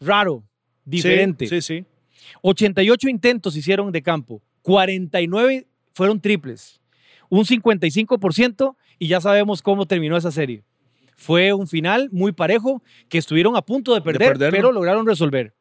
raro, 0.00 0.44
diferente. 0.84 1.46
Sí, 1.46 1.60
sí. 1.60 1.80
sí. 1.80 1.86
88 2.42 3.08
intentos 3.08 3.56
hicieron 3.56 3.92
de 3.92 4.02
campo, 4.02 4.42
49 4.62 5.66
fueron 5.92 6.20
triples, 6.20 6.80
un 7.28 7.44
55% 7.44 8.76
y 8.98 9.08
ya 9.08 9.20
sabemos 9.20 9.62
cómo 9.62 9.86
terminó 9.86 10.16
esa 10.16 10.30
serie. 10.30 10.64
Fue 11.16 11.52
un 11.52 11.66
final 11.66 12.08
muy 12.12 12.32
parejo 12.32 12.82
que 13.08 13.18
estuvieron 13.18 13.56
a 13.56 13.62
punto 13.62 13.94
de 13.94 14.00
perder, 14.00 14.38
pero 14.50 14.70
lograron 14.72 15.06
resolver. 15.06 15.54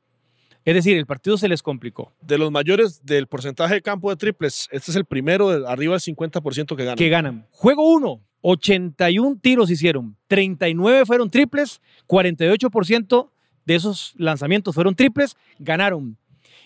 Es 0.68 0.74
decir, 0.74 0.98
el 0.98 1.06
partido 1.06 1.38
se 1.38 1.48
les 1.48 1.64
complicó. 1.64 2.12
De 2.20 2.38
los 2.38 2.52
mayores 2.52 3.06
del 3.06 3.26
porcentaje 3.28 3.76
de 3.76 3.82
campo 3.82 4.10
de 4.10 4.18
triples, 4.18 4.68
este 4.70 4.92
es 4.92 4.98
el 4.98 5.06
primero 5.06 5.48
de 5.48 5.66
arriba 5.66 5.94
del 5.94 6.02
50% 6.02 6.76
que 6.76 6.84
gana. 6.84 6.98
Que 6.98 7.08
ganan. 7.08 7.48
Juego 7.52 7.90
1, 7.90 8.22
81 8.42 9.40
tiros 9.42 9.72
hicieron, 9.72 10.18
39 10.28 11.06
fueron 11.06 11.30
triples, 11.30 11.80
48% 12.06 13.30
de 13.64 13.76
esos 13.76 14.14
lanzamientos 14.18 14.76
fueron 14.76 14.94
triples, 14.94 15.38
ganaron. 15.58 16.18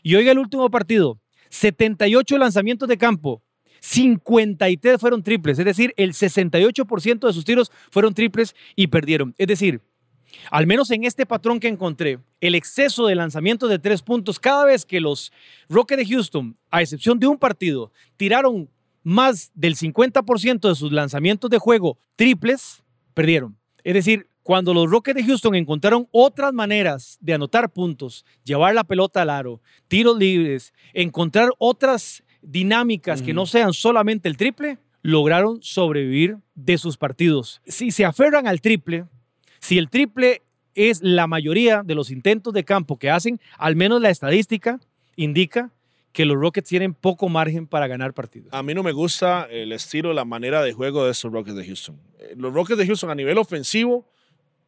Y 0.02 0.16
oiga 0.16 0.32
el 0.32 0.40
último 0.40 0.68
partido, 0.72 1.20
78 1.50 2.40
lanzamientos 2.40 2.90
de 2.90 2.98
campo, 2.98 3.44
53 3.82 5.00
fueron 5.00 5.22
triples, 5.22 5.60
es 5.60 5.66
decir, 5.66 5.94
el 5.96 6.14
68% 6.14 7.28
de 7.28 7.34
sus 7.34 7.46
tiros 7.46 7.72
fueron 7.92 8.16
triples 8.16 8.56
y 8.76 8.88
perdieron. 8.88 9.36
Es 9.38 9.46
decir, 9.46 9.80
al 10.50 10.68
menos 10.68 10.92
en 10.92 11.04
este 11.04 11.26
patrón 11.26 11.60
que 11.60 11.68
encontré, 11.68 12.20
el 12.40 12.56
exceso 12.56 13.08
de 13.08 13.16
lanzamientos 13.16 13.70
de 13.70 13.80
tres 13.80 14.02
puntos, 14.02 14.40
cada 14.40 14.66
vez 14.66 14.86
que 14.86 15.00
los 15.00 15.32
Rockets 15.70 16.08
de 16.08 16.14
Houston, 16.14 16.58
a 16.70 16.82
excepción 16.82 17.20
de 17.20 17.28
un 17.28 17.38
partido, 17.38 17.92
tiraron 18.18 18.70
más 19.04 19.52
del 19.54 19.76
50% 19.76 20.70
de 20.70 20.76
sus 20.76 20.92
lanzamientos 20.92 21.50
de 21.50 21.58
juego 21.58 21.98
triples, 22.16 22.84
perdieron. 23.14 23.58
Es 23.84 23.94
decir, 23.94 24.28
cuando 24.44 24.74
los 24.74 24.90
Rockets 24.90 25.16
de 25.16 25.26
Houston 25.26 25.56
encontraron 25.56 26.08
otras 26.12 26.54
maneras 26.54 27.18
de 27.22 27.34
anotar 27.34 27.72
puntos, 27.72 28.26
llevar 28.44 28.74
la 28.74 28.84
pelota 28.84 29.22
al 29.22 29.30
aro, 29.30 29.62
tiros 29.88 30.18
libres, 30.18 30.74
encontrar 30.94 31.50
otras 31.58 32.24
dinámicas 32.42 33.22
que 33.22 33.34
no 33.34 33.46
sean 33.46 33.74
solamente 33.74 34.28
el 34.28 34.38
triple, 34.38 34.80
lograron 35.04 35.62
sobrevivir 35.62 36.38
de 36.56 36.78
sus 36.78 36.98
partidos. 36.98 37.62
Si 37.66 37.92
se 37.92 38.06
aferran 38.06 38.48
al 38.48 38.62
triple, 38.62 39.06
si 39.62 39.78
el 39.78 39.90
triple 39.90 40.42
es 40.74 41.02
la 41.02 41.28
mayoría 41.28 41.84
de 41.84 41.96
los 41.96 42.12
intentos 42.12 42.54
de 42.54 42.64
campo 42.64 42.98
que 42.98 43.10
hacen, 43.10 43.40
al 43.58 43.76
menos 43.76 44.02
la 44.02 44.10
estadística 44.10 44.80
indica 45.16 45.72
que 46.12 46.26
los 46.26 46.36
Rockets 46.36 46.68
tienen 46.68 46.94
poco 46.94 47.30
margen 47.30 47.68
para 47.68 47.88
ganar 47.88 48.14
partidos. 48.14 48.50
A 48.52 48.64
mí 48.64 48.74
no 48.74 48.84
me 48.84 48.92
gusta 48.92 49.48
el 49.50 49.72
estilo, 49.72 50.14
la 50.14 50.26
manera 50.26 50.62
de 50.62 50.74
juego 50.74 51.06
de 51.06 51.12
estos 51.12 51.32
Rockets 51.32 51.56
de 51.56 51.66
Houston. 51.66 51.98
Eh, 52.20 52.34
Los 52.36 52.54
Rockets 52.54 52.80
de 52.80 52.88
Houston 52.88 53.10
a 53.12 53.16
nivel 53.16 53.38
ofensivo 53.38 54.06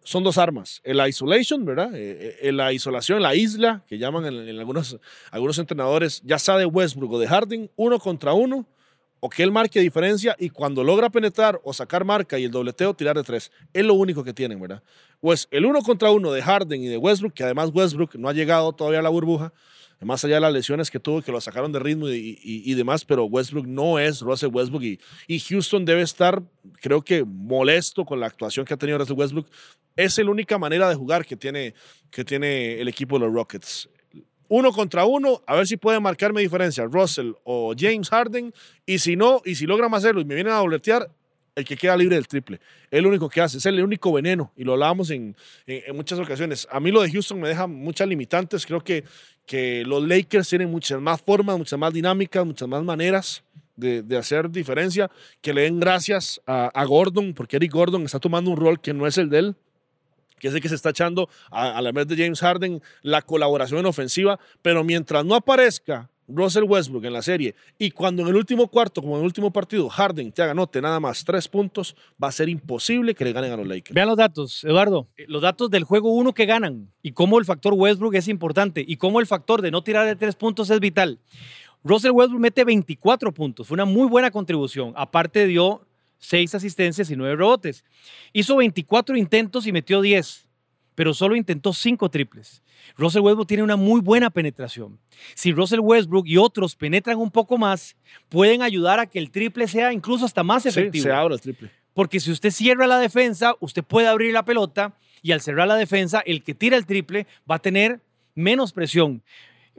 son 0.04 0.24
dos 0.24 0.38
armas. 0.38 0.80
El 0.84 1.06
isolation, 1.06 1.66
¿verdad? 1.66 1.92
Eh, 1.96 2.38
eh, 2.42 2.52
la 2.52 2.72
isolación, 2.72 3.22
la 3.22 3.36
isla, 3.36 3.84
que 3.88 3.98
llaman 3.98 4.26
en 4.26 4.60
algunos, 4.60 5.00
algunos 5.32 5.58
entrenadores, 5.58 6.22
ya 6.24 6.40
sea 6.40 6.58
de 6.58 6.66
Westbrook 6.66 7.14
o 7.14 7.20
de 7.20 7.28
Harden, 7.28 7.72
uno 7.76 8.00
contra 8.00 8.34
uno, 8.34 8.66
o 9.26 9.30
que 9.30 9.42
él 9.42 9.54
marque 9.54 9.80
diferencia 9.80 10.36
y 10.38 10.50
cuando 10.50 10.84
logra 10.84 11.10
penetrar 11.10 11.58
o 11.64 11.72
sacar 11.72 12.04
marca 12.04 12.38
y 12.38 12.44
el 12.44 12.52
dobleteo, 12.52 12.94
tirar 12.94 13.16
de 13.16 13.24
tres. 13.24 13.54
Es 13.72 13.86
lo 13.86 13.94
único 13.94 14.22
que 14.22 14.34
tienen, 14.34 14.60
¿verdad? 14.60 14.84
Pues 15.22 15.48
el 15.50 15.66
uno 15.66 15.82
contra 15.82 16.12
uno 16.12 16.34
de 16.34 16.42
Harden 16.42 16.84
y 16.84 16.88
de 16.88 16.98
Westbrook, 16.98 17.34
que 17.34 17.46
además 17.46 17.70
Westbrook 17.74 18.16
no 18.16 18.28
ha 18.28 18.34
llegado 18.34 18.74
todavía 18.74 19.00
a 19.00 19.02
la 19.02 19.08
burbuja, 19.08 19.54
más 20.02 20.26
allá 20.26 20.36
de 20.36 20.42
las 20.42 20.52
lesiones 20.52 20.92
que 20.92 21.00
tuvo, 21.00 21.22
que 21.22 21.32
lo 21.32 21.40
sacaron 21.40 21.72
de 21.72 21.80
ritmo 21.80 22.10
y, 22.10 22.74
demás, 22.74 23.06
pero 23.06 23.24
Westbrook 23.24 23.66
no 23.66 23.98
es 23.98 24.20
Russell 24.20 24.50
Westbrook 24.52 24.84
y, 24.84 25.40
Houston 25.40 25.86
debe 25.86 26.02
estar, 26.02 26.44
creo 26.82 27.02
que, 27.02 27.24
molesto 27.24 28.04
con 28.04 28.20
la 28.20 28.26
actuación 28.26 28.66
que 28.66 28.74
ha 28.74 28.78
tenido 28.78 28.98
Russell 28.98 29.18
Westbrook. 29.18 29.48
Es 29.96 30.18
la 30.18 30.32
única 30.32 30.58
manera 30.58 30.90
de 30.90 30.96
jugar 30.96 31.26
que 31.26 31.38
tiene, 31.38 31.76
que 32.12 32.26
tiene 32.26 32.82
el 32.82 32.90
equipo 32.90 33.18
de 33.18 33.26
los 33.26 33.34
Rockets 33.34 33.88
uno 34.56 34.72
contra 34.72 35.06
uno, 35.06 35.42
a 35.48 35.56
ver 35.56 35.66
si 35.66 35.78
puede 35.78 36.00
marcarme 36.00 36.42
diferencia, 36.42 36.86
Russell 36.86 37.32
o 37.44 37.74
James 37.76 38.08
Harden, 38.10 38.54
y 38.86 39.00
si 39.00 39.16
no, 39.16 39.42
y 39.44 39.56
si 39.56 39.66
logran 39.66 39.92
hacerlo 39.96 40.22
y 40.22 40.26
me 40.26 40.36
vienen 40.36 40.54
a 40.54 40.58
dobletear, 40.58 41.10
el 41.56 41.66
que 41.66 41.76
queda 41.76 41.98
libre 41.98 42.18
del 42.18 42.28
triple. 42.28 42.60
Es 42.92 43.02
lo 43.02 43.10
único 43.10 43.30
que 43.30 43.42
hace, 43.42 43.58
es 43.58 43.66
el 43.66 43.84
único 43.84 44.14
veneno, 44.14 44.52
y 44.56 44.64
lo 44.64 44.74
hablábamos 44.74 45.10
en, 45.10 45.36
en, 45.66 45.96
muchas 45.96 46.20
ocasiones. 46.20 46.68
A 46.70 46.80
mí 46.80 46.92
lo 46.92 47.02
de 47.02 47.12
Houston 47.12 47.40
me 47.40 47.48
deja 47.48 47.66
muchas 47.66 48.08
limitantes, 48.08 48.64
creo 48.68 48.84
que, 48.84 49.04
que 49.48 49.84
los 49.88 50.08
Lakers 50.08 50.48
tienen 50.48 50.70
muchas 50.70 51.02
más 51.02 51.20
formas, 51.20 51.58
muchas 51.58 51.80
más 51.80 51.92
dinámicas, 51.92 52.46
muchas 52.46 52.68
más 52.68 52.84
maneras. 52.84 53.44
De, 53.76 54.04
hacer 54.16 54.52
diferencia, 54.52 55.10
que 55.42 55.52
le 55.52 55.62
den 55.62 55.80
gracias 55.80 56.40
a, 56.46 56.68
a 56.68 56.86
Gordon, 56.86 57.34
porque 57.34 57.56
Eric 57.56 57.72
Gordon 57.72 58.04
está 58.04 58.20
tomando 58.20 58.52
un 58.52 58.58
rol 58.58 58.80
que 58.80 58.94
no 58.94 59.08
es 59.08 59.18
el 59.18 59.32
de 59.32 59.40
él, 59.40 59.56
que 60.44 60.50
es 60.50 60.54
el 60.54 60.60
que 60.60 60.68
se 60.68 60.76
está 60.76 60.90
echando 60.90 61.30
a, 61.52 61.82
la 61.82 61.94
vez 61.94 62.06
de 62.06 62.18
James 62.18 62.42
Harden 62.42 62.82
la 63.02 63.22
colaboración 63.22 63.80
en 63.80 63.86
ofensiva, 63.86 64.38
pero 64.62 64.84
mientras 64.84 65.24
no 65.24 65.36
aparezca 65.36 66.10
Russell 66.28 66.66
Westbrook 66.66 67.06
en 67.06 67.14
la 67.14 67.22
serie 67.22 67.56
y 67.80 67.92
cuando 67.92 68.24
en 68.24 68.28
el 68.28 68.36
último 68.36 68.68
cuarto, 68.68 69.02
como 69.02 69.14
en 69.14 69.22
el 69.22 69.26
último 69.26 69.54
partido, 69.54 69.88
Harden 69.88 70.34
te 70.34 70.42
haga 70.42 70.54
note 70.54 70.82
nada 70.82 71.00
más 71.00 71.24
tres 71.24 71.48
puntos, 71.48 71.96
va 72.22 72.28
a 72.28 72.32
ser 72.34 72.50
imposible 72.50 73.16
que 73.16 73.24
le 73.24 73.32
ganen 73.32 73.54
a 73.54 73.56
los 73.56 73.66
Lakers. 73.66 73.96
Vean 73.96 74.10
los 74.10 74.18
datos, 74.18 74.66
Eduardo, 74.66 75.08
eh, 75.16 75.24
los 75.30 75.42
datos 75.42 75.70
del 75.70 75.86
juego 75.86 76.12
uno 76.12 76.34
que 76.34 76.46
ganan 76.46 76.92
y 77.02 77.14
cómo 77.14 77.40
el 77.40 77.46
factor 77.46 77.74
Westbrook 77.74 78.16
es 78.16 78.28
importante 78.28 78.84
y 78.86 78.98
cómo 78.98 79.22
el 79.22 79.28
factor 79.28 79.62
de 79.62 79.72
no 79.72 79.82
tirar 79.82 80.06
de 80.06 80.18
tres 80.18 80.36
puntos 80.36 80.70
es 80.70 80.82
vital. 80.82 81.20
Russell 81.86 82.12
Westbrook 82.12 82.42
mete 82.42 82.66
24 82.66 83.34
puntos, 83.34 83.66
fue 83.66 83.76
una 83.76 83.86
muy 83.86 84.10
buena 84.10 84.30
contribución, 84.30 84.92
aparte 84.98 85.48
dio 85.48 85.88
seis 86.24 86.56
asistencias 86.56 87.10
y 87.12 87.16
nueve 87.16 87.36
rebotes. 87.36 87.84
Hizo 88.32 88.56
24 88.56 89.18
intentos 89.18 89.68
y 89.68 89.72
metió 89.72 90.02
10, 90.02 90.48
pero 90.96 91.14
solo 91.14 91.36
intentó 91.36 91.74
cinco 91.74 92.10
triples. 92.10 92.64
Russell 92.98 93.22
Westbrook 93.22 93.48
tiene 93.48 93.64
una 93.64 93.76
muy 93.76 94.02
buena 94.02 94.30
penetración. 94.30 95.00
Si 95.36 95.52
Russell 95.52 95.80
Westbrook 95.80 96.28
y 96.28 96.38
otros 96.38 96.76
penetran 96.76 97.18
un 97.18 97.32
poco 97.32 97.58
más, 97.58 97.96
pueden 98.30 98.62
ayudar 98.62 99.00
a 99.00 99.06
que 99.06 99.20
el 99.20 99.32
triple 99.32 99.68
sea 99.68 99.94
incluso 99.94 100.26
hasta 100.26 100.44
más 100.44 100.66
efectivo. 100.66 101.04
se 101.04 101.12
abre 101.12 101.36
el 101.36 101.42
triple. 101.42 101.72
Porque 101.94 102.20
si 102.20 102.32
usted 102.32 102.52
cierra 102.52 102.88
la 102.88 103.00
defensa, 103.00 103.56
usted 103.60 103.84
puede 103.84 104.08
abrir 104.08 104.34
la 104.34 104.46
pelota 104.46 104.96
y 105.22 105.32
al 105.32 105.42
cerrar 105.42 105.68
la 105.68 105.76
defensa, 105.76 106.22
el 106.26 106.44
que 106.44 106.56
tira 106.56 106.76
el 106.76 106.86
triple 106.86 107.28
va 107.50 107.56
a 107.56 107.60
tener 107.60 108.02
menos 108.36 108.74
presión. 108.74 109.24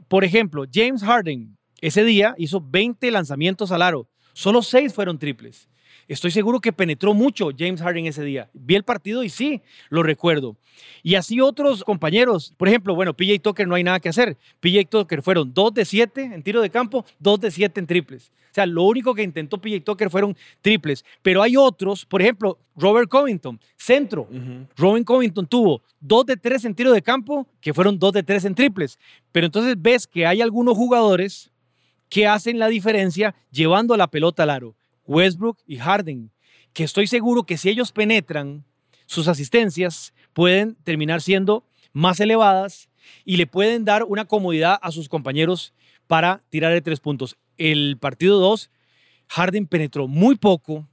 Por 0.07 0.23
ejemplo, 0.23 0.65
James 0.71 1.03
Harden 1.03 1.55
ese 1.81 2.03
día 2.03 2.33
hizo 2.37 2.61
20 2.61 3.11
lanzamientos 3.11 3.71
al 3.71 3.81
aro. 3.81 4.07
Solo 4.33 4.61
6 4.61 4.93
fueron 4.93 5.19
triples. 5.19 5.67
Estoy 6.07 6.29
seguro 6.29 6.59
que 6.59 6.71
penetró 6.71 7.13
mucho 7.15 7.49
James 7.57 7.81
Harden 7.81 8.05
ese 8.05 8.23
día. 8.23 8.49
Vi 8.53 8.75
el 8.75 8.83
partido 8.83 9.23
y 9.23 9.29
sí, 9.29 9.61
lo 9.89 10.03
recuerdo. 10.03 10.55
Y 11.01 11.15
así 11.15 11.41
otros 11.41 11.83
compañeros, 11.83 12.53
por 12.57 12.67
ejemplo, 12.67 12.93
bueno, 12.93 13.15
PJ 13.15 13.39
Tucker 13.39 13.67
no 13.67 13.75
hay 13.75 13.83
nada 13.83 13.99
que 13.99 14.09
hacer. 14.09 14.37
PJ 14.59 14.85
Tucker 14.89 15.23
fueron 15.23 15.53
2 15.53 15.73
de 15.73 15.85
7 15.85 16.21
en 16.33 16.43
tiro 16.43 16.61
de 16.61 16.69
campo, 16.69 17.05
2 17.19 17.39
de 17.39 17.51
7 17.51 17.79
en 17.79 17.87
triples. 17.87 18.31
O 18.51 18.55
sea, 18.55 18.65
lo 18.65 18.83
único 18.83 19.15
que 19.15 19.23
intentó 19.23 19.57
PJ 19.57 19.81
Tucker 19.81 20.09
fueron 20.09 20.37
triples. 20.61 21.03
Pero 21.21 21.41
hay 21.41 21.57
otros, 21.57 22.05
por 22.05 22.21
ejemplo, 22.21 22.59
Robert 22.75 23.09
Covington, 23.09 23.59
centro. 23.75 24.27
Robert 24.77 25.05
Covington 25.05 25.47
tuvo 25.47 25.81
2 26.01 26.25
de 26.27 26.37
3 26.37 26.65
en 26.65 26.75
tiro 26.75 26.91
de 26.93 27.01
campo, 27.01 27.47
que 27.59 27.73
fueron 27.73 27.97
2 27.97 28.13
de 28.13 28.23
3 28.23 28.45
en 28.45 28.55
triples. 28.55 28.99
Pero 29.31 29.47
entonces 29.47 29.75
ves 29.77 30.05
que 30.05 30.25
hay 30.27 30.41
algunos 30.41 30.77
jugadores 30.77 31.51
que 32.09 32.27
hacen 32.27 32.59
la 32.59 32.67
diferencia 32.67 33.35
llevando 33.51 33.97
la 33.97 34.07
pelota 34.07 34.43
al 34.43 34.51
aro. 34.51 34.75
Westbrook 35.07 35.57
y 35.65 35.77
Harden, 35.77 36.31
que 36.73 36.83
estoy 36.83 37.07
seguro 37.07 37.43
que 37.43 37.57
si 37.57 37.69
ellos 37.69 37.91
penetran, 37.91 38.65
sus 39.05 39.27
asistencias 39.27 40.13
pueden 40.33 40.75
terminar 40.83 41.21
siendo 41.21 41.65
más 41.93 42.19
elevadas 42.19 42.89
y 43.23 43.37
le 43.37 43.47
pueden 43.47 43.85
dar 43.85 44.03
una 44.03 44.25
comodidad 44.25 44.79
a 44.81 44.91
sus 44.91 45.07
compañeros 45.07 45.73
para 46.07 46.41
tirar 46.49 46.73
de 46.73 46.81
tres 46.81 46.99
puntos. 46.99 47.37
El 47.57 47.97
partido 47.99 48.39
2, 48.39 48.69
Harden 49.27 49.67
penetró 49.67 50.07
muy 50.07 50.35
poco 50.35 50.87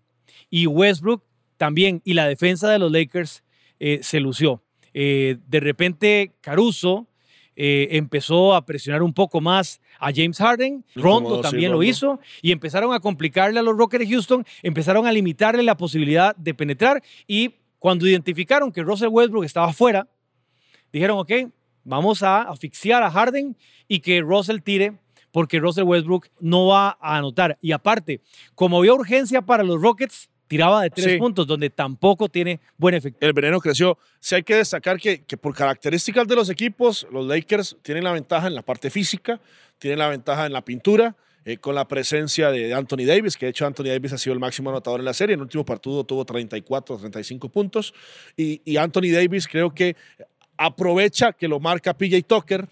y 0.50 0.66
Westbrook 0.66 1.24
también, 1.56 2.02
y 2.04 2.14
la 2.14 2.26
defensa 2.26 2.70
de 2.70 2.78
los 2.78 2.90
Lakers 2.90 3.44
eh, 3.78 4.00
se 4.02 4.20
lució. 4.20 4.62
Eh, 4.94 5.38
de 5.46 5.60
repente, 5.60 6.32
Caruso 6.40 7.06
eh, 7.56 7.88
empezó 7.92 8.54
a 8.54 8.64
presionar 8.64 9.02
un 9.02 9.12
poco 9.12 9.40
más 9.40 9.80
a 9.98 10.10
James 10.14 10.38
Harden, 10.38 10.84
Rondo 10.94 11.40
también 11.40 11.72
lo 11.72 11.82
hizo, 11.82 12.20
y 12.40 12.52
empezaron 12.52 12.92
a 12.94 13.00
complicarle 13.00 13.60
a 13.60 13.62
los 13.62 13.76
Rockets 13.76 14.06
de 14.06 14.14
Houston, 14.14 14.46
empezaron 14.62 15.06
a 15.06 15.12
limitarle 15.12 15.62
la 15.62 15.76
posibilidad 15.76 16.34
de 16.36 16.54
penetrar, 16.54 17.02
y 17.26 17.56
cuando 17.78 18.06
identificaron 18.06 18.72
que 18.72 18.82
Russell 18.82 19.08
Westbrook 19.08 19.44
estaba 19.44 19.72
fuera, 19.72 20.08
dijeron, 20.92 21.18
ok, 21.18 21.32
vamos 21.84 22.22
a 22.22 22.42
asfixiar 22.42 23.02
a 23.02 23.10
Harden 23.10 23.56
y 23.88 24.00
que 24.00 24.20
Russell 24.20 24.60
tire 24.60 24.98
porque 25.32 25.58
Russell 25.58 25.84
Westbrook 25.84 26.28
no 26.40 26.66
va 26.66 26.98
a 27.00 27.16
anotar. 27.16 27.58
Y 27.60 27.72
aparte, 27.72 28.20
como 28.54 28.78
había 28.78 28.94
urgencia 28.94 29.42
para 29.42 29.64
los 29.64 29.80
Rockets, 29.80 30.30
tiraba 30.52 30.82
de 30.82 30.90
tres 30.90 31.18
puntos, 31.18 31.46
donde 31.46 31.70
tampoco 31.70 32.28
tiene 32.28 32.60
buen 32.76 32.94
efecto. 32.94 33.26
El 33.26 33.32
veneno 33.32 33.58
creció. 33.58 33.96
Sí 34.20 34.34
hay 34.34 34.42
que 34.42 34.56
destacar 34.56 35.00
que, 35.00 35.22
que, 35.22 35.38
por 35.38 35.54
características 35.54 36.28
de 36.28 36.36
los 36.36 36.50
equipos, 36.50 37.06
los 37.10 37.26
Lakers 37.26 37.78
tienen 37.80 38.04
la 38.04 38.12
ventaja 38.12 38.48
en 38.48 38.54
la 38.54 38.60
parte 38.60 38.90
física, 38.90 39.40
tienen 39.78 39.98
la 39.98 40.08
ventaja 40.08 40.44
en 40.44 40.52
la 40.52 40.62
pintura, 40.62 41.16
eh, 41.46 41.56
con 41.56 41.74
la 41.74 41.88
presencia 41.88 42.50
de 42.50 42.74
Anthony 42.74 43.06
Davis, 43.06 43.38
que 43.38 43.46
de 43.46 43.50
hecho 43.50 43.64
Anthony 43.64 43.84
Davis 43.84 44.12
ha 44.12 44.18
sido 44.18 44.34
el 44.34 44.40
máximo 44.40 44.68
anotador 44.68 45.00
en 45.00 45.06
la 45.06 45.14
serie. 45.14 45.32
En 45.32 45.40
el 45.40 45.44
último 45.44 45.64
partido 45.64 46.04
tuvo 46.04 46.26
34, 46.26 46.98
35 46.98 47.48
puntos. 47.48 47.94
Y, 48.36 48.60
y 48.62 48.76
Anthony 48.76 49.10
Davis 49.10 49.48
creo 49.48 49.72
que 49.72 49.96
aprovecha 50.58 51.32
que 51.32 51.48
lo 51.48 51.60
marca 51.60 51.94
PJ 51.94 52.22
Tucker, 52.26 52.68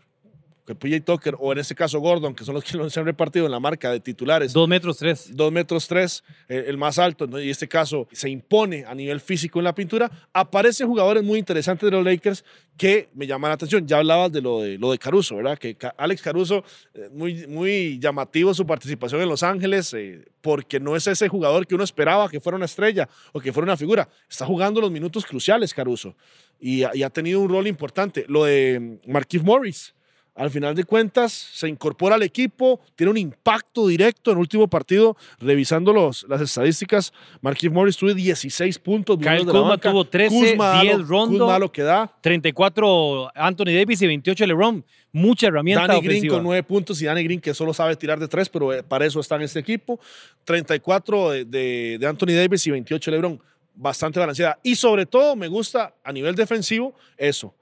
que 0.71 0.75
PJ 0.77 1.01
Tucker 1.01 1.35
o 1.39 1.53
en 1.53 1.59
este 1.59 1.75
caso 1.75 1.99
Gordon, 1.99 2.35
que 2.35 2.45
son 2.45 2.55
los 2.55 2.63
que 2.63 2.77
lo 2.77 2.85
han 2.85 3.05
repartido 3.05 3.45
en 3.47 3.51
la 3.51 3.59
marca 3.59 3.91
de 3.91 3.99
titulares. 3.99 4.53
Dos 4.53 4.69
metros 4.69 4.99
tres. 4.99 5.35
Dos 5.35 5.51
metros 5.51 5.89
tres, 5.89 6.23
eh, 6.49 6.65
el 6.69 6.79
más 6.79 6.99
alto, 6.99 7.29
y 7.41 7.45
en 7.45 7.51
este 7.51 7.67
caso 7.67 8.07
se 8.13 8.31
impone 8.31 8.85
a 8.85 8.95
nivel 8.95 9.21
físico 9.21 9.59
en 9.59 9.65
la 9.65 9.75
pintura. 9.75 10.11
Aparecen 10.33 10.87
jugadores 10.87 11.25
muy 11.25 11.39
interesantes 11.39 11.91
de 11.91 11.97
los 11.97 12.05
Lakers 12.05 12.45
que 12.77 13.09
me 13.15 13.27
llaman 13.27 13.49
la 13.49 13.55
atención. 13.55 13.87
Ya 13.87 13.99
hablabas 13.99 14.31
de 14.31 14.41
lo 14.41 14.61
de, 14.61 14.79
lo 14.79 14.93
de 14.93 14.99
Caruso, 14.99 15.37
¿verdad? 15.37 15.59
Que 15.59 15.77
Alex 15.97 16.23
Caruso, 16.23 16.63
eh, 16.95 17.09
muy, 17.13 17.47
muy 17.49 17.99
llamativo 17.99 18.55
su 18.55 18.65
participación 18.65 19.21
en 19.21 19.29
Los 19.29 19.43
Ángeles, 19.43 19.93
eh, 19.95 20.25
porque 20.41 20.79
no 20.79 20.95
es 20.95 21.07
ese 21.07 21.29
jugador 21.29 21.67
que 21.67 21.75
uno 21.75 21.85
esperaba 21.85 22.29
que 22.29 22.41
fuera 22.41 22.57
una 22.57 22.67
estrella 22.67 23.09
o 23.33 23.41
que 23.41 23.53
fuera 23.53 23.65
una 23.65 23.77
figura. 23.77 24.09
Está 24.29 24.47
jugando 24.47 24.81
los 24.81 24.91
minutos 24.91 25.27
cruciales, 25.27 25.75
Caruso, 25.75 26.15
y, 26.61 26.85
y 26.95 27.03
ha 27.03 27.11
tenido 27.11 27.41
un 27.41 27.49
rol 27.49 27.67
importante. 27.67 28.25
Lo 28.29 28.45
de 28.45 29.01
Marquise 29.07 29.45
Morris 29.45 29.95
al 30.41 30.51
final 30.51 30.75
de 30.75 30.85
cuentas 30.85 31.33
se 31.33 31.69
incorpora 31.69 32.15
al 32.15 32.23
equipo, 32.23 32.81
tiene 32.97 33.11
un 33.11 33.19
impacto 33.19 33.87
directo 33.87 34.31
en 34.31 34.39
el 34.39 34.41
último 34.41 34.69
partido, 34.69 35.15
revisando 35.39 35.93
los, 35.93 36.25
las 36.31 36.41
estadísticas, 36.41 37.13
Marquis 37.43 37.71
Morris 37.71 37.99
tuvo 37.99 38.15
16 38.15 38.79
puntos. 38.79 39.19
Kyle 39.19 39.45
Kuzma 39.45 39.77
tuvo 39.77 40.07
13, 40.07 40.57
10 40.57 41.07
Rondo, 41.07 41.59
lo 41.59 41.71
que 41.71 41.83
da. 41.83 42.11
34 42.23 43.33
Anthony 43.35 43.67
Davis 43.67 44.01
y 44.01 44.07
28 44.07 44.47
LeBron. 44.47 44.83
Mucha 45.13 45.49
herramienta 45.49 45.87
Danny 45.87 46.01
Green 46.01 46.29
con 46.29 46.43
9 46.43 46.63
puntos 46.63 47.03
y 47.03 47.05
Danny 47.05 47.23
Green 47.23 47.41
que 47.41 47.53
solo 47.53 47.75
sabe 47.75 47.95
tirar 47.97 48.19
de 48.19 48.27
3, 48.27 48.49
pero 48.49 48.73
eh, 48.73 48.83
para 48.83 49.05
eso 49.05 49.21
está 49.21 49.37
en 49.37 49.43
este 49.43 49.59
equipo. 49.59 50.01
34 50.45 51.31
de, 51.45 51.99
de 51.99 52.07
Anthony 52.07 52.33
Davis 52.33 52.67
y 52.67 52.71
28 52.71 53.11
LeBron. 53.11 53.39
Bastante 53.75 54.19
balanceada. 54.19 54.59
Y 54.63 54.75
sobre 54.75 55.05
todo 55.05 55.37
me 55.37 55.49
gusta 55.49 55.95
a 56.03 56.13
nivel 56.13 56.35
defensivo 56.35 56.95
eso 57.19 57.55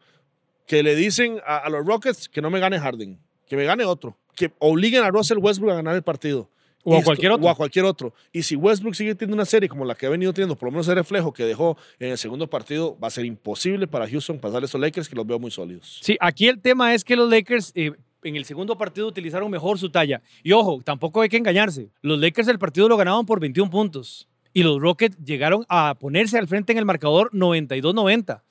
que 0.69 0.83
le 0.83 0.95
dicen 0.95 1.41
a, 1.45 1.69
los 1.71 1.85
Rockets 1.85 2.29
que 2.29 2.41
no 2.41 2.51
me 2.51 2.61
gane 2.61 2.79
Harden, 2.79 3.19
que 3.49 3.57
me 3.57 3.65
gane 3.65 3.85
otro, 3.85 4.17
que 4.37 4.53
obliguen 4.59 5.03
a 5.03 5.09
Russell 5.09 5.39
Westbrook 5.39 5.73
a 5.73 5.77
ganar 5.77 5.97
el 5.97 6.03
partido. 6.03 6.49
O 6.85 6.97
a, 6.97 7.03
cualquier 7.03 7.33
otro. 7.33 7.47
o 7.47 7.51
a 7.51 7.55
cualquier 7.55 7.85
otro. 7.85 8.15
Y 8.33 8.43
si 8.45 8.55
Westbrook 8.55 8.95
sigue 8.95 9.15
teniendo 9.15 9.35
una 9.35 9.45
serie 9.45 9.69
como 9.69 9.85
la 9.85 9.95
que 9.95 10.07
ha 10.07 10.09
venido 10.09 10.33
teniendo, 10.33 10.57
por 10.57 10.69
lo 10.69 10.73
menos 10.73 10.89
el 10.89 10.95
reflejo 10.95 11.33
que 11.33 11.45
dejó 11.45 11.77
en 11.99 12.13
el 12.13 12.19
segundo 12.19 12.49
partido, 12.49 12.97
va 12.99 13.09
a 13.09 13.11
ser 13.11 13.25
imposible 13.25 13.87
para 13.87 14.09
Houston 14.09 14.39
pasar 14.39 14.63
a 14.63 14.67
esos 14.67 14.81
Lakers 14.81 15.09
que 15.09 15.17
los 15.17 15.27
veo 15.27 15.39
muy 15.39 15.51
sólidos. 15.51 15.99
Sí, 16.03 16.17
aquí 16.21 16.47
el 16.47 16.61
tema 16.61 16.95
es 16.95 17.03
que 17.03 17.17
los 17.17 17.29
Lakers 17.29 17.73
eh, 17.75 17.93
en 18.23 18.37
el 18.37 18.45
segundo 18.45 18.79
partido 18.79 19.09
utilizaron 19.09 19.51
mejor 19.51 19.79
su 19.79 19.91
talla. 19.91 20.23
Y 20.43 20.53
ojo, 20.53 20.81
tampoco 20.85 21.21
hay 21.21 21.29
que 21.29 21.37
engañarse. 21.37 21.91
Los 22.01 22.21
Lakers 22.21 22.47
del 22.47 22.59
partido 22.59 22.89
lo 22.89 22.97
ganaban 22.97 23.27
por 23.27 23.41
21 23.41 23.71
puntos. 23.71 24.29
Y 24.53 24.63
los 24.63 24.81
Rockets 24.81 25.17
llegaron 25.25 25.67
a 25.69 25.95
ponerse 25.99 26.39
al 26.39 26.47
frente 26.47 26.73
en 26.73 26.79
el 26.79 26.85
marcador 26.85 27.31
92-90 27.33 28.43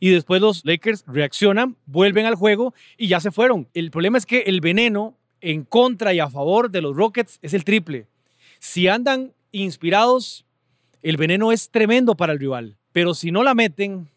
y 0.00 0.10
después 0.10 0.40
los 0.40 0.64
Lakers 0.64 1.04
reaccionan, 1.06 1.76
vuelven 1.86 2.26
al 2.26 2.34
juego 2.34 2.74
y 2.96 3.08
ya 3.08 3.20
se 3.20 3.30
fueron. 3.30 3.68
El 3.74 3.90
problema 3.90 4.18
es 4.18 4.26
que 4.26 4.40
el 4.42 4.60
veneno 4.60 5.16
en 5.40 5.64
contra 5.64 6.14
y 6.14 6.20
a 6.20 6.30
favor 6.30 6.70
de 6.70 6.80
los 6.80 6.96
Rockets 6.96 7.38
es 7.42 7.54
el 7.54 7.64
triple. 7.64 8.06
Si 8.58 8.88
andan 8.88 9.32
inspirados, 9.52 10.44
el 11.02 11.16
veneno 11.16 11.52
es 11.52 11.70
tremendo 11.70 12.14
para 12.16 12.32
el 12.32 12.38
rival. 12.38 12.76
Pero 12.92 13.14
si 13.14 13.30
no 13.30 13.42
la 13.42 13.54
meten, 13.54 14.08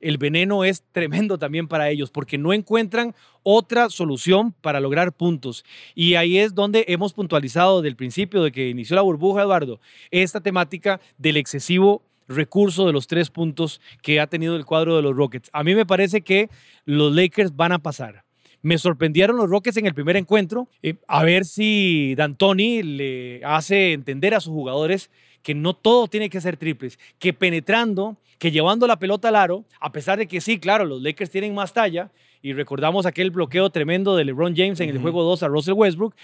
el 0.00 0.18
veneno 0.18 0.64
es 0.64 0.82
tremendo 0.92 1.38
también 1.38 1.66
para 1.66 1.88
ellos 1.88 2.10
porque 2.10 2.36
no 2.36 2.52
encuentran 2.52 3.14
otra 3.42 3.88
solución 3.88 4.52
para 4.52 4.80
lograr 4.80 5.12
puntos. 5.12 5.64
Y 5.94 6.16
ahí 6.16 6.38
es 6.38 6.54
donde 6.54 6.84
hemos 6.88 7.14
puntualizado 7.14 7.80
desde 7.80 7.88
el 7.88 7.96
principio 7.96 8.42
de 8.42 8.52
que 8.52 8.68
inició 8.68 8.96
la 8.96 9.02
burbuja, 9.02 9.42
Eduardo, 9.42 9.80
esta 10.10 10.40
temática 10.40 11.00
del 11.16 11.38
excesivo 11.38 12.02
recurso 12.28 12.86
de 12.86 12.92
los 12.92 13.06
tres 13.06 13.30
puntos 13.30 13.80
que 14.02 14.20
ha 14.20 14.26
tenido 14.26 14.56
el 14.56 14.64
cuadro 14.64 14.96
de 14.96 15.02
los 15.02 15.16
Rockets. 15.16 15.50
A 15.52 15.64
mí 15.64 15.74
me 15.74 15.86
parece 15.86 16.22
que 16.22 16.48
los 16.84 17.14
Lakers 17.14 17.54
van 17.54 17.72
a 17.72 17.78
pasar. 17.78 18.24
Me 18.62 18.78
sorprendieron 18.78 19.36
los 19.36 19.50
Rockets 19.50 19.76
en 19.76 19.86
el 19.86 19.94
primer 19.94 20.16
encuentro. 20.16 20.68
Eh, 20.82 20.94
a 21.06 21.22
ver 21.22 21.44
si 21.44 22.14
D'Antoni 22.14 22.82
le 22.82 23.44
hace 23.44 23.92
entender 23.92 24.34
a 24.34 24.40
sus 24.40 24.52
jugadores 24.52 25.10
que 25.42 25.54
no 25.54 25.74
todo 25.74 26.08
tiene 26.08 26.30
que 26.30 26.40
ser 26.40 26.56
triples, 26.56 26.98
que 27.18 27.34
penetrando, 27.34 28.16
que 28.38 28.50
llevando 28.50 28.86
la 28.86 28.98
pelota 28.98 29.28
al 29.28 29.36
aro, 29.36 29.64
a 29.78 29.92
pesar 29.92 30.18
de 30.18 30.26
que 30.26 30.40
sí, 30.40 30.58
claro, 30.58 30.86
los 30.86 31.02
Lakers 31.02 31.30
tienen 31.30 31.54
más 31.54 31.74
talla, 31.74 32.10
y 32.40 32.54
recordamos 32.54 33.06
aquel 33.06 33.30
bloqueo 33.30 33.70
tremendo 33.70 34.16
de 34.16 34.24
LeBron 34.24 34.56
James 34.56 34.80
en 34.80 34.88
el 34.88 34.98
juego 34.98 35.22
2 35.22 35.42
a 35.42 35.48
Russell 35.48 35.74
Westbrook, 35.74 36.14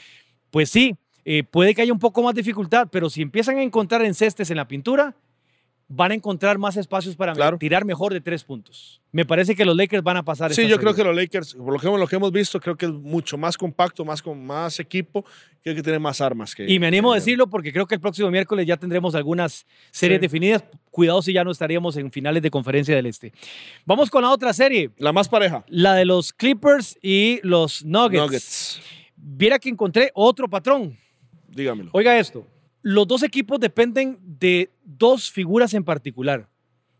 pues 0.50 0.70
sí, 0.70 0.96
eh, 1.24 1.44
puede 1.44 1.74
que 1.74 1.82
haya 1.82 1.92
un 1.92 1.98
poco 1.98 2.22
más 2.22 2.34
dificultad, 2.34 2.88
pero 2.90 3.10
si 3.10 3.22
empiezan 3.22 3.58
a 3.58 3.62
encontrar 3.62 4.02
encestes 4.04 4.50
en 4.50 4.56
la 4.56 4.66
pintura, 4.66 5.14
van 5.92 6.12
a 6.12 6.14
encontrar 6.14 6.56
más 6.56 6.76
espacios 6.76 7.16
para 7.16 7.34
tirar 7.58 7.84
mejor 7.84 8.12
de 8.12 8.20
tres 8.20 8.44
puntos. 8.44 9.02
Me 9.10 9.24
parece 9.24 9.56
que 9.56 9.64
los 9.64 9.76
Lakers 9.76 10.04
van 10.04 10.18
a 10.18 10.24
pasar. 10.24 10.54
Sí, 10.54 10.68
yo 10.68 10.78
creo 10.78 10.94
que 10.94 11.02
los 11.02 11.14
Lakers, 11.14 11.54
por 11.54 11.72
lo 11.72 11.80
que, 11.80 11.98
lo 11.98 12.06
que, 12.06 12.14
hemos 12.14 12.30
visto, 12.30 12.60
creo 12.60 12.76
que 12.76 12.86
es 12.86 12.92
mucho 12.92 13.36
más 13.36 13.58
compacto, 13.58 14.04
más 14.04 14.22
con 14.22 14.46
más 14.46 14.78
equipo, 14.78 15.24
creo 15.60 15.74
que 15.74 15.82
tiene 15.82 15.98
más 15.98 16.20
armas. 16.20 16.54
Que, 16.54 16.70
y 16.70 16.78
me 16.78 16.86
animo 16.86 17.10
a 17.10 17.16
decirlo 17.16 17.48
porque 17.48 17.72
creo 17.72 17.88
que 17.88 17.96
el 17.96 18.00
próximo 18.00 18.30
miércoles 18.30 18.68
ya 18.68 18.76
tendremos 18.76 19.16
algunas 19.16 19.66
series 19.90 20.20
definidas. 20.20 20.62
Cuidado 20.92 21.22
si 21.22 21.32
ya 21.32 21.42
no 21.42 21.50
estaríamos 21.50 21.96
en 21.96 22.12
finales 22.12 22.40
de 22.40 22.50
conferencia 22.52 22.94
del 22.94 23.06
Este. 23.06 23.32
Vamos 23.84 24.10
con 24.10 24.22
la 24.22 24.30
otra 24.30 24.52
serie. 24.52 24.90
La 24.96 25.12
más 25.12 25.28
pareja. 25.28 25.64
La 25.66 25.94
de 25.94 26.04
los 26.04 26.32
Clippers 26.32 26.96
y 27.02 27.40
los 27.42 27.84
Nuggets. 27.84 28.22
Nuggets. 28.22 28.82
Viera 29.16 29.58
que 29.58 29.68
encontré 29.68 30.12
otro 30.14 30.48
patrón. 30.48 30.96
Dígamelo. 31.48 31.90
Oiga 31.92 32.16
esto 32.16 32.46
los 32.82 33.06
dos 33.06 33.22
equipos 33.22 33.60
dependen 33.60 34.18
de 34.22 34.70
dos 34.84 35.30
figuras 35.30 35.74
en 35.74 35.84
particular. 35.84 36.48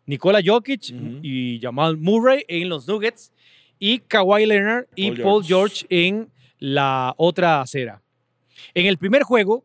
Nikola 0.07 0.41
Jokic 0.45 0.93
y 1.23 1.61
Jamal 1.61 1.97
Murray 1.97 2.45
en 2.49 2.69
los 2.69 2.87
Nuggets 2.89 3.33
y 3.79 4.01
Kawhi 4.01 4.47
Leonard 4.47 4.87
y 4.95 5.13
Paul, 5.13 5.45
George. 5.45 5.87
en 5.89 6.29
la 6.59 7.15
otra 7.17 7.61
acera. 7.61 8.03
En 8.75 8.87
el 8.87 8.99
primer 8.99 9.23
juego 9.23 9.65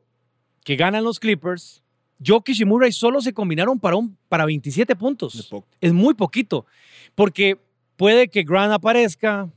que 0.63 0.75
ganan 0.75 1.03
los 1.03 1.19
Clippers, 1.19 1.83
Jokic 2.25 2.59
y 2.59 2.65
Murray 2.65 2.91
solo 2.91 3.21
se 3.21 3.33
combinaron 3.33 3.79
para, 3.79 3.95
un, 3.95 4.17
para 4.29 4.45
27 4.45 4.95
puntos. 4.95 5.51
Es 5.81 5.93
muy 5.93 6.13
poquito, 6.13 6.65
porque 7.13 7.57
puede 7.97 8.27
que 8.27 8.43
Grant 8.43 8.73
aparezca, 8.73 9.49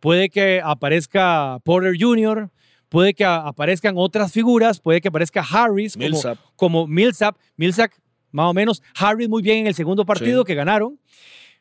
puede 0.00 0.30
que 0.30 0.60
aparezca 0.64 1.58
Porter 1.64 1.94
Jr., 1.98 2.50
puede 2.90 3.14
que 3.14 3.24
aparezcan 3.24 3.94
otras 3.96 4.30
figuras, 4.30 4.78
puede 4.78 5.00
que 5.00 5.08
aparezca 5.08 5.40
Harris 5.40 5.96
como, 6.56 6.86
Millsap. 6.86 7.36
Millsap, 7.56 7.92
más 8.30 8.50
o 8.50 8.52
menos. 8.52 8.82
Harris 8.94 9.30
muy 9.30 9.40
bien 9.40 9.58
en 9.58 9.66
el 9.68 9.74
segundo 9.74 10.04
partido 10.04 10.44
que 10.44 10.54
ganaron. 10.54 10.98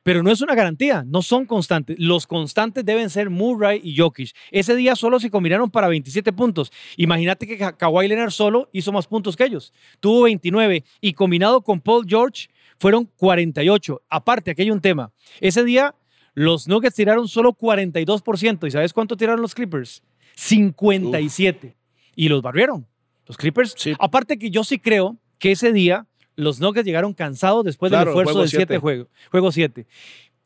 Pero 0.01 0.23
no 0.23 0.31
es 0.31 0.41
una 0.41 0.55
garantía, 0.55 1.03
no 1.05 1.21
son 1.21 1.45
constantes. 1.45 1.97
Los 1.99 2.25
constantes 2.25 2.85
deben 2.85 3.09
ser 3.09 3.29
Murray 3.29 3.81
y 3.83 3.97
Jokic. 3.97 4.33
Ese 4.49 4.75
día 4.75 4.95
solo 4.95 5.19
se 5.19 5.29
combinaron 5.29 5.69
para 5.69 5.89
27 5.89 6.31
puntos. 6.31 6.71
Imagínate 6.95 7.45
que 7.45 7.57
Kawhi 7.57 8.07
Leonard 8.07 8.31
solo 8.31 8.69
hizo 8.71 8.93
más 8.93 9.07
puntos 9.07 9.35
que 9.35 9.43
ellos. 9.43 9.73
Tuvo 9.99 10.23
29 10.23 10.85
y 11.01 11.13
combinado 11.13 11.61
con 11.61 11.81
Paul 11.81 12.05
George 12.07 12.47
fueron 12.79 13.05
48. 13.17 14.01
Aparte, 14.09 14.51
aquí 14.51 14.61
hay 14.61 14.71
un 14.71 14.79
tema. 14.79 15.11
Ese 15.41 15.65
día 15.65 15.93
los 16.33 16.69
Nuggets 16.69 16.95
tiraron 16.95 17.27
solo 17.27 17.53
42%. 17.53 18.67
¿Y 18.67 18.71
sabes 18.71 18.93
cuánto 18.93 19.17
tiraron 19.17 19.41
los 19.41 19.53
Clippers? 19.53 20.01
57. 20.35 21.75
Y 22.15 22.29
los 22.29 22.41
barrieron. 22.41 22.85
Los 23.25 23.37
Clippers. 23.37 23.75
Aparte 23.99 24.37
que 24.37 24.49
yo 24.49 24.63
sí 24.63 24.79
creo 24.79 25.17
que 25.37 25.51
ese 25.51 25.71
día 25.71 26.07
los 26.35 26.59
Nuggets 26.59 26.85
llegaron 26.85 27.13
cansados 27.13 27.63
después 27.63 27.91
del 27.91 28.07
esfuerzo 28.07 28.39
del 28.39 28.49
7 28.49 28.77
juego. 28.77 29.07
Juego 29.29 29.51
7. 29.51 29.85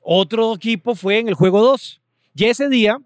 Otro 0.02 0.56
equipo 0.56 0.96
fue 0.96 1.20
en 1.20 1.28
el 1.30 1.34
juego 1.34 1.62
2. 1.62 2.02
Y 2.36 2.46
ese 2.46 2.68
día 2.68 3.00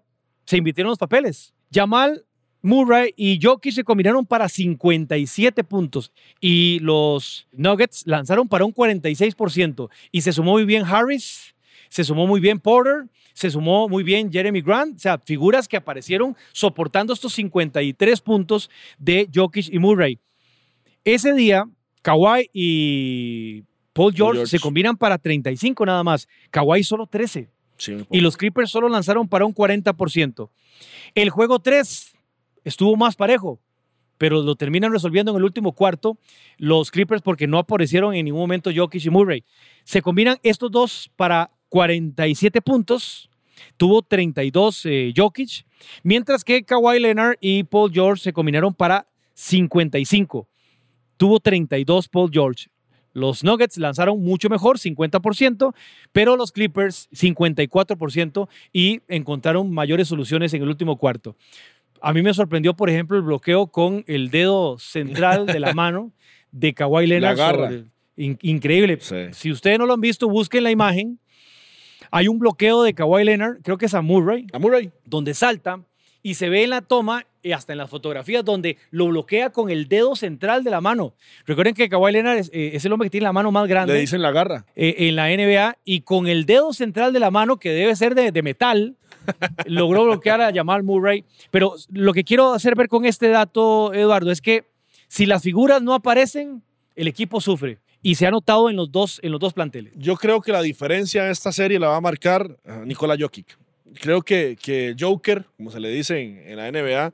se 0.44 0.56
invirtieron 0.56 0.90
los 0.90 0.98
papeles. 0.98 1.54
Jamal 1.72 2.24
Murray 2.62 3.12
y 3.16 3.38
Jokic 3.40 3.72
se 3.72 3.84
combinaron 3.84 4.26
para 4.26 4.48
57 4.48 5.62
puntos 5.64 6.12
y 6.40 6.78
los 6.80 7.46
Nuggets 7.52 8.06
lanzaron 8.06 8.48
para 8.48 8.64
un 8.64 8.74
46% 8.74 9.88
y 10.10 10.20
se 10.22 10.32
sumó 10.32 10.52
muy 10.52 10.64
bien 10.64 10.84
Harris, 10.84 11.54
se 11.88 12.04
sumó 12.04 12.26
muy 12.26 12.40
bien 12.40 12.58
Porter 12.58 13.06
se 13.38 13.52
sumó 13.52 13.88
muy 13.88 14.02
bien 14.02 14.32
Jeremy 14.32 14.60
Grant, 14.60 14.96
o 14.96 14.98
sea, 14.98 15.16
figuras 15.16 15.68
que 15.68 15.76
aparecieron 15.76 16.36
soportando 16.52 17.12
estos 17.12 17.34
53 17.34 18.20
puntos 18.20 18.68
de 18.98 19.28
Jokic 19.32 19.72
y 19.72 19.78
Murray. 19.78 20.18
Ese 21.04 21.32
día, 21.34 21.64
Kawhi 22.02 22.50
y 22.52 23.62
Paul 23.92 24.12
George, 24.12 24.46
se 24.46 24.58
combinan 24.58 24.96
para 24.96 25.18
35 25.18 25.86
nada 25.86 26.02
más. 26.02 26.26
Kawhi 26.50 26.82
solo 26.82 27.06
13. 27.06 27.48
y 28.10 28.20
los 28.20 28.36
Clippers 28.36 28.72
solo 28.72 28.88
lanzaron 28.88 29.28
para 29.28 29.46
un 29.46 29.54
40%. 29.54 30.50
El 31.14 31.30
juego 31.30 31.60
3 31.60 32.16
estuvo 32.64 32.96
más 32.96 33.14
parejo, 33.14 33.60
pero 34.18 34.42
lo 34.42 34.56
terminan 34.56 34.90
resolviendo 34.90 35.30
en 35.30 35.36
el 35.36 35.44
último 35.44 35.70
cuarto 35.74 36.18
los 36.56 36.90
Clippers 36.90 37.22
porque 37.22 37.46
no 37.46 37.58
aparecieron 37.58 38.16
en 38.16 38.24
ningún 38.24 38.40
momento 38.40 38.72
Jokic 38.74 39.04
y 39.04 39.10
Murray. 39.10 39.44
Se 39.84 40.02
combinan 40.02 40.38
estos 40.42 40.72
dos 40.72 41.08
para 41.14 41.52
47 41.68 42.62
puntos, 42.62 43.30
tuvo 43.76 44.02
32 44.02 44.86
eh, 44.86 45.12
Jokic, 45.16 45.64
mientras 46.02 46.44
que 46.44 46.64
Kawhi 46.64 47.00
Leonard 47.00 47.36
y 47.40 47.64
Paul 47.64 47.92
George 47.92 48.22
se 48.22 48.32
combinaron 48.32 48.74
para 48.74 49.06
55. 49.34 50.48
Tuvo 51.16 51.40
32 51.40 52.08
Paul 52.08 52.30
George. 52.32 52.68
Los 53.12 53.42
Nuggets 53.42 53.78
lanzaron 53.78 54.22
mucho 54.22 54.48
mejor, 54.48 54.78
50%, 54.78 55.74
pero 56.12 56.36
los 56.36 56.52
Clippers 56.52 57.08
54% 57.10 58.48
y 58.72 59.00
encontraron 59.08 59.72
mayores 59.72 60.08
soluciones 60.08 60.54
en 60.54 60.62
el 60.62 60.68
último 60.68 60.96
cuarto. 60.96 61.36
A 62.00 62.12
mí 62.12 62.22
me 62.22 62.32
sorprendió, 62.32 62.74
por 62.74 62.90
ejemplo, 62.90 63.16
el 63.16 63.24
bloqueo 63.24 63.66
con 63.68 64.04
el 64.06 64.30
dedo 64.30 64.78
central 64.78 65.46
de 65.46 65.58
la 65.58 65.72
mano 65.74 66.12
de 66.52 66.74
Kawhi 66.74 67.06
Leonard. 67.06 67.86
increíble. 68.16 68.98
Si 69.32 69.50
ustedes 69.50 69.78
no 69.78 69.86
lo 69.86 69.94
han 69.94 70.00
visto, 70.00 70.28
busquen 70.28 70.64
la 70.64 70.70
imagen. 70.70 71.18
Hay 72.10 72.28
un 72.28 72.38
bloqueo 72.38 72.82
de 72.82 72.94
Kawhi 72.94 73.24
Leonard, 73.24 73.58
creo 73.62 73.78
que 73.78 73.86
es 73.86 73.94
a 73.94 74.02
Murray. 74.02 74.46
A 74.52 74.58
Murray. 74.58 74.90
Donde 75.04 75.34
salta 75.34 75.80
y 76.22 76.34
se 76.34 76.48
ve 76.48 76.64
en 76.64 76.70
la 76.70 76.82
toma 76.82 77.24
y 77.42 77.52
hasta 77.52 77.72
en 77.72 77.78
las 77.78 77.88
fotografías 77.88 78.44
donde 78.44 78.76
lo 78.90 79.06
bloquea 79.06 79.50
con 79.50 79.70
el 79.70 79.88
dedo 79.88 80.16
central 80.16 80.64
de 80.64 80.70
la 80.70 80.80
mano. 80.80 81.14
Recuerden 81.46 81.74
que 81.74 81.88
Kawhi 81.88 82.12
Leonard 82.12 82.38
es, 82.38 82.50
eh, 82.52 82.78
el 82.82 82.92
hombre 82.92 83.06
que 83.06 83.10
tiene 83.10 83.24
la 83.24 83.32
mano 83.32 83.52
más 83.52 83.68
grande. 83.68 83.94
Le 83.94 84.00
dicen 84.00 84.20
la 84.20 84.32
garra. 84.32 84.66
Eh, 84.74 85.08
en 85.08 85.16
la 85.16 85.28
NBA 85.28 85.78
y 85.84 86.00
con 86.00 86.26
el 86.26 86.44
dedo 86.44 86.72
central 86.72 87.12
de 87.12 87.20
la 87.20 87.30
mano, 87.30 87.58
que 87.58 87.70
debe 87.70 87.94
ser 87.96 88.14
de, 88.14 88.42
metal, 88.42 88.96
logró 89.66 90.04
bloquear 90.04 90.40
a 90.40 90.52
Jamal 90.52 90.82
Murray. 90.82 91.24
Pero 91.50 91.74
lo 91.90 92.12
que 92.12 92.24
quiero 92.24 92.52
hacer 92.52 92.74
ver 92.74 92.88
con 92.88 93.04
este 93.04 93.28
dato, 93.28 93.94
Eduardo, 93.94 94.30
es 94.30 94.40
que 94.40 94.64
si 95.06 95.24
las 95.24 95.42
figuras 95.42 95.80
no 95.80 95.94
aparecen, 95.94 96.62
el 96.96 97.08
equipo 97.08 97.40
sufre 97.40 97.78
y 98.02 98.14
se 98.14 98.26
ha 98.26 98.30
notado 98.30 98.70
en 98.70 98.76
los 98.76 98.90
dos, 98.90 99.20
en 99.22 99.32
los 99.32 99.40
dos 99.40 99.52
planteles. 99.52 99.92
Yo 99.96 100.16
creo 100.16 100.40
que 100.40 100.52
la 100.52 100.62
diferencia 100.62 101.24
en 101.24 101.30
esta 101.30 101.52
serie 101.52 101.78
la 101.78 101.88
va 101.88 101.96
a 101.96 102.00
marcar 102.00 102.56
uh, 102.64 102.84
Nikola 102.84 103.16
Jokic. 103.18 103.58
Creo 104.00 104.22
que, 104.22 104.56
que 104.60 104.94
Joker, 104.98 105.44
como 105.56 105.70
se 105.70 105.80
le 105.80 105.88
dice 105.88 106.18
en, 106.18 106.56
la 106.56 106.70
NBA, 106.70 107.12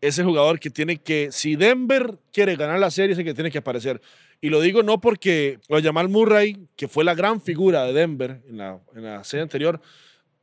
es 0.00 0.18
el 0.18 0.24
jugador 0.24 0.58
que 0.58 0.70
tiene 0.70 0.96
que, 0.98 1.30
si 1.30 1.54
Denver 1.54 2.18
quiere 2.32 2.56
ganar 2.56 2.78
la 2.78 2.90
serie, 2.90 3.12
es 3.12 3.18
el 3.18 3.24
que 3.24 3.34
tiene 3.34 3.50
que 3.50 3.58
aparecer. 3.58 4.00
Y 4.40 4.48
lo 4.48 4.60
digo 4.60 4.82
no 4.82 5.00
porque 5.00 5.58
lo 5.68 5.80
Jamal 5.80 6.08
Murray, 6.08 6.66
que 6.76 6.88
fue 6.88 7.04
la 7.04 7.14
gran 7.14 7.40
figura 7.40 7.84
de 7.84 7.92
Denver 7.92 8.42
en 8.48 8.58
la, 8.58 8.80
en 8.94 9.04
la 9.04 9.22
serie 9.24 9.42
anterior, 9.42 9.80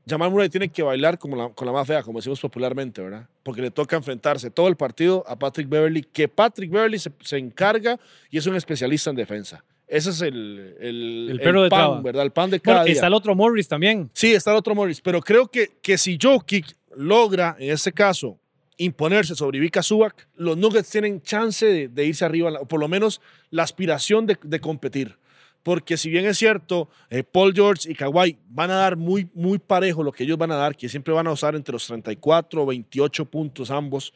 Jamal 0.08 0.32
Murray 0.32 0.50
tiene 0.50 0.70
que 0.70 0.82
bailar 0.82 1.20
como 1.20 1.54
con 1.54 1.66
la 1.68 1.72
más 1.72 1.86
fea, 1.86 2.02
como 2.02 2.20
decimos 2.20 2.40
popularmente, 2.40 3.02
¿verdad? 3.02 3.28
Porque 3.44 3.62
le 3.62 3.70
toca 3.70 3.96
enfrentarse 3.96 4.50
todo 4.50 4.68
el 4.68 4.76
partido 4.76 5.24
a 5.28 5.38
Patrick 5.38 5.70
Beverly, 5.70 6.02
que 6.04 6.28
Patrick 6.28 6.72
Beverly 6.72 6.98
se, 6.98 7.12
se 7.22 7.38
encarga 7.38 8.00
y 8.32 8.38
es 8.38 8.46
un 8.48 8.56
especialista 8.56 9.12
en 9.12 9.16
defensa. 9.16 9.64
Ese 9.92 10.12
es 10.12 10.22
el, 10.22 10.78
el, 10.80 11.40
el, 11.42 11.70
pan, 11.70 12.02
¿verdad? 12.02 12.24
El 12.24 12.32
pan 12.32 12.50
de 12.50 12.62
cada 12.62 12.86
día. 12.86 12.94
Está 12.94 13.08
el 13.08 13.14
otro 13.14 13.36
Morris 13.36 13.68
también. 13.68 14.10
Sí, 14.14 14.34
está 14.34 14.52
el 14.52 14.58
otro 14.58 14.74
Morris. 14.74 15.02
Pero 15.02 15.20
creo 15.20 15.50
que, 15.50 15.70
que 15.82 15.98
si 15.98 16.18
Jokic 16.20 16.78
logra, 16.96 17.58
en 17.60 17.72
este 17.72 17.92
caso, 17.92 18.40
imponerse 18.78 19.36
sobre 19.36 19.60
Vika 19.60 19.84
Subak, 19.84 20.30
los 20.38 20.56
Nuggets 20.56 20.90
tienen 20.90 21.22
chance 21.22 21.90
de, 21.90 22.06
irse 22.06 22.24
arriba, 22.24 22.54
o 22.62 22.66
por 22.66 22.80
lo 22.80 22.88
menos 22.88 23.20
la 23.50 23.64
aspiración 23.64 24.26
de, 24.26 24.38
de, 24.42 24.62
competir. 24.62 25.18
porque 25.62 25.98
si 25.98 26.10
bien 26.10 26.26
es 26.26 26.38
cierto, 26.38 26.88
eh, 27.10 27.24
Paul 27.24 27.54
George 27.54 27.92
y 27.92 27.94
Kawhi 27.94 28.38
van 28.48 28.72
a 28.72 28.76
dar 28.76 28.96
muy, 28.96 29.30
muy 29.34 29.60
parejo 29.60 30.04
lo 30.04 30.14
que 30.14 30.24
ellos 30.24 30.38
van 30.38 30.54
a 30.54 30.56
dar, 30.56 30.74
que 30.74 30.88
siempre 30.88 31.14
van 31.14 31.28
a 31.28 31.34
usar 31.34 31.54
entre 31.54 31.74
los 31.74 31.86
34 31.86 32.64
o 32.64 32.66
28 32.66 33.26
puntos 33.26 33.70
ambos. 33.70 34.14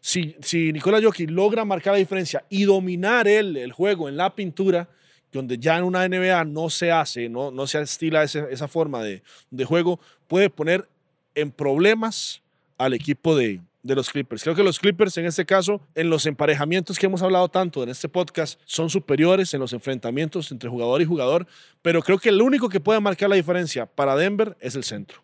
Si, 0.00 0.34
si 0.40 0.72
Nikola 0.72 1.02
Jokic 1.02 1.28
logra 1.28 1.66
marcar 1.66 1.92
la 1.92 1.98
diferencia 1.98 2.46
y 2.48 2.64
dominar 2.64 3.28
él 3.28 3.58
el 3.58 3.72
juego 3.72 4.08
en 4.08 4.16
la 4.16 4.34
pintura, 4.34 4.88
donde 5.32 5.58
ya 5.58 5.78
en 5.78 5.84
una 5.84 6.06
NBA 6.08 6.44
no 6.44 6.70
se 6.70 6.90
hace, 6.92 7.28
no, 7.28 7.50
no 7.50 7.66
se 7.66 7.80
estila 7.80 8.22
ese- 8.22 8.46
esa 8.50 8.68
forma 8.68 9.02
de, 9.02 9.22
de 9.50 9.64
juego, 9.64 10.00
puede 10.26 10.50
poner 10.50 10.88
en 11.34 11.50
problemas 11.50 12.42
al 12.78 12.94
equipo 12.94 13.36
de, 13.36 13.60
de 13.82 13.94
los 13.94 14.10
Clippers. 14.10 14.42
Creo 14.42 14.54
que 14.54 14.62
los 14.62 14.78
Clippers 14.78 15.16
en 15.18 15.26
este 15.26 15.44
caso, 15.44 15.80
en 15.94 16.10
los 16.10 16.26
emparejamientos 16.26 16.98
que 16.98 17.06
hemos 17.06 17.22
hablado 17.22 17.48
tanto 17.48 17.82
en 17.82 17.88
este 17.88 18.08
podcast, 18.08 18.60
son 18.64 18.88
superiores 18.90 19.52
en 19.54 19.60
los 19.60 19.72
enfrentamientos 19.72 20.50
entre 20.52 20.68
jugador 20.70 21.02
y 21.02 21.04
jugador, 21.04 21.46
pero 21.82 22.02
creo 22.02 22.18
que 22.18 22.28
el 22.30 22.40
único 22.42 22.68
que 22.68 22.80
puede 22.80 23.00
marcar 23.00 23.28
la 23.30 23.36
diferencia 23.36 23.86
para 23.86 24.16
Denver 24.16 24.56
es 24.60 24.74
el 24.76 24.84
centro, 24.84 25.22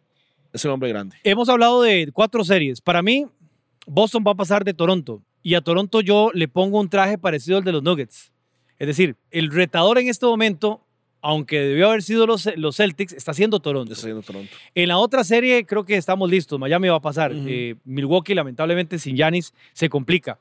es 0.53 0.64
el 0.64 0.71
hombre 0.71 0.88
grande. 0.90 1.17
Hemos 1.25 1.49
hablado 1.49 1.83
de 1.83 2.11
cuatro 2.12 2.45
series. 2.45 2.81
Para 2.81 3.03
mí, 3.03 3.27
Boston 3.87 4.25
va 4.27 4.33
a 4.33 4.37
pasar 4.37 4.64
de 4.64 4.75
Toronto. 4.75 5.23
Y 5.43 5.55
a 5.57 5.61
Toronto 5.61 6.01
yo 6.01 6.31
le 6.33 6.49
pongo 6.49 6.81
un 6.81 6.88
traje 6.88 7.19
parecido 7.19 7.59
al 7.59 7.64
de 7.64 7.73
los 7.73 7.83
Nuggets. 7.83 8.33
Es 8.85 8.88
decir, 8.88 9.16
el 9.31 9.51
retador 9.51 9.99
en 9.99 10.09
este 10.09 10.27
momento, 10.27 10.83
aunque 11.23 11.59
debió 11.59 11.88
haber 11.88 12.03
sido 12.03 12.27
los, 12.27 12.51
los 12.57 12.77
Celtics, 12.77 13.14
está 13.14 13.33
siendo 13.33 13.59
Toronto. 13.59 13.94
Está 13.94 14.05
siendo 14.05 14.20
Toronto. 14.20 14.53
En 14.75 14.88
la 14.88 14.99
otra 14.99 15.25
serie 15.25 15.64
creo 15.64 15.87
que 15.87 15.97
estamos 15.97 16.31
listos. 16.31 16.61
Miami 16.61 16.88
va 16.88 16.97
a 16.97 17.01
pasar. 17.01 17.33
Eh, 17.35 17.77
Milwaukee, 17.85 18.35
lamentablemente, 18.35 18.99
sin 18.99 19.16
Giannis 19.16 19.55
se 19.73 19.88
complica. 19.88 20.38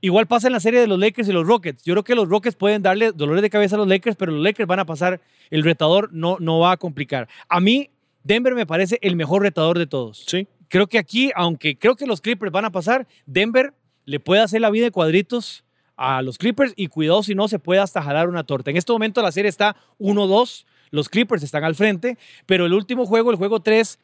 Igual 0.00 0.26
pasa 0.26 0.48
en 0.48 0.54
la 0.54 0.58
serie 0.58 0.80
de 0.80 0.88
los 0.88 0.98
Lakers 0.98 1.28
y 1.28 1.32
los 1.32 1.46
Rockets. 1.46 1.84
Yo 1.84 1.94
creo 1.94 2.02
que 2.02 2.16
los 2.16 2.28
Rockets 2.28 2.56
pueden 2.56 2.82
darle 2.82 3.12
dolores 3.12 3.42
de 3.42 3.50
cabeza 3.50 3.76
a 3.76 3.78
los 3.78 3.86
Lakers, 3.86 4.16
pero 4.16 4.32
los 4.32 4.42
Lakers 4.42 4.66
van 4.66 4.80
a 4.80 4.84
pasar. 4.84 5.20
El 5.50 5.62
retador 5.62 6.12
no, 6.12 6.38
no 6.40 6.58
va 6.58 6.72
a 6.72 6.76
complicar. 6.78 7.28
A 7.48 7.60
mí, 7.60 7.90
Denver 8.24 8.56
me 8.56 8.66
parece 8.66 8.98
el 9.02 9.14
mejor 9.14 9.42
retador 9.42 9.78
de 9.78 9.86
todos. 9.86 10.24
Sí, 10.26 10.48
Creo 10.68 10.88
que 10.88 10.98
aquí, 10.98 11.30
aunque 11.36 11.78
creo 11.78 11.94
que 11.94 12.06
los 12.06 12.20
Clippers 12.20 12.50
van 12.50 12.64
a 12.64 12.72
pasar, 12.72 13.06
Denver 13.24 13.72
le 14.04 14.18
puede 14.18 14.42
hacer 14.42 14.60
la 14.60 14.70
vida 14.70 14.86
de 14.86 14.90
cuadritos 14.90 15.64
a 15.96 16.22
los 16.22 16.38
Clippers 16.38 16.72
y 16.76 16.88
cuidado 16.88 17.22
si 17.22 17.34
no 17.34 17.48
se 17.48 17.58
puede 17.58 17.80
hasta 17.80 18.02
jalar 18.02 18.28
una 18.28 18.44
torta. 18.44 18.70
En 18.70 18.76
este 18.76 18.92
momento 18.92 19.22
la 19.22 19.32
serie 19.32 19.48
está 19.48 19.76
1-2, 19.98 20.64
los 20.90 21.08
Clippers 21.08 21.42
están 21.42 21.64
al 21.64 21.74
frente, 21.74 22.18
pero 22.46 22.66
el 22.66 22.72
último 22.72 23.06
juego, 23.06 23.30
el 23.30 23.36
juego 23.36 23.60
3, 23.60 23.98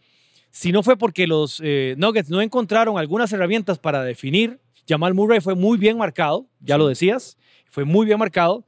si 0.50 0.72
no 0.72 0.82
fue 0.82 0.96
porque 0.96 1.26
los 1.26 1.60
eh, 1.62 1.94
Nuggets 1.98 2.30
no 2.30 2.40
encontraron 2.40 2.98
algunas 2.98 3.32
herramientas 3.32 3.78
para 3.78 4.02
definir, 4.02 4.60
Jamal 4.88 5.14
Murray 5.14 5.40
fue 5.40 5.54
muy 5.54 5.78
bien 5.78 5.96
marcado, 5.96 6.46
ya 6.60 6.76
lo 6.76 6.88
decías, 6.88 7.36
fue 7.70 7.84
muy 7.84 8.06
bien 8.06 8.18
marcado. 8.18 8.64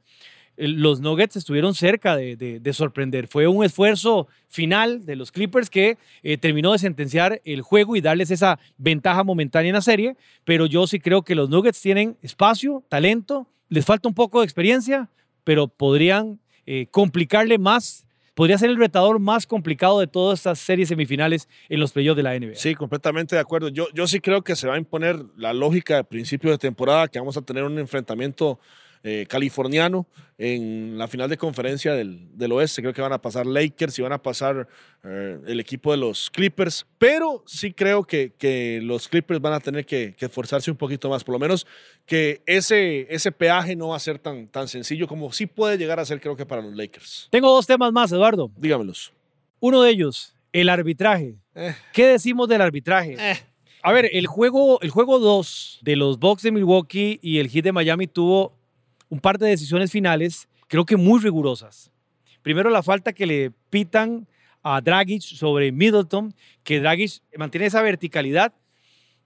El- 0.57 0.81
Los 0.81 0.99
Nuggets 1.01 1.35
estuvieron 1.35 1.73
cerca 1.75 2.15
de 2.15 2.73
sorprender. 2.73 3.27
Fue 3.27 3.47
un 3.47 3.63
esfuerzo 3.63 4.27
final 4.47 5.05
de 5.05 5.15
los 5.15 5.31
Clippers 5.31 5.69
que 5.69 5.97
eh, 6.21 6.37
terminó 6.37 6.71
de 6.73 6.79
sentenciar 6.79 7.41
el 7.45 7.61
juego 7.61 7.95
y 7.95 8.01
darles 8.01 8.31
esa 8.31 8.59
ventaja 8.77 9.23
momentánea 9.23 9.69
en 9.69 9.75
la 9.75 9.81
serie. 9.81 10.15
Pero 10.43 10.65
yo 10.65 10.85
sí 10.87 10.99
creo 10.99 11.23
que 11.23 11.35
los 11.35 11.49
Nuggets 11.49 11.81
tienen 11.81 12.17
espacio, 12.21 12.83
talento, 12.89 13.47
les 13.69 13.85
falta 13.85 14.07
un 14.07 14.13
poco 14.13 14.39
de 14.39 14.45
experiencia, 14.45 15.09
pero 15.43 15.67
podrían 15.67 16.39
eh, 16.65 16.87
complicarle 16.91 17.57
más. 17.57 18.05
Podría 18.35 18.57
ser 18.57 18.69
el 18.71 18.77
retador 18.77 19.19
más 19.19 19.45
complicado 19.45 19.99
de 19.99 20.07
todas 20.07 20.39
estas 20.39 20.57
series 20.57 20.87
semifinales 20.89 21.47
en 21.69 21.79
los 21.79 21.91
playoffs 21.91 22.17
de 22.17 22.23
la 22.23 22.33
NBA. 22.39 22.55
sí, 22.55 22.73
completamente 22.73 23.35
de 23.35 23.41
acuerdo. 23.41 23.67
Yo, 23.69 23.87
yo 23.93 24.07
sí 24.07 24.19
creo 24.19 24.43
que 24.43 24.55
se 24.55 24.67
va 24.67 24.73
a 24.75 24.77
imponer 24.79 25.23
la 25.37 25.53
lógica 25.53 25.97
de 25.97 26.03
principio 26.03 26.49
de 26.49 26.57
temporada, 26.57 27.07
que 27.07 27.19
vamos 27.19 27.37
a 27.37 27.41
tener 27.43 27.63
un 27.63 27.77
enfrentamiento 27.77 28.59
eh, 29.03 29.25
californiano 29.27 30.07
en 30.37 30.97
la 30.97 31.09
final 31.09 31.29
de 31.29 31.37
conferencia 31.37 31.93
del, 31.93 32.37
del 32.37 32.51
oeste. 32.53 32.81
Creo 32.81 32.93
que 32.93 33.01
van 33.01 33.11
a 33.11 33.21
pasar 33.21 33.45
Lakers 33.45 33.99
y 33.99 34.01
van 34.01 34.13
a 34.13 34.21
pasar 34.21 34.67
eh, 35.03 35.39
el 35.45 35.59
equipo 35.59 35.91
de 35.91 35.97
los 35.97 36.29
Clippers, 36.29 36.85
pero 36.97 37.43
sí 37.45 37.73
creo 37.73 38.05
que, 38.05 38.33
que 38.37 38.79
los 38.81 39.07
Clippers 39.09 39.41
van 39.41 39.53
a 39.53 39.59
tener 39.59 39.85
que, 39.85 40.15
que 40.17 40.25
esforzarse 40.25 40.71
un 40.71 40.77
poquito 40.77 41.09
más. 41.09 41.23
Por 41.23 41.33
lo 41.33 41.39
menos 41.39 41.67
que 42.05 42.41
ese, 42.45 43.07
ese 43.13 43.31
peaje 43.31 43.75
no 43.75 43.89
va 43.89 43.97
a 43.97 43.99
ser 43.99 44.19
tan, 44.19 44.47
tan 44.47 44.67
sencillo 44.67 45.07
como 45.07 45.31
sí 45.33 45.47
puede 45.47 45.77
llegar 45.77 45.99
a 45.99 46.05
ser, 46.05 46.21
creo 46.21 46.35
que 46.35 46.45
para 46.45 46.61
los 46.61 46.73
Lakers. 46.73 47.27
Tengo 47.29 47.53
dos 47.53 47.67
temas 47.67 47.91
más, 47.91 48.11
Eduardo. 48.11 48.51
Dígamelos. 48.55 49.11
Uno 49.59 49.81
de 49.81 49.91
ellos, 49.91 50.35
el 50.51 50.69
arbitraje. 50.69 51.35
Eh. 51.55 51.75
¿Qué 51.91 52.07
decimos 52.07 52.47
del 52.47 52.61
arbitraje? 52.61 53.17
A 53.81 53.91
ver, 53.91 54.09
el 54.13 54.27
juego, 54.27 54.79
el 54.81 54.91
juego 54.91 55.19
2 55.19 55.79
de 55.81 55.97
los 55.97 56.17
Bucks 56.17 56.43
de 56.43 56.53
Milwaukee 56.53 57.19
y 57.21 57.39
el 57.39 57.49
Heat 57.49 57.65
de 57.65 57.71
Miami 57.73 58.07
tuvo 58.07 58.62
un 59.13 59.19
par 59.19 59.37
de 59.37 59.47
decisiones 59.47 59.91
finales, 59.91 60.47
creo 60.67 60.85
que 60.85 60.97
muy 60.97 61.19
rigurosas. 61.21 61.91
Primero, 62.41 62.71
la 62.71 62.81
falta 62.81 63.13
que 63.13 63.27
le 63.27 63.51
pitan 63.69 64.27
a 64.63 64.81
Dragic 64.81 65.21
sobre 65.21 65.71
Middleton, 65.71 66.33
que 66.63 66.79
Dragic 66.79 67.21
mantiene 67.37 67.67
esa 67.67 67.83
verticalidad 67.83 68.53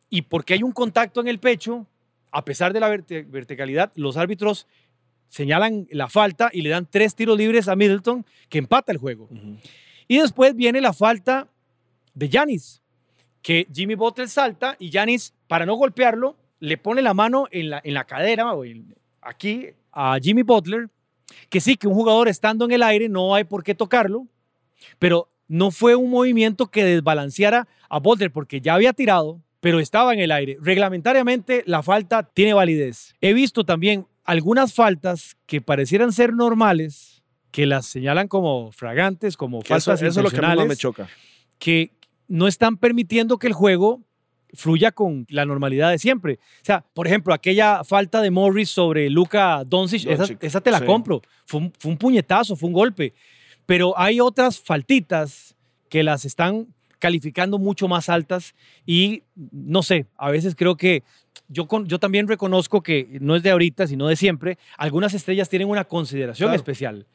y 0.09 0.23
porque 0.23 0.53
hay 0.55 0.63
un 0.63 0.73
contacto 0.73 1.21
en 1.21 1.29
el 1.29 1.39
pecho, 1.39 1.87
a 2.31 2.43
pesar 2.43 2.73
de 2.73 2.81
la 2.81 2.89
verticalidad, 2.89 3.93
los 3.95 4.17
árbitros 4.17 4.67
señalan 5.29 5.87
la 5.91 6.09
falta 6.09 6.49
y 6.51 6.61
le 6.63 6.69
dan 6.69 6.85
tres 6.89 7.15
tiros 7.15 7.37
libres 7.37 7.69
a 7.69 7.75
Middleton, 7.77 8.25
que 8.49 8.57
empata 8.57 8.91
el 8.91 8.97
juego. 8.97 9.29
Y 10.09 10.17
después 10.17 10.53
viene 10.53 10.81
la 10.81 10.91
falta 10.93 11.47
de 12.13 12.27
Yanis, 12.27 12.81
que 13.41 13.67
Jimmy 13.73 13.95
Butler 13.95 14.27
salta 14.27 14.75
y 14.79 14.89
Yanis, 14.89 15.33
para 15.47 15.65
no 15.65 15.75
golpearlo, 15.75 16.35
le 16.59 16.77
pone 16.77 17.01
la 17.01 17.13
mano 17.13 17.47
en 17.51 17.69
la, 17.69 17.81
en 17.83 17.93
la 17.93 18.03
cadera, 18.03 18.53
o 18.53 18.65
en- 18.65 18.93
aquí, 19.27 19.67
a 19.91 20.17
Jimmy 20.21 20.43
Butler, 20.43 20.89
que 21.49 21.59
sí, 21.59 21.75
que 21.75 21.87
un 21.87 21.93
jugador 21.93 22.27
estando 22.27 22.65
en 22.65 22.71
el 22.71 22.83
aire 22.83 23.09
no 23.09 23.35
hay 23.35 23.43
por 23.43 23.63
qué 23.63 23.75
tocarlo, 23.75 24.27
pero 24.99 25.29
no 25.47 25.71
fue 25.71 25.95
un 25.95 26.09
movimiento 26.09 26.67
que 26.67 26.83
desbalanceara 26.83 27.67
a 27.89 27.99
Butler 27.99 28.31
porque 28.31 28.61
ya 28.61 28.73
había 28.75 28.93
tirado, 28.93 29.41
pero 29.59 29.79
estaba 29.79 30.13
en 30.13 30.19
el 30.19 30.31
aire. 30.31 30.57
Reglamentariamente 30.61 31.63
la 31.65 31.83
falta 31.83 32.23
tiene 32.23 32.53
validez. 32.53 33.15
He 33.21 33.33
visto 33.33 33.63
también 33.63 34.07
algunas 34.23 34.73
faltas 34.73 35.37
que 35.45 35.61
parecieran 35.61 36.11
ser 36.11 36.33
normales, 36.33 37.23
que 37.51 37.65
las 37.65 37.85
señalan 37.85 38.27
como 38.27 38.71
fragantes, 38.71 39.37
como 39.37 39.61
Que 39.61 39.69
faltas 39.69 40.01
eso 40.01 40.19
es 40.19 40.23
lo 40.23 40.29
que 40.29 40.45
a 40.45 40.49
mí 40.49 40.55
más 40.57 40.67
me 40.67 40.75
choca. 40.75 41.07
que 41.59 41.91
no 42.27 42.47
están 42.47 42.77
permitiendo 42.77 43.39
que 43.39 43.47
el 43.47 43.53
juego 43.53 44.01
fluya 44.53 44.91
con 44.91 45.25
la 45.29 45.45
normalidad 45.45 45.91
de 45.91 45.99
siempre. 45.99 46.39
O 46.61 46.65
sea, 46.65 46.85
por 46.93 47.07
ejemplo, 47.07 47.33
aquella 47.33 47.83
falta 47.83 48.21
de 48.21 48.31
Morris 48.31 48.69
sobre 48.69 49.09
Luka 49.09 49.63
Doncic, 49.65 50.05
esa, 50.41 50.61
te 50.61 50.71
la 50.71 50.79
sí. 50.79 50.85
compro. 50.85 51.21
Fue 51.45 51.59
un, 51.61 51.73
fue 51.77 51.91
un 51.91 51.97
puñetazo, 51.97 52.55
fue 52.55 52.67
un 52.67 52.73
golpe. 52.73 53.13
Pero 53.65 53.97
hay 53.97 54.19
otras 54.19 54.59
faltitas 54.59 55.55
que 55.89 56.03
las 56.03 56.25
están 56.25 56.67
calificando 56.99 57.59
mucho 57.59 57.87
más 57.87 58.09
altas 58.09 58.55
y 58.85 59.23
no 59.35 59.83
sé, 59.83 60.07
a 60.17 60.31
veces 60.31 60.55
creo 60.55 60.75
que 60.77 61.03
yo, 61.47 61.67
con- 61.67 61.85
yo 61.87 61.99
también 61.99 62.27
reconozco 62.27 62.81
que 62.81 63.17
no 63.21 63.35
es 63.35 63.43
de 63.43 63.51
ahorita, 63.51 63.85
sino 63.87 64.07
de 64.07 64.15
siempre, 64.15 64.57
algunas 64.77 65.13
estrellas 65.13 65.47
tienen 65.49 65.69
una 65.69 65.83
consideración 65.85 66.47
Claro. 66.47 66.55
especial. 66.55 67.05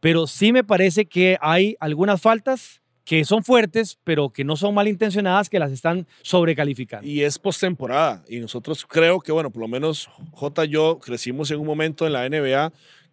Pero 0.00 0.26
sí 0.26 0.52
me 0.52 0.62
parece 0.64 1.06
que 1.06 1.36
hay 1.40 1.76
algunas 1.80 2.20
faltas 2.20 2.80
que 3.04 3.24
son 3.24 3.44
fuertes, 3.44 3.98
pero 4.02 4.30
que 4.30 4.44
no 4.44 4.56
son 4.56 4.74
malintencionadas, 4.74 5.50
que 5.50 5.58
las 5.58 5.72
están 5.72 6.06
sobrecalificando. 6.22 7.06
Y 7.06 7.22
es 7.22 7.38
postemporada. 7.38 8.24
Y 8.28 8.38
nosotros 8.38 8.86
creo 8.88 9.20
que, 9.20 9.30
bueno, 9.30 9.50
por 9.50 9.60
lo 9.60 9.68
menos 9.68 10.08
J 10.32 10.64
y 10.64 10.68
yo 10.70 10.98
crecimos 10.98 11.50
en 11.50 11.60
un 11.60 11.66
momento 11.66 12.06
en 12.06 12.14
la 12.14 12.28
NBA 12.28 12.72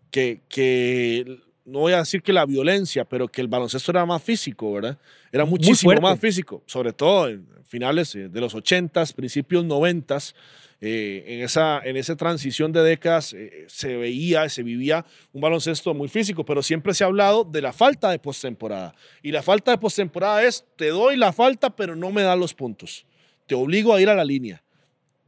que, 0.10 0.42
que 0.48 1.42
no 1.66 1.80
voy 1.80 1.94
a 1.94 1.98
decir 1.98 2.22
que 2.22 2.34
la 2.34 2.46
violencia, 2.46 3.06
pero 3.06 3.28
que 3.28 3.42
el 3.42 3.48
baloncesto 3.48 3.92
era 3.92 4.06
más 4.06 4.24
físico, 4.24 4.74
¿verdad? 4.74 4.98
Era 5.32 5.46
muchísimo 5.46 5.94
más 6.02 6.20
físico, 6.20 6.64
sobre 6.66 6.94
todo 6.94 7.28
en 7.28 7.46
finales 7.66 8.16
eh, 8.16 8.30
de 8.30 8.42
los 8.42 8.56
80s, 8.56 9.14
principios 9.14 9.66
90s. 9.66 10.34
Eh, 10.84 11.24
en, 11.28 11.42
esa, 11.42 11.80
en 11.84 11.96
esa 11.96 12.16
transición 12.16 12.72
de 12.72 12.82
décadas 12.82 13.34
eh, 13.34 13.66
se 13.68 13.98
veía, 13.98 14.50
se 14.50 14.64
vivía 14.64 15.06
un 15.32 15.40
baloncesto 15.40 15.94
muy 15.94 16.10
físico, 16.10 16.44
pero 16.44 16.64
siempre 16.64 16.96
se 16.96 17.04
ha 17.04 17.08
hablado 17.08 17.44
de 17.44 17.62
la 17.62 17.72
falta 17.72 18.10
de 18.10 18.18
postemporada. 18.18 18.96
Y 19.22 19.32
la 19.32 19.44
falta 19.44 19.70
de 19.70 19.78
postemporada 19.78 20.44
es, 20.44 20.66
te 20.76 20.88
doy 20.88 21.18
la 21.18 21.34
falta, 21.34 21.76
pero 21.76 21.96
no 21.96 22.12
me 22.12 22.24
das 22.24 22.38
los 22.38 22.56
puntos. 22.56 23.06
Te 23.46 23.54
obligo 23.54 23.94
a 23.94 24.02
ir 24.02 24.10
a 24.10 24.16
la 24.16 24.26
línea. 24.26 24.64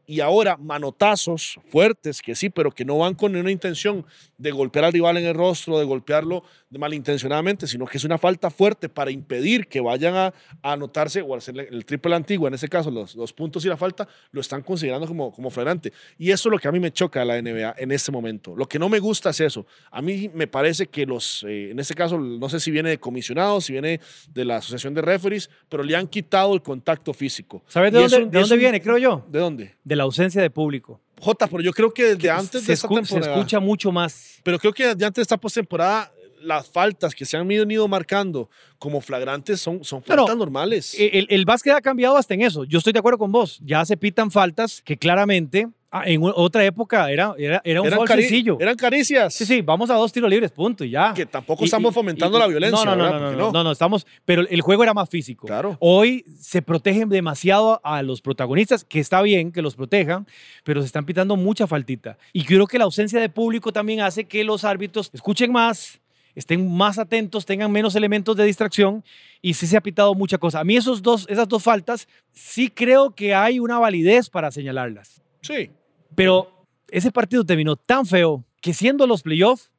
Y 0.06 0.20
ahora 0.20 0.58
manotazos 0.58 1.60
fuertes, 1.68 2.22
que 2.22 2.36
sí, 2.36 2.50
pero 2.50 2.72
que 2.72 2.86
no 2.86 2.98
van 2.98 3.16
con 3.16 3.36
una 3.36 3.52
intención 3.52 4.06
de 4.38 4.52
golpear 4.52 4.86
al 4.86 4.94
rival 4.94 5.18
en 5.18 5.26
el 5.26 5.34
rostro, 5.34 5.80
de 5.80 5.86
golpearlo 5.86 6.44
malintencionadamente, 6.70 7.68
sino 7.68 7.86
que 7.86 7.98
es 7.98 8.04
una 8.04 8.18
falta 8.18 8.50
fuerte 8.50 8.90
para 8.90 9.12
impedir 9.12 9.68
que 9.68 9.80
vayan 9.80 10.16
a, 10.16 10.34
a 10.62 10.74
anotarse 10.74 11.22
o 11.22 11.34
a 11.34 11.38
hacer 11.38 11.56
el 11.72 11.86
triple 11.86 12.16
antiguo, 12.16 12.48
en 12.48 12.54
ese 12.54 12.68
caso 12.68 12.92
los, 12.92 13.16
los 13.16 13.32
puntos 13.34 13.64
y 13.66 13.68
la 13.68 13.78
falta, 13.78 14.08
lo 14.32 14.42
están 14.42 14.62
considerando 14.62 15.08
como, 15.08 15.32
como 15.32 15.50
flagrante. 15.50 15.94
Y 16.18 16.32
eso 16.32 16.50
es 16.50 16.52
lo 16.52 16.60
que 16.60 16.68
a 16.68 16.72
mí 16.72 16.80
me 16.80 16.92
choca 16.92 17.20
de 17.22 17.26
la 17.26 17.42
NBA 17.42 17.76
en 17.78 17.92
este 17.92 18.12
momento. 18.12 18.56
Lo 18.56 18.68
que 18.68 18.80
no 18.80 18.90
me 18.90 19.00
gusta 19.00 19.30
es 19.30 19.40
eso. 19.40 19.66
A 19.92 20.02
mí 20.02 20.30
me 20.34 20.48
parece 20.48 20.88
que 20.88 21.06
los, 21.06 21.44
eh, 21.48 21.72
en 21.72 21.80
este 21.80 21.94
caso, 21.94 22.18
no 22.18 22.50
sé 22.50 22.60
si 22.60 22.72
viene 22.72 22.90
de 22.90 23.00
comisionados, 23.00 23.66
si 23.66 23.74
viene 23.74 24.00
de 24.34 24.46
la 24.46 24.58
Asociación 24.58 24.94
de 24.94 25.02
Referees, 25.02 25.50
pero 25.70 25.84
le 25.84 25.96
han 25.96 26.08
quitado 26.08 26.54
el 26.54 26.62
contacto 26.62 27.14
físico. 27.14 27.64
¿Sabes 27.68 27.92
de 27.92 28.00
dónde, 28.00 28.18
de 28.26 28.40
dónde 28.40 28.58
viene, 28.58 28.82
creo 28.82 28.98
yo? 28.98 29.26
¿De 29.30 29.40
dónde? 29.40 29.76
De 29.84 29.93
la 29.96 30.04
ausencia 30.04 30.42
de 30.42 30.50
público. 30.50 31.00
Jota, 31.20 31.48
pero 31.48 31.62
yo 31.62 31.72
creo 31.72 31.94
que 31.94 32.16
desde 32.16 32.30
antes 32.30 32.66
de 32.68 32.74
esta 32.74 32.88
escu- 32.88 33.04
se 33.06 33.14
temporada. 33.16 33.36
escucha 33.40 33.60
mucho 33.60 33.92
más. 33.92 34.40
Pero 34.44 34.60
creo 34.60 34.74
que 34.74 34.88
desde 34.88 35.06
antes 35.06 35.16
de 35.16 35.22
esta 35.24 35.38
postemporada 35.38 36.12
las 36.42 36.68
faltas 36.70 37.16
que 37.16 37.24
se 37.26 37.38
han 37.38 37.48
venido 37.48 37.88
marcando 37.88 38.50
como 38.78 39.00
flagrantes 39.00 39.62
son, 39.62 39.82
son 39.86 40.04
faltas 40.04 40.36
normales. 40.36 40.94
El, 41.00 41.26
el 41.30 41.46
básquet 41.46 41.74
ha 41.74 41.80
cambiado 41.82 42.18
hasta 42.18 42.34
en 42.34 42.42
eso. 42.42 42.66
Yo 42.66 42.80
estoy 42.80 42.92
de 42.92 43.00
acuerdo 43.00 43.18
con 43.18 43.32
vos. 43.32 43.60
Ya 43.64 43.86
se 43.86 43.96
pitan 43.96 44.30
faltas 44.30 44.82
que 44.84 44.98
claramente 44.98 45.70
ah, 45.94 46.04
en 46.06 46.22
otra 46.24 46.66
época 46.66 47.10
era, 47.12 47.34
era, 47.38 47.62
era 47.64 47.80
un 47.82 47.88
eran, 47.88 47.98
foul 48.00 48.08
sencillo. 48.10 48.58
eran 48.60 48.76
caricias. 48.76 49.34
Sí, 49.34 49.46
sí, 49.46 49.62
vamos 49.62 49.90
a 49.90 49.94
dos 49.94 50.12
tiros 50.12 50.30
libres, 50.30 50.52
punto, 50.52 50.84
y 50.84 50.90
ya. 50.90 51.14
Que 51.14 51.26
tampoco 51.26 51.64
Y- 51.64 51.66
estamos 51.66 51.92
y- 51.92 51.94
fomentando 51.94 52.38
y- 52.38 52.42
la 52.42 52.48
violencia, 52.48 52.84
No, 52.86 52.96
no, 52.96 53.04
no, 53.10 53.20
no, 53.20 53.32
no, 53.32 53.38
no. 53.38 53.52
no, 53.52 53.64
no, 53.64 53.72
estamos, 53.72 54.06
pero 54.26 54.42
el 54.50 54.62
juego 54.62 54.84
era 54.84 54.94
más 54.94 55.08
físico. 55.10 55.48
Claro. 55.48 55.78
Hoy 55.80 56.26
se 56.40 56.62
protegen 56.62 57.08
demasiado 57.08 57.80
a 57.84 58.02
los 58.02 58.22
protagonistas, 58.22 58.84
que 58.84 59.00
está 59.00 59.22
bien 59.22 59.52
que 59.52 59.62
los 59.62 59.76
protejan, 59.76 60.28
pero 60.64 60.82
se 60.82 60.88
están 60.88 61.06
pitando 61.06 61.36
mucha 61.36 61.68
faltita. 61.68 62.18
Y 62.34 62.44
creo 62.44 62.68
que 62.68 62.78
la 62.78 62.84
ausencia 62.86 63.20
de 63.22 63.30
público 63.30 63.72
también 63.72 64.02
hace 64.02 64.26
que 64.26 64.44
los 64.44 64.64
árbitros 64.66 65.10
escuchen 65.14 65.52
más, 65.52 66.02
estén 66.36 66.68
más 66.76 66.98
atentos, 66.98 67.46
tengan 67.46 67.72
menos 67.72 67.96
elementos 67.96 68.36
de 68.36 68.44
distracción 68.46 69.04
y 69.40 69.54
sí 69.54 69.68
se 69.68 69.78
ha 69.78 69.82
pitado 69.82 70.16
mucha 70.16 70.40
cosa. 70.40 70.62
A 70.62 70.64
mí 70.64 70.76
esos 70.76 71.04
dos, 71.04 71.28
esas 71.30 71.48
dos 71.48 71.62
faltas 71.62 72.08
sí 72.32 72.70
creo 72.70 73.14
que 73.14 73.36
hay 73.36 73.60
una 73.60 73.78
validez 73.78 74.32
para 74.32 74.50
señalarlas. 74.50 75.22
Sí. 75.42 75.70
Pero 76.16 76.66
ese 76.90 77.12
partido 77.12 77.46
terminó 77.46 77.76
tan 77.76 78.06
feo 78.06 78.44
que 78.62 78.74
siendo 78.74 79.08
los 79.08 79.24
playoffs, 79.24 79.72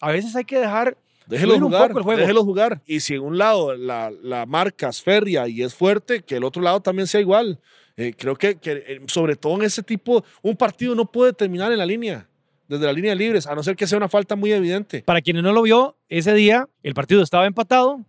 a 0.00 0.10
veces 0.12 0.34
hay 0.36 0.44
que 0.44 0.58
dejar 0.58 0.96
Déjelo 1.26 1.60
jugar, 1.60 1.88
poco 1.88 1.98
el 1.98 2.04
juego. 2.04 2.20
déjelo 2.20 2.44
jugar. 2.44 2.82
Y 2.86 3.00
si 3.00 3.14
en 3.14 3.22
un 3.22 3.38
lado 3.38 3.76
la, 3.76 4.10
la 4.22 4.46
marca 4.46 4.88
es 4.88 5.00
férrea 5.00 5.46
y 5.46 5.62
es 5.62 5.74
fuerte, 5.74 6.22
que 6.22 6.36
el 6.36 6.44
otro 6.44 6.60
lado 6.60 6.80
también 6.80 7.06
sea 7.06 7.20
igual. 7.20 7.60
Eh, 7.96 8.14
creo 8.16 8.34
que, 8.34 8.56
que, 8.56 8.82
eh, 8.86 9.00
sobre 9.06 9.36
todo 9.36 9.54
en 9.56 9.62
ese 9.62 9.82
tipo, 9.82 10.24
un 10.42 10.56
partido 10.56 10.94
no 10.94 11.04
puede 11.10 11.32
terminar 11.32 11.70
en 11.70 11.78
la 11.78 11.86
línea, 11.86 12.26
desde 12.66 12.86
la 12.86 12.92
línea 12.92 13.10
de 13.10 13.16
libres, 13.16 13.46
a 13.46 13.54
no 13.54 13.62
ser 13.62 13.76
que 13.76 13.86
sea 13.86 13.98
una 13.98 14.08
falta 14.08 14.36
muy 14.36 14.52
evidente. 14.52 15.02
Para 15.02 15.20
quienes 15.20 15.42
no 15.42 15.52
lo 15.52 15.62
vio, 15.62 15.96
ese 16.08 16.32
día 16.34 16.68
el 16.82 16.94
partido 16.94 17.22
estaba 17.22 17.46
empatado. 17.46 18.04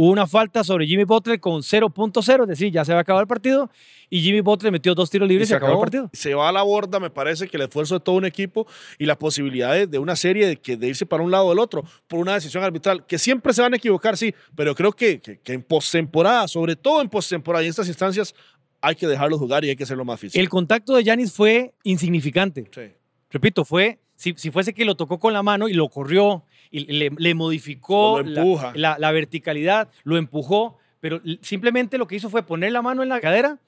Hubo 0.00 0.12
una 0.12 0.28
falta 0.28 0.62
sobre 0.62 0.86
Jimmy 0.86 1.02
Butler 1.02 1.40
con 1.40 1.60
0.0, 1.60 2.42
es 2.42 2.48
decir, 2.48 2.70
ya 2.70 2.84
se 2.84 2.92
había 2.92 3.00
acabado 3.00 3.20
el 3.20 3.26
partido. 3.26 3.68
Y 4.08 4.20
Jimmy 4.20 4.42
Butler 4.42 4.70
metió 4.70 4.94
dos 4.94 5.10
tiros 5.10 5.28
libres 5.28 5.48
y, 5.48 5.50
se 5.50 5.56
acabó 5.56 5.72
el 5.72 5.80
partido. 5.80 6.08
Se 6.12 6.34
va 6.34 6.50
a 6.50 6.52
la 6.52 6.62
borda, 6.62 7.00
me 7.00 7.10
parece 7.10 7.48
que 7.48 7.56
el 7.56 7.64
esfuerzo 7.64 7.94
de 7.94 8.00
todo 8.04 8.14
un 8.14 8.24
equipo 8.24 8.68
y 8.96 9.06
la 9.06 9.18
posibilidad 9.18 9.72
de, 9.72 9.88
de 9.88 9.98
una 9.98 10.14
serie 10.14 10.46
de, 10.46 10.56
que, 10.56 10.76
de 10.76 10.86
irse 10.86 11.04
para 11.04 11.24
un 11.24 11.32
lado 11.32 11.46
o 11.46 11.48
del 11.48 11.58
otro 11.58 11.82
por 12.06 12.20
una 12.20 12.34
decisión 12.34 12.62
arbitral, 12.62 13.06
que 13.06 13.18
siempre 13.18 13.52
se 13.52 13.60
van 13.60 13.72
a 13.74 13.76
equivocar, 13.76 14.16
sí, 14.16 14.32
pero 14.54 14.72
creo 14.72 14.92
que, 14.92 15.20
que, 15.20 15.40
que 15.40 15.52
en 15.52 15.64
postemporada, 15.64 16.46
sobre 16.46 16.76
todo 16.76 17.02
en 17.02 17.08
postemporada 17.08 17.64
y 17.64 17.66
en 17.66 17.70
estas 17.70 17.88
instancias, 17.88 18.36
hay 18.80 18.94
que 18.94 19.08
dejarlo 19.08 19.36
jugar 19.36 19.64
y 19.64 19.70
hay 19.70 19.74
que 19.74 19.82
hacerlo 19.82 20.04
más 20.04 20.20
físico. 20.20 20.40
El 20.40 20.48
contacto 20.48 20.94
de 20.94 21.02
Yanis 21.02 21.32
fue 21.32 21.74
insignificante. 21.82 22.70
Sí. 22.72 22.82
Repito, 23.30 23.64
fue, 23.64 23.98
si, 24.14 24.32
si 24.36 24.52
fuese 24.52 24.72
que 24.72 24.84
lo 24.84 24.94
tocó 24.94 25.18
con 25.18 25.32
la 25.32 25.42
mano 25.42 25.68
y 25.68 25.72
lo 25.72 25.88
corrió 25.88 26.44
y 26.70 26.80
le, 26.92 27.10
le 27.16 27.34
modificó 27.34 28.20
la- 28.22 28.40
empuja. 28.42 28.72
la, 28.74 28.96
la 28.98 29.12
verticalidad, 29.12 29.88
lo 30.04 30.16
empujó, 30.16 30.78
pero 31.00 31.20
simplemente 31.42 31.98
lo 31.98 32.06
que 32.06 32.16
hizo 32.16 32.30
fue 32.30 32.42
poner 32.42 32.72
la 32.72 32.82
mano 32.82 33.02
en 33.02 33.08
la 33.08 33.20
cadera, 33.20 33.58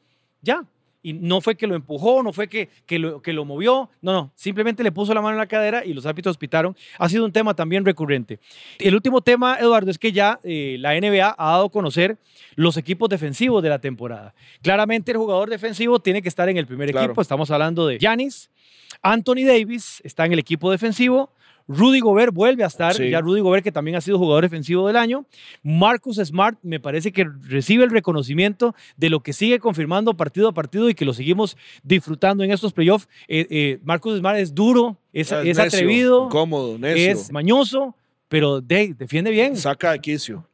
ya. 0.42 0.64
Y 1.02 1.14
no 1.14 1.40
fue 1.40 1.54
que 1.54 1.66
lo 1.66 1.74
empujó, 1.74 2.22
no 2.22 2.30
fue 2.30 2.46
que, 2.46 2.68
que, 2.84 2.98
lo, 2.98 3.22
que 3.22 3.32
lo 3.32 3.46
movió, 3.46 3.88
no, 4.02 4.12
no, 4.12 4.32
simplemente 4.34 4.82
le 4.82 4.92
puso 4.92 5.14
la 5.14 5.22
mano 5.22 5.32
en 5.32 5.38
la 5.38 5.46
cadera 5.46 5.82
y 5.82 5.94
los 5.94 6.04
árbitros 6.04 6.36
pitaron. 6.36 6.76
Ha 6.98 7.08
sido 7.08 7.24
un 7.24 7.32
tema 7.32 7.54
también 7.54 7.86
recurrente. 7.86 8.38
El 8.78 8.94
último 8.94 9.22
tema, 9.22 9.56
Eduardo, 9.58 9.90
es 9.90 9.96
que 9.98 10.12
ya 10.12 10.38
eh, 10.44 10.76
la 10.78 10.92
NBA 11.00 11.36
ha 11.38 11.50
dado 11.52 11.64
a 11.66 11.70
conocer 11.70 12.18
los 12.54 12.76
equipos 12.76 13.08
defensivos 13.08 13.62
de 13.62 13.70
la 13.70 13.78
temporada. 13.78 14.34
Claramente 14.60 15.12
el 15.12 15.16
jugador 15.16 15.48
defensivo 15.48 16.00
tiene 16.00 16.20
que 16.20 16.28
estar 16.28 16.50
en 16.50 16.58
el 16.58 16.66
primer 16.66 16.90
Claro. 16.90 17.06
equipo. 17.06 17.22
Estamos 17.22 17.50
hablando 17.50 17.86
de 17.86 17.96
Giannis, 17.98 18.50
Anthony 19.00 19.46
Davis 19.46 20.02
está 20.04 20.26
en 20.26 20.32
el 20.34 20.38
equipo 20.38 20.70
defensivo. 20.70 21.30
Rudy 21.72 22.00
Gobert 22.00 22.34
vuelve 22.34 22.64
a 22.64 22.66
estar, 22.66 22.94
Sí. 22.94 23.10
ya 23.10 23.20
Rudy 23.20 23.40
Gobert 23.40 23.62
que 23.62 23.70
también 23.70 23.96
ha 23.96 24.00
sido 24.00 24.18
jugador 24.18 24.42
defensivo 24.42 24.88
del 24.88 24.96
año. 24.96 25.24
Marcus 25.62 26.16
Smart 26.16 26.58
me 26.62 26.80
parece 26.80 27.12
que 27.12 27.24
recibe 27.48 27.84
el 27.84 27.90
reconocimiento 27.90 28.74
de 28.96 29.08
lo 29.08 29.20
que 29.20 29.32
sigue 29.32 29.60
confirmando 29.60 30.14
partido 30.16 30.48
a 30.48 30.52
partido 30.52 30.88
y 30.90 30.94
que 30.94 31.04
lo 31.04 31.12
seguimos 31.14 31.56
disfrutando 31.84 32.42
en 32.42 32.50
estos 32.50 32.72
playoffs. 32.72 33.08
Eh, 33.28 33.46
eh, 33.50 33.78
Marcus 33.84 34.18
Smart 34.18 34.38
es 34.38 34.54
duro, 34.54 34.96
es, 35.12 35.30
es 35.30 35.44
necio, 35.58 35.62
atrevido, 35.62 36.28
Cómodo, 36.28 36.76
necio. 36.78 37.12
es 37.12 37.30
mañoso, 37.30 37.94
pero 38.28 38.60
de- 38.60 38.94
defiende 38.98 39.30
bien. 39.30 39.56
Saca 39.56 39.92
de 39.92 40.00
quicio. 40.00 40.44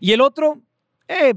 Y 0.00 0.12
el 0.12 0.20
otro, 0.22 0.58
eh, 1.06 1.34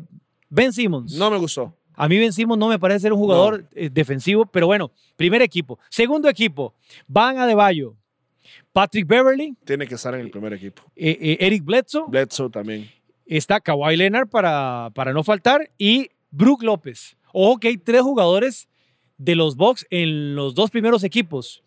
Ben 0.50 0.72
Simmons. 0.72 1.14
No 1.16 1.30
me 1.30 1.38
gustó. 1.38 1.76
A 1.98 2.08
mí 2.08 2.18
Ben 2.18 2.32
Simmons 2.34 2.60
no 2.60 2.68
me 2.70 2.80
parece 2.80 3.02
ser 3.02 3.14
un 3.14 3.20
jugador 3.20 3.66
eh, 3.74 3.90
defensivo, 3.92 4.46
pero 4.46 4.68
bueno, 4.68 4.92
primer 5.16 5.42
equipo. 5.42 5.80
Segundo 5.90 6.28
equipo, 6.30 6.74
Van 7.08 7.38
Adebayo, 7.38 7.96
Patrick 8.74 9.08
Beverly, 9.08 9.56
Tiene 9.66 9.88
que 9.88 9.96
estar 9.96 10.14
en 10.16 10.22
el 10.22 10.30
primer 10.32 10.54
equipo. 10.54 10.84
eh, 10.96 11.18
eh, 11.20 11.38
Eric 11.40 11.64
Bledsoe, 11.64 12.06
Bledsoe 12.08 12.50
también. 12.50 12.90
está 13.26 13.60
Kawhi 13.60 13.96
Leonard 13.98 14.28
para, 14.28 14.92
para 14.94 15.14
no 15.14 15.24
faltar 15.24 15.70
y 15.78 16.10
Brook 16.32 16.64
López. 16.64 17.16
Ojo 17.34 17.60
que 17.60 17.68
hay 17.70 17.78
tres 17.78 18.02
jugadores 18.02 18.68
de 19.18 19.36
los 19.36 19.56
Bucks 19.56 19.86
en 19.90 20.36
los 20.36 20.56
dos 20.56 20.70
primeros 20.72 21.04
equipos 21.04 21.64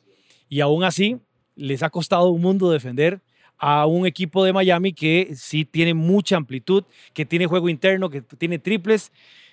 y 0.48 0.60
aún 0.60 0.84
así 0.84 1.18
les 1.56 1.82
ha 1.82 1.90
costado 1.90 2.28
un 2.28 2.40
mundo 2.42 2.70
defender 2.70 3.20
a 3.58 3.86
un 3.86 4.06
equipo 4.06 4.44
de 4.44 4.52
Miami 4.52 4.92
que 4.92 5.30
sí 5.34 5.64
tiene 5.64 5.92
mucha 5.92 6.36
amplitud, 6.36 6.84
que 7.12 7.26
tiene 7.26 7.46
juego 7.46 7.68
interno, 7.68 8.08
que 8.08 8.22
tiene 8.22 8.58
triples. 8.60 9.10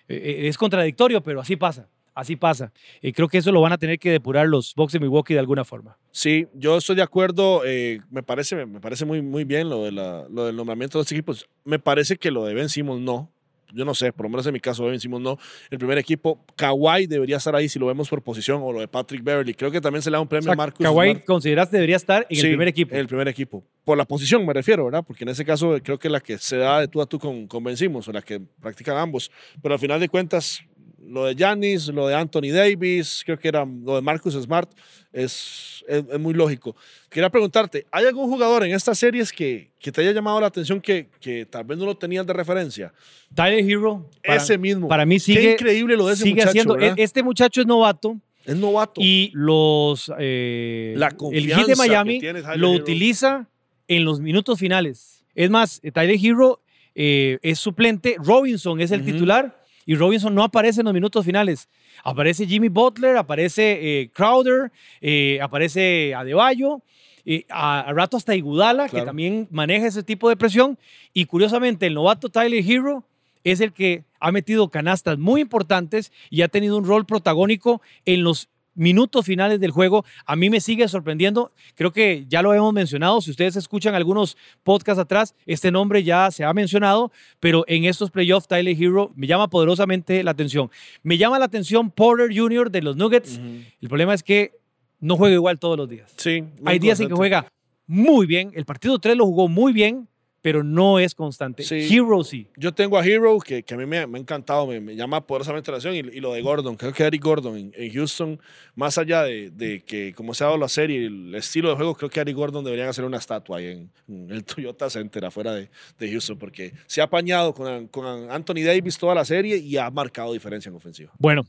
Eh, 0.07 0.41
es 0.47 0.57
contradictorio, 0.57 1.23
pero 1.23 1.41
así 1.41 1.55
pasa, 1.55 1.89
así 2.15 2.35
pasa. 2.35 2.71
Y 3.01 3.11
creo 3.11 3.27
que 3.27 3.37
eso 3.37 3.51
lo 3.51 3.61
van 3.61 3.73
a 3.73 3.77
tener 3.77 3.99
que 3.99 4.09
depurar 4.09 4.47
los 4.47 4.73
Bucks 4.75 4.93
de 4.93 4.99
Milwaukee 4.99 5.33
de 5.35 5.39
alguna 5.41 5.63
forma. 5.65 5.97
Sí, 6.11 6.47
yo 6.53 6.77
estoy 6.77 6.95
de 6.95 7.01
acuerdo. 7.03 7.61
eh, 7.65 7.99
me 8.09 8.23
parece, 8.23 8.65
me 8.65 8.79
parece 8.79 9.05
muy, 9.05 9.21
muy 9.21 9.43
bien 9.43 9.69
lo, 9.69 9.83
de 9.83 9.91
la- 9.91 10.25
lo 10.29 10.45
del 10.45 10.55
nombramiento 10.55 10.97
de 10.97 11.03
los 11.03 11.11
equipos. 11.11 11.47
Me 11.63 11.77
parece 11.77 12.15
que 12.17 12.31
lo 12.31 12.45
de 12.45 12.53
Ben 12.53 12.69
Simmons 12.69 13.01
no. 13.01 13.31
Yo 13.73 13.83
no 13.83 13.93
sé, 13.93 14.13
por 14.13 14.27
lo 14.27 14.29
menos 14.29 14.45
en 14.47 14.53
mi 14.53 14.59
caso, 14.61 14.85
Ben 14.85 14.99
Simmons 14.99 15.23
no. 15.23 15.37
El 15.69 15.79
primer 15.79 15.97
equipo, 15.97 16.39
Kawhi 16.55 17.07
debería 17.07 17.37
estar 17.37 17.53
ahí 17.55 17.67
si 17.67 17.77
lo 17.77 17.87
vemos 17.87 18.07
por 18.07 18.21
posición, 18.21 18.61
o 18.63 18.71
lo 18.71 18.79
de 18.79 18.87
Patrick 18.87 19.21
Beverly. 19.21 19.53
Creo 19.53 19.69
que 19.69 19.81
también 19.81 20.01
se 20.01 20.09
le 20.09 20.15
da 20.15 20.21
un 20.21 20.27
O 20.27 20.29
premio 20.29 20.43
sea, 20.45 20.53
a 20.53 20.55
Marcus. 20.55 20.85
Kawhi 20.85 21.09
Smart. 21.11 21.25
consideras 21.25 21.71
debería 21.71 21.97
estar 21.97 22.25
en 22.29 22.35
Sí, 22.37 22.45
el 22.45 22.51
primer 22.51 22.67
equipo. 22.69 22.93
En 22.93 23.01
el 23.01 23.07
primer 23.07 23.27
equipo. 23.27 23.65
Por 23.83 23.97
la 23.97 24.05
posición 24.05 24.45
me 24.45 24.53
refiero, 24.53 24.85
¿verdad? 24.85 25.03
Porque 25.05 25.23
en 25.25 25.29
ese 25.29 25.43
caso 25.43 25.75
creo 25.83 25.97
que 25.99 26.09
la 26.09 26.21
que 26.21 26.37
se 26.37 26.57
da 26.57 26.79
de 26.79 26.87
tú 26.87 27.01
a 27.01 27.05
tú 27.05 27.19
con, 27.19 27.47
con 27.47 27.63
Ben 27.65 27.75
Simmons, 27.75 28.07
o 28.07 28.13
la 28.13 28.21
que 28.21 28.39
practican 28.61 28.95
ambos. 28.97 29.29
Pero 29.61 29.73
al 29.73 29.79
final 29.79 29.99
de 29.99 30.07
cuentas, 30.07 30.61
lo 31.07 31.25
de 31.25 31.35
Giannis, 31.35 31.87
lo 31.87 32.07
de 32.07 32.15
Anthony 32.15 32.51
Davis, 32.53 33.21
creo 33.25 33.37
que 33.37 33.47
era 33.47 33.65
lo 33.65 33.95
de 33.95 34.01
Marcus 34.01 34.33
Smart, 34.35 34.69
es, 35.13 35.83
es, 35.87 36.03
es 36.11 36.19
muy 36.19 36.33
lógico. 36.33 36.75
Quería 37.09 37.29
preguntarte, 37.29 37.85
¿hay 37.91 38.05
algún 38.05 38.29
jugador 38.29 38.63
en 38.65 38.73
estas 38.73 38.97
series 38.99 39.31
que, 39.31 39.71
que 39.79 39.91
te 39.91 40.01
haya 40.01 40.11
llamado 40.11 40.39
la 40.41 40.47
atención 40.47 40.81
que, 40.81 41.07
que 41.19 41.45
tal 41.45 41.63
vez 41.63 41.77
no 41.77 41.85
lo 41.85 41.95
tenías 41.95 42.25
de 42.25 42.33
referencia? 42.33 42.93
Tyler 43.33 43.59
Hero. 43.69 44.09
para- 44.25 44.37
ese 44.41 44.57
mismo. 44.57 44.87
Para 44.87 45.05
mí 45.05 45.19
sigue. 45.19 45.39
Qué 45.41 45.51
increíble 45.53 45.95
lo 45.95 46.07
de 46.07 46.13
ese 46.13 46.23
sigue 46.23 46.35
muchacho, 46.35 46.49
haciendo. 46.49 46.73
¿verdad? 46.75 46.95
e- 46.99 47.03
Este 47.03 47.23
muchacho 47.23 47.61
es 47.61 47.67
novato 47.67 48.17
Es 48.45 48.55
novato. 48.57 48.99
y 49.01 49.31
los. 49.33 50.11
eh, 50.19 50.93
La 50.97 51.07
el 51.31 51.47
Heat 51.51 51.67
de 51.67 51.75
Miami 51.75 52.19
tiene 52.19 52.41
lo 52.41 52.73
Hero. 52.73 52.81
utiliza 52.83 53.47
en 53.87 54.03
los 54.03 54.19
minutos 54.19 54.59
finales. 54.59 55.23
Es 55.35 55.49
más, 55.49 55.79
Tyler 55.93 56.17
Hero 56.21 56.61
eh, 56.95 57.37
es 57.41 57.59
suplente. 57.59 58.15
Robinson 58.23 58.79
es 58.81 58.91
el 58.91 59.01
Ujú. 59.01 59.11
titular 59.11 59.63
y 59.85 59.95
Robinson 59.95 60.33
no 60.33 60.43
aparece 60.43 60.81
en 60.81 60.85
los 60.85 60.93
minutos 60.93 61.25
finales. 61.25 61.69
Aparece 62.03 62.45
Jimmy 62.47 62.69
Butler, 62.69 63.17
aparece 63.17 64.01
eh, 64.01 64.09
Crowder, 64.13 64.71
eh, 65.01 65.39
aparece 65.41 66.13
Adebayo. 66.15 66.81
eh, 67.25 67.45
a, 67.49 67.81
a 67.81 67.93
rato 67.93 68.17
hasta 68.17 68.35
Igudala, 68.35 68.87
que 68.89 69.01
también 69.01 69.47
maneja 69.51 69.87
ese 69.87 70.03
tipo 70.03 70.29
de 70.29 70.35
presión. 70.37 70.77
Y 71.13 71.25
curiosamente, 71.25 71.87
el 71.87 71.93
novato 71.95 72.29
Tyler 72.29 72.63
Hero 72.67 73.03
es 73.43 73.61
el 73.61 73.73
que 73.73 74.03
ha 74.19 74.31
metido 74.31 74.69
canastas 74.69 75.17
muy 75.19 75.41
importantes 75.41 76.11
y 76.29 76.41
ha 76.41 76.47
tenido 76.47 76.77
un 76.77 76.85
rol 76.85 77.05
protagónico 77.05 77.81
en 78.05 78.23
los 78.23 78.49
minutos 78.75 79.25
finales 79.25 79.59
del 79.59 79.71
juego. 79.71 80.05
A 80.25 80.35
mí 80.35 80.49
me 80.49 80.61
sigue 80.61 80.87
sorprendiendo. 80.87 81.51
Creo 81.75 81.91
que 81.91 82.25
ya 82.27 82.41
lo 82.41 82.53
hemos 82.53 82.73
mencionado. 82.73 83.21
Si 83.21 83.31
ustedes 83.31 83.55
escuchan 83.55 83.95
algunos 83.95 84.37
podcasts 84.63 84.99
atrás, 84.99 85.33
este 85.45 85.71
nombre 85.71 86.03
ya 86.03 86.29
se 86.31 86.43
ha 86.43 86.53
mencionado, 86.53 87.11
pero 87.39 87.63
en 87.67 87.85
estos 87.85 88.11
playoffs, 88.11 88.47
Tyler 88.47 88.75
Hero 88.79 89.11
me 89.15 89.27
llama 89.27 89.49
poderosamente 89.49 90.23
la 90.23 90.31
atención. 90.31 90.69
Me 91.01 91.17
llama 91.17 91.39
la 91.39 91.45
atención 91.45 91.89
Porter 91.89 92.29
Jr. 92.35 92.69
de 92.69 92.81
los 92.81 92.95
Nuggets. 92.95 93.39
El 93.81 93.89
problema 93.89 94.13
es 94.13 94.21
que 94.21 94.59
no 94.99 95.17
juega 95.17 95.35
igual 95.35 95.59
todos 95.59 95.77
los 95.77 95.89
días. 95.89 96.13
Sí. 96.17 96.43
Hay 96.65 96.79
días 96.79 96.99
en 96.99 97.07
que 97.07 97.13
juega 97.15 97.47
muy 97.87 98.25
bien. 98.25 98.51
El 98.55 98.65
partido 98.65 98.99
3 98.99 99.15
lo 99.17 99.25
jugó 99.25 99.47
muy 99.47 99.73
bien, 99.73 100.07
pero 100.45 100.63
no 100.63 100.99
es 100.99 101.15
constante. 101.15 101.63
Sí. 101.63 101.87
Hero 101.89 102.23
sí. 102.23 102.45
Yo 102.55 102.71
tengo 102.71 102.99
a 102.99 103.03
Hero, 103.03 103.39
que, 103.39 103.63
que 103.63 103.73
a 103.73 103.77
mí 103.77 103.87
me, 103.87 104.05
me 104.05 104.19
ha 104.19 104.21
encantado, 104.21 104.67
me, 104.67 104.79
me 104.79 104.95
llama 104.95 105.25
poderosamente 105.25 105.71
la 105.71 105.77
atención, 105.79 105.95
y, 105.95 106.17
y 106.17 106.19
lo 106.19 106.33
de 106.33 106.43
Gordon, 106.43 106.75
creo 106.75 106.93
que 106.93 107.01
Eric 107.01 107.23
Gordon 107.23 107.57
en, 107.57 107.73
en 107.75 107.91
Houston, 107.91 108.39
más 108.75 108.99
allá 108.99 109.23
de, 109.23 109.49
de 109.49 109.81
que 109.81 110.13
como 110.13 110.35
se 110.35 110.43
ha 110.43 110.47
dado 110.47 110.59
la 110.59 110.69
serie, 110.69 111.07
el 111.07 111.33
estilo 111.33 111.69
de 111.69 111.75
juego, 111.77 111.95
creo 111.95 112.11
que 112.11 112.19
Eric 112.19 112.35
Gordon 112.35 112.63
deberían 112.63 112.87
hacer 112.87 113.05
una 113.05 113.17
estatua 113.17 113.57
ahí 113.57 113.65
en, 113.69 113.89
en 114.07 114.29
el 114.29 114.43
Toyota 114.45 114.87
Center 114.87 115.25
afuera 115.25 115.51
de, 115.51 115.67
de 115.97 116.11
Houston, 116.11 116.37
porque 116.37 116.73
se 116.85 117.01
ha 117.01 117.05
apañado 117.05 117.51
con, 117.51 117.87
con 117.87 118.29
Anthony 118.29 118.61
Davis 118.63 118.99
toda 118.99 119.15
la 119.15 119.25
serie 119.25 119.57
y 119.57 119.77
ha 119.77 119.89
marcado 119.89 120.31
diferencia 120.31 120.69
en 120.69 120.75
ofensiva. 120.75 121.11
Bueno, 121.17 121.43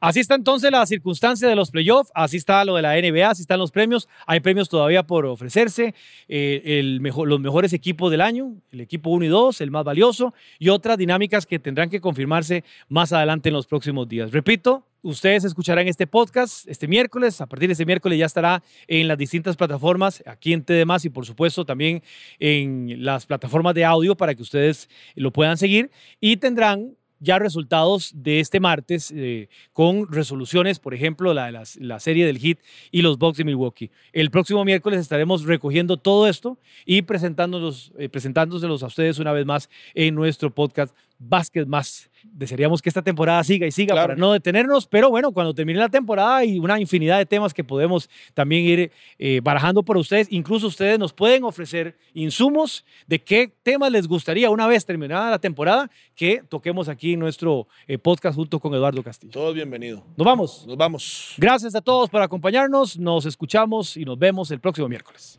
Así 0.00 0.20
está 0.20 0.34
entonces 0.34 0.70
la 0.70 0.84
circunstancia 0.86 1.48
de 1.48 1.56
los 1.56 1.70
playoffs, 1.70 2.10
así 2.14 2.36
está 2.36 2.64
lo 2.64 2.76
de 2.76 2.82
la 2.82 2.94
NBA, 2.94 3.30
así 3.30 3.42
están 3.42 3.58
los 3.58 3.70
premios. 3.70 4.08
Hay 4.26 4.40
premios 4.40 4.68
todavía 4.68 5.02
por 5.02 5.26
ofrecerse, 5.26 5.94
eh, 6.28 6.62
el 6.64 7.00
mejor, 7.00 7.28
los 7.28 7.40
mejores 7.40 7.72
equipos 7.72 8.10
del 8.10 8.20
año, 8.20 8.54
el 8.72 8.80
equipo 8.80 9.10
1 9.10 9.24
y 9.24 9.28
2, 9.28 9.60
el 9.60 9.70
más 9.70 9.84
valioso, 9.84 10.34
y 10.58 10.68
otras 10.68 10.98
dinámicas 10.98 11.46
que 11.46 11.58
tendrán 11.58 11.90
que 11.90 12.00
confirmarse 12.00 12.64
más 12.88 13.12
adelante 13.12 13.48
en 13.48 13.54
los 13.54 13.66
próximos 13.66 14.08
días. 14.08 14.32
Repito, 14.32 14.86
ustedes 15.02 15.44
escucharán 15.44 15.86
este 15.88 16.06
podcast 16.06 16.66
este 16.68 16.88
miércoles. 16.88 17.40
A 17.40 17.46
partir 17.46 17.68
de 17.68 17.72
este 17.72 17.86
miércoles 17.86 18.18
ya 18.18 18.26
estará 18.26 18.62
en 18.86 19.08
las 19.08 19.18
distintas 19.18 19.56
plataformas, 19.56 20.22
aquí 20.26 20.52
en 20.52 20.64
TDMás 20.64 21.04
y 21.04 21.10
por 21.10 21.24
supuesto 21.24 21.64
también 21.64 22.02
en 22.38 23.04
las 23.04 23.26
plataformas 23.26 23.74
de 23.74 23.84
audio 23.84 24.16
para 24.16 24.34
que 24.34 24.42
ustedes 24.42 24.88
lo 25.14 25.32
puedan 25.32 25.56
seguir 25.56 25.90
y 26.20 26.36
tendrán 26.38 26.96
ya 27.20 27.38
resultados 27.38 28.12
de 28.14 28.40
este 28.40 28.60
martes 28.60 29.12
eh, 29.14 29.48
con 29.72 30.10
resoluciones, 30.10 30.78
por 30.78 30.94
ejemplo, 30.94 31.32
la 31.34 31.46
de 31.46 31.64
la, 31.80 32.00
serie 32.00 32.26
del 32.26 32.38
Hit 32.38 32.60
y 32.90 33.02
los 33.02 33.18
Bucks 33.18 33.38
de 33.38 33.44
Milwaukee. 33.44 33.90
El 34.12 34.30
próximo 34.30 34.64
miércoles 34.64 35.00
estaremos 35.00 35.44
recogiendo 35.44 35.96
todo 35.96 36.28
esto 36.28 36.58
y 36.84 37.02
presentándolos, 37.02 37.92
eh, 37.98 38.08
presentándoselos 38.08 38.82
a 38.82 38.86
ustedes 38.86 39.18
una 39.18 39.32
vez 39.32 39.46
más 39.46 39.70
en 39.94 40.14
nuestro 40.14 40.54
podcast 40.54 40.94
Básquet 41.18 41.66
Más 41.66 42.10
desearíamos 42.32 42.82
que 42.82 42.88
esta 42.88 43.02
temporada 43.02 43.42
siga 43.44 43.66
y 43.66 43.70
siga 43.70 43.94
para 43.94 44.16
no 44.16 44.32
detenernos, 44.32 44.86
pero 44.86 45.10
bueno, 45.10 45.32
cuando 45.32 45.54
termine 45.54 45.78
la 45.78 45.88
temporada 45.88 46.38
hay 46.38 46.58
una 46.58 46.80
infinidad 46.80 47.18
de 47.18 47.26
temas 47.26 47.54
que 47.54 47.64
podemos 47.64 48.08
también 48.34 48.64
ir 48.64 48.92
eh, 49.18 49.40
barajando 49.42 49.82
por 49.82 49.96
ustedes. 49.96 50.28
Incluso 50.30 50.66
ustedes 50.66 50.98
nos 50.98 51.12
pueden 51.12 51.44
ofrecer 51.44 51.96
insumos 52.14 52.84
de 53.06 53.22
qué 53.22 53.52
temas 53.62 53.90
les 53.90 54.06
gustaría 54.06 54.50
una 54.50 54.66
vez 54.66 54.84
terminada 54.84 55.30
la 55.30 55.38
temporada 55.38 55.90
que 56.14 56.42
toquemos 56.48 56.88
aquí 56.88 57.14
en 57.14 57.20
nuestro 57.20 57.68
eh, 57.86 57.98
podcast 57.98 58.36
junto 58.36 58.60
con 58.60 58.74
Eduardo 58.74 59.02
Castillo. 59.02 59.32
Todos 59.32 59.54
bienvenidos. 59.54 60.02
Nos 60.16 60.24
vamos. 60.24 60.64
Nos 60.66 60.76
vamos. 60.76 61.34
Gracias 61.36 61.74
a 61.74 61.80
todos 61.80 62.10
por 62.10 62.22
acompañarnos. 62.22 62.98
Nos 62.98 63.26
escuchamos 63.26 63.96
y 63.96 64.04
nos 64.04 64.18
vemos 64.18 64.50
el 64.50 64.60
próximo 64.60 64.88
miércoles. 64.88 65.38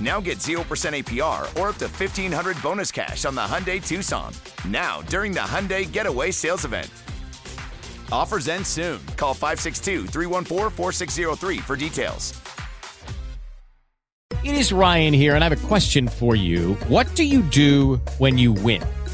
Now 0.00 0.20
get 0.20 0.38
0% 0.38 0.56
APR 0.62 1.40
or 1.60 1.70
up 1.70 1.76
to 1.78 1.86
1500 1.86 2.62
bonus 2.62 2.92
cash 2.92 3.24
on 3.24 3.34
the 3.34 3.40
Hyundai 3.40 3.84
Tucson. 3.84 4.32
Now, 4.68 5.02
during 5.02 5.32
the 5.32 5.40
Hyundai 5.40 5.90
Getaway 5.90 6.30
Sales 6.30 6.64
Event. 6.64 6.88
Offers 8.12 8.48
end 8.48 8.66
soon. 8.66 9.04
Call 9.16 9.34
562 9.34 10.06
314 10.06 10.70
4603 10.70 11.58
for 11.58 11.76
details. 11.76 12.40
It 14.44 14.54
is 14.54 14.72
Ryan 14.72 15.12
here, 15.12 15.34
and 15.34 15.42
I 15.42 15.48
have 15.48 15.64
a 15.64 15.66
question 15.66 16.06
for 16.06 16.36
you. 16.36 16.74
What 16.86 17.12
do 17.16 17.24
you 17.24 17.42
do 17.42 17.96
when 18.18 18.38
you 18.38 18.52
win? 18.52 18.82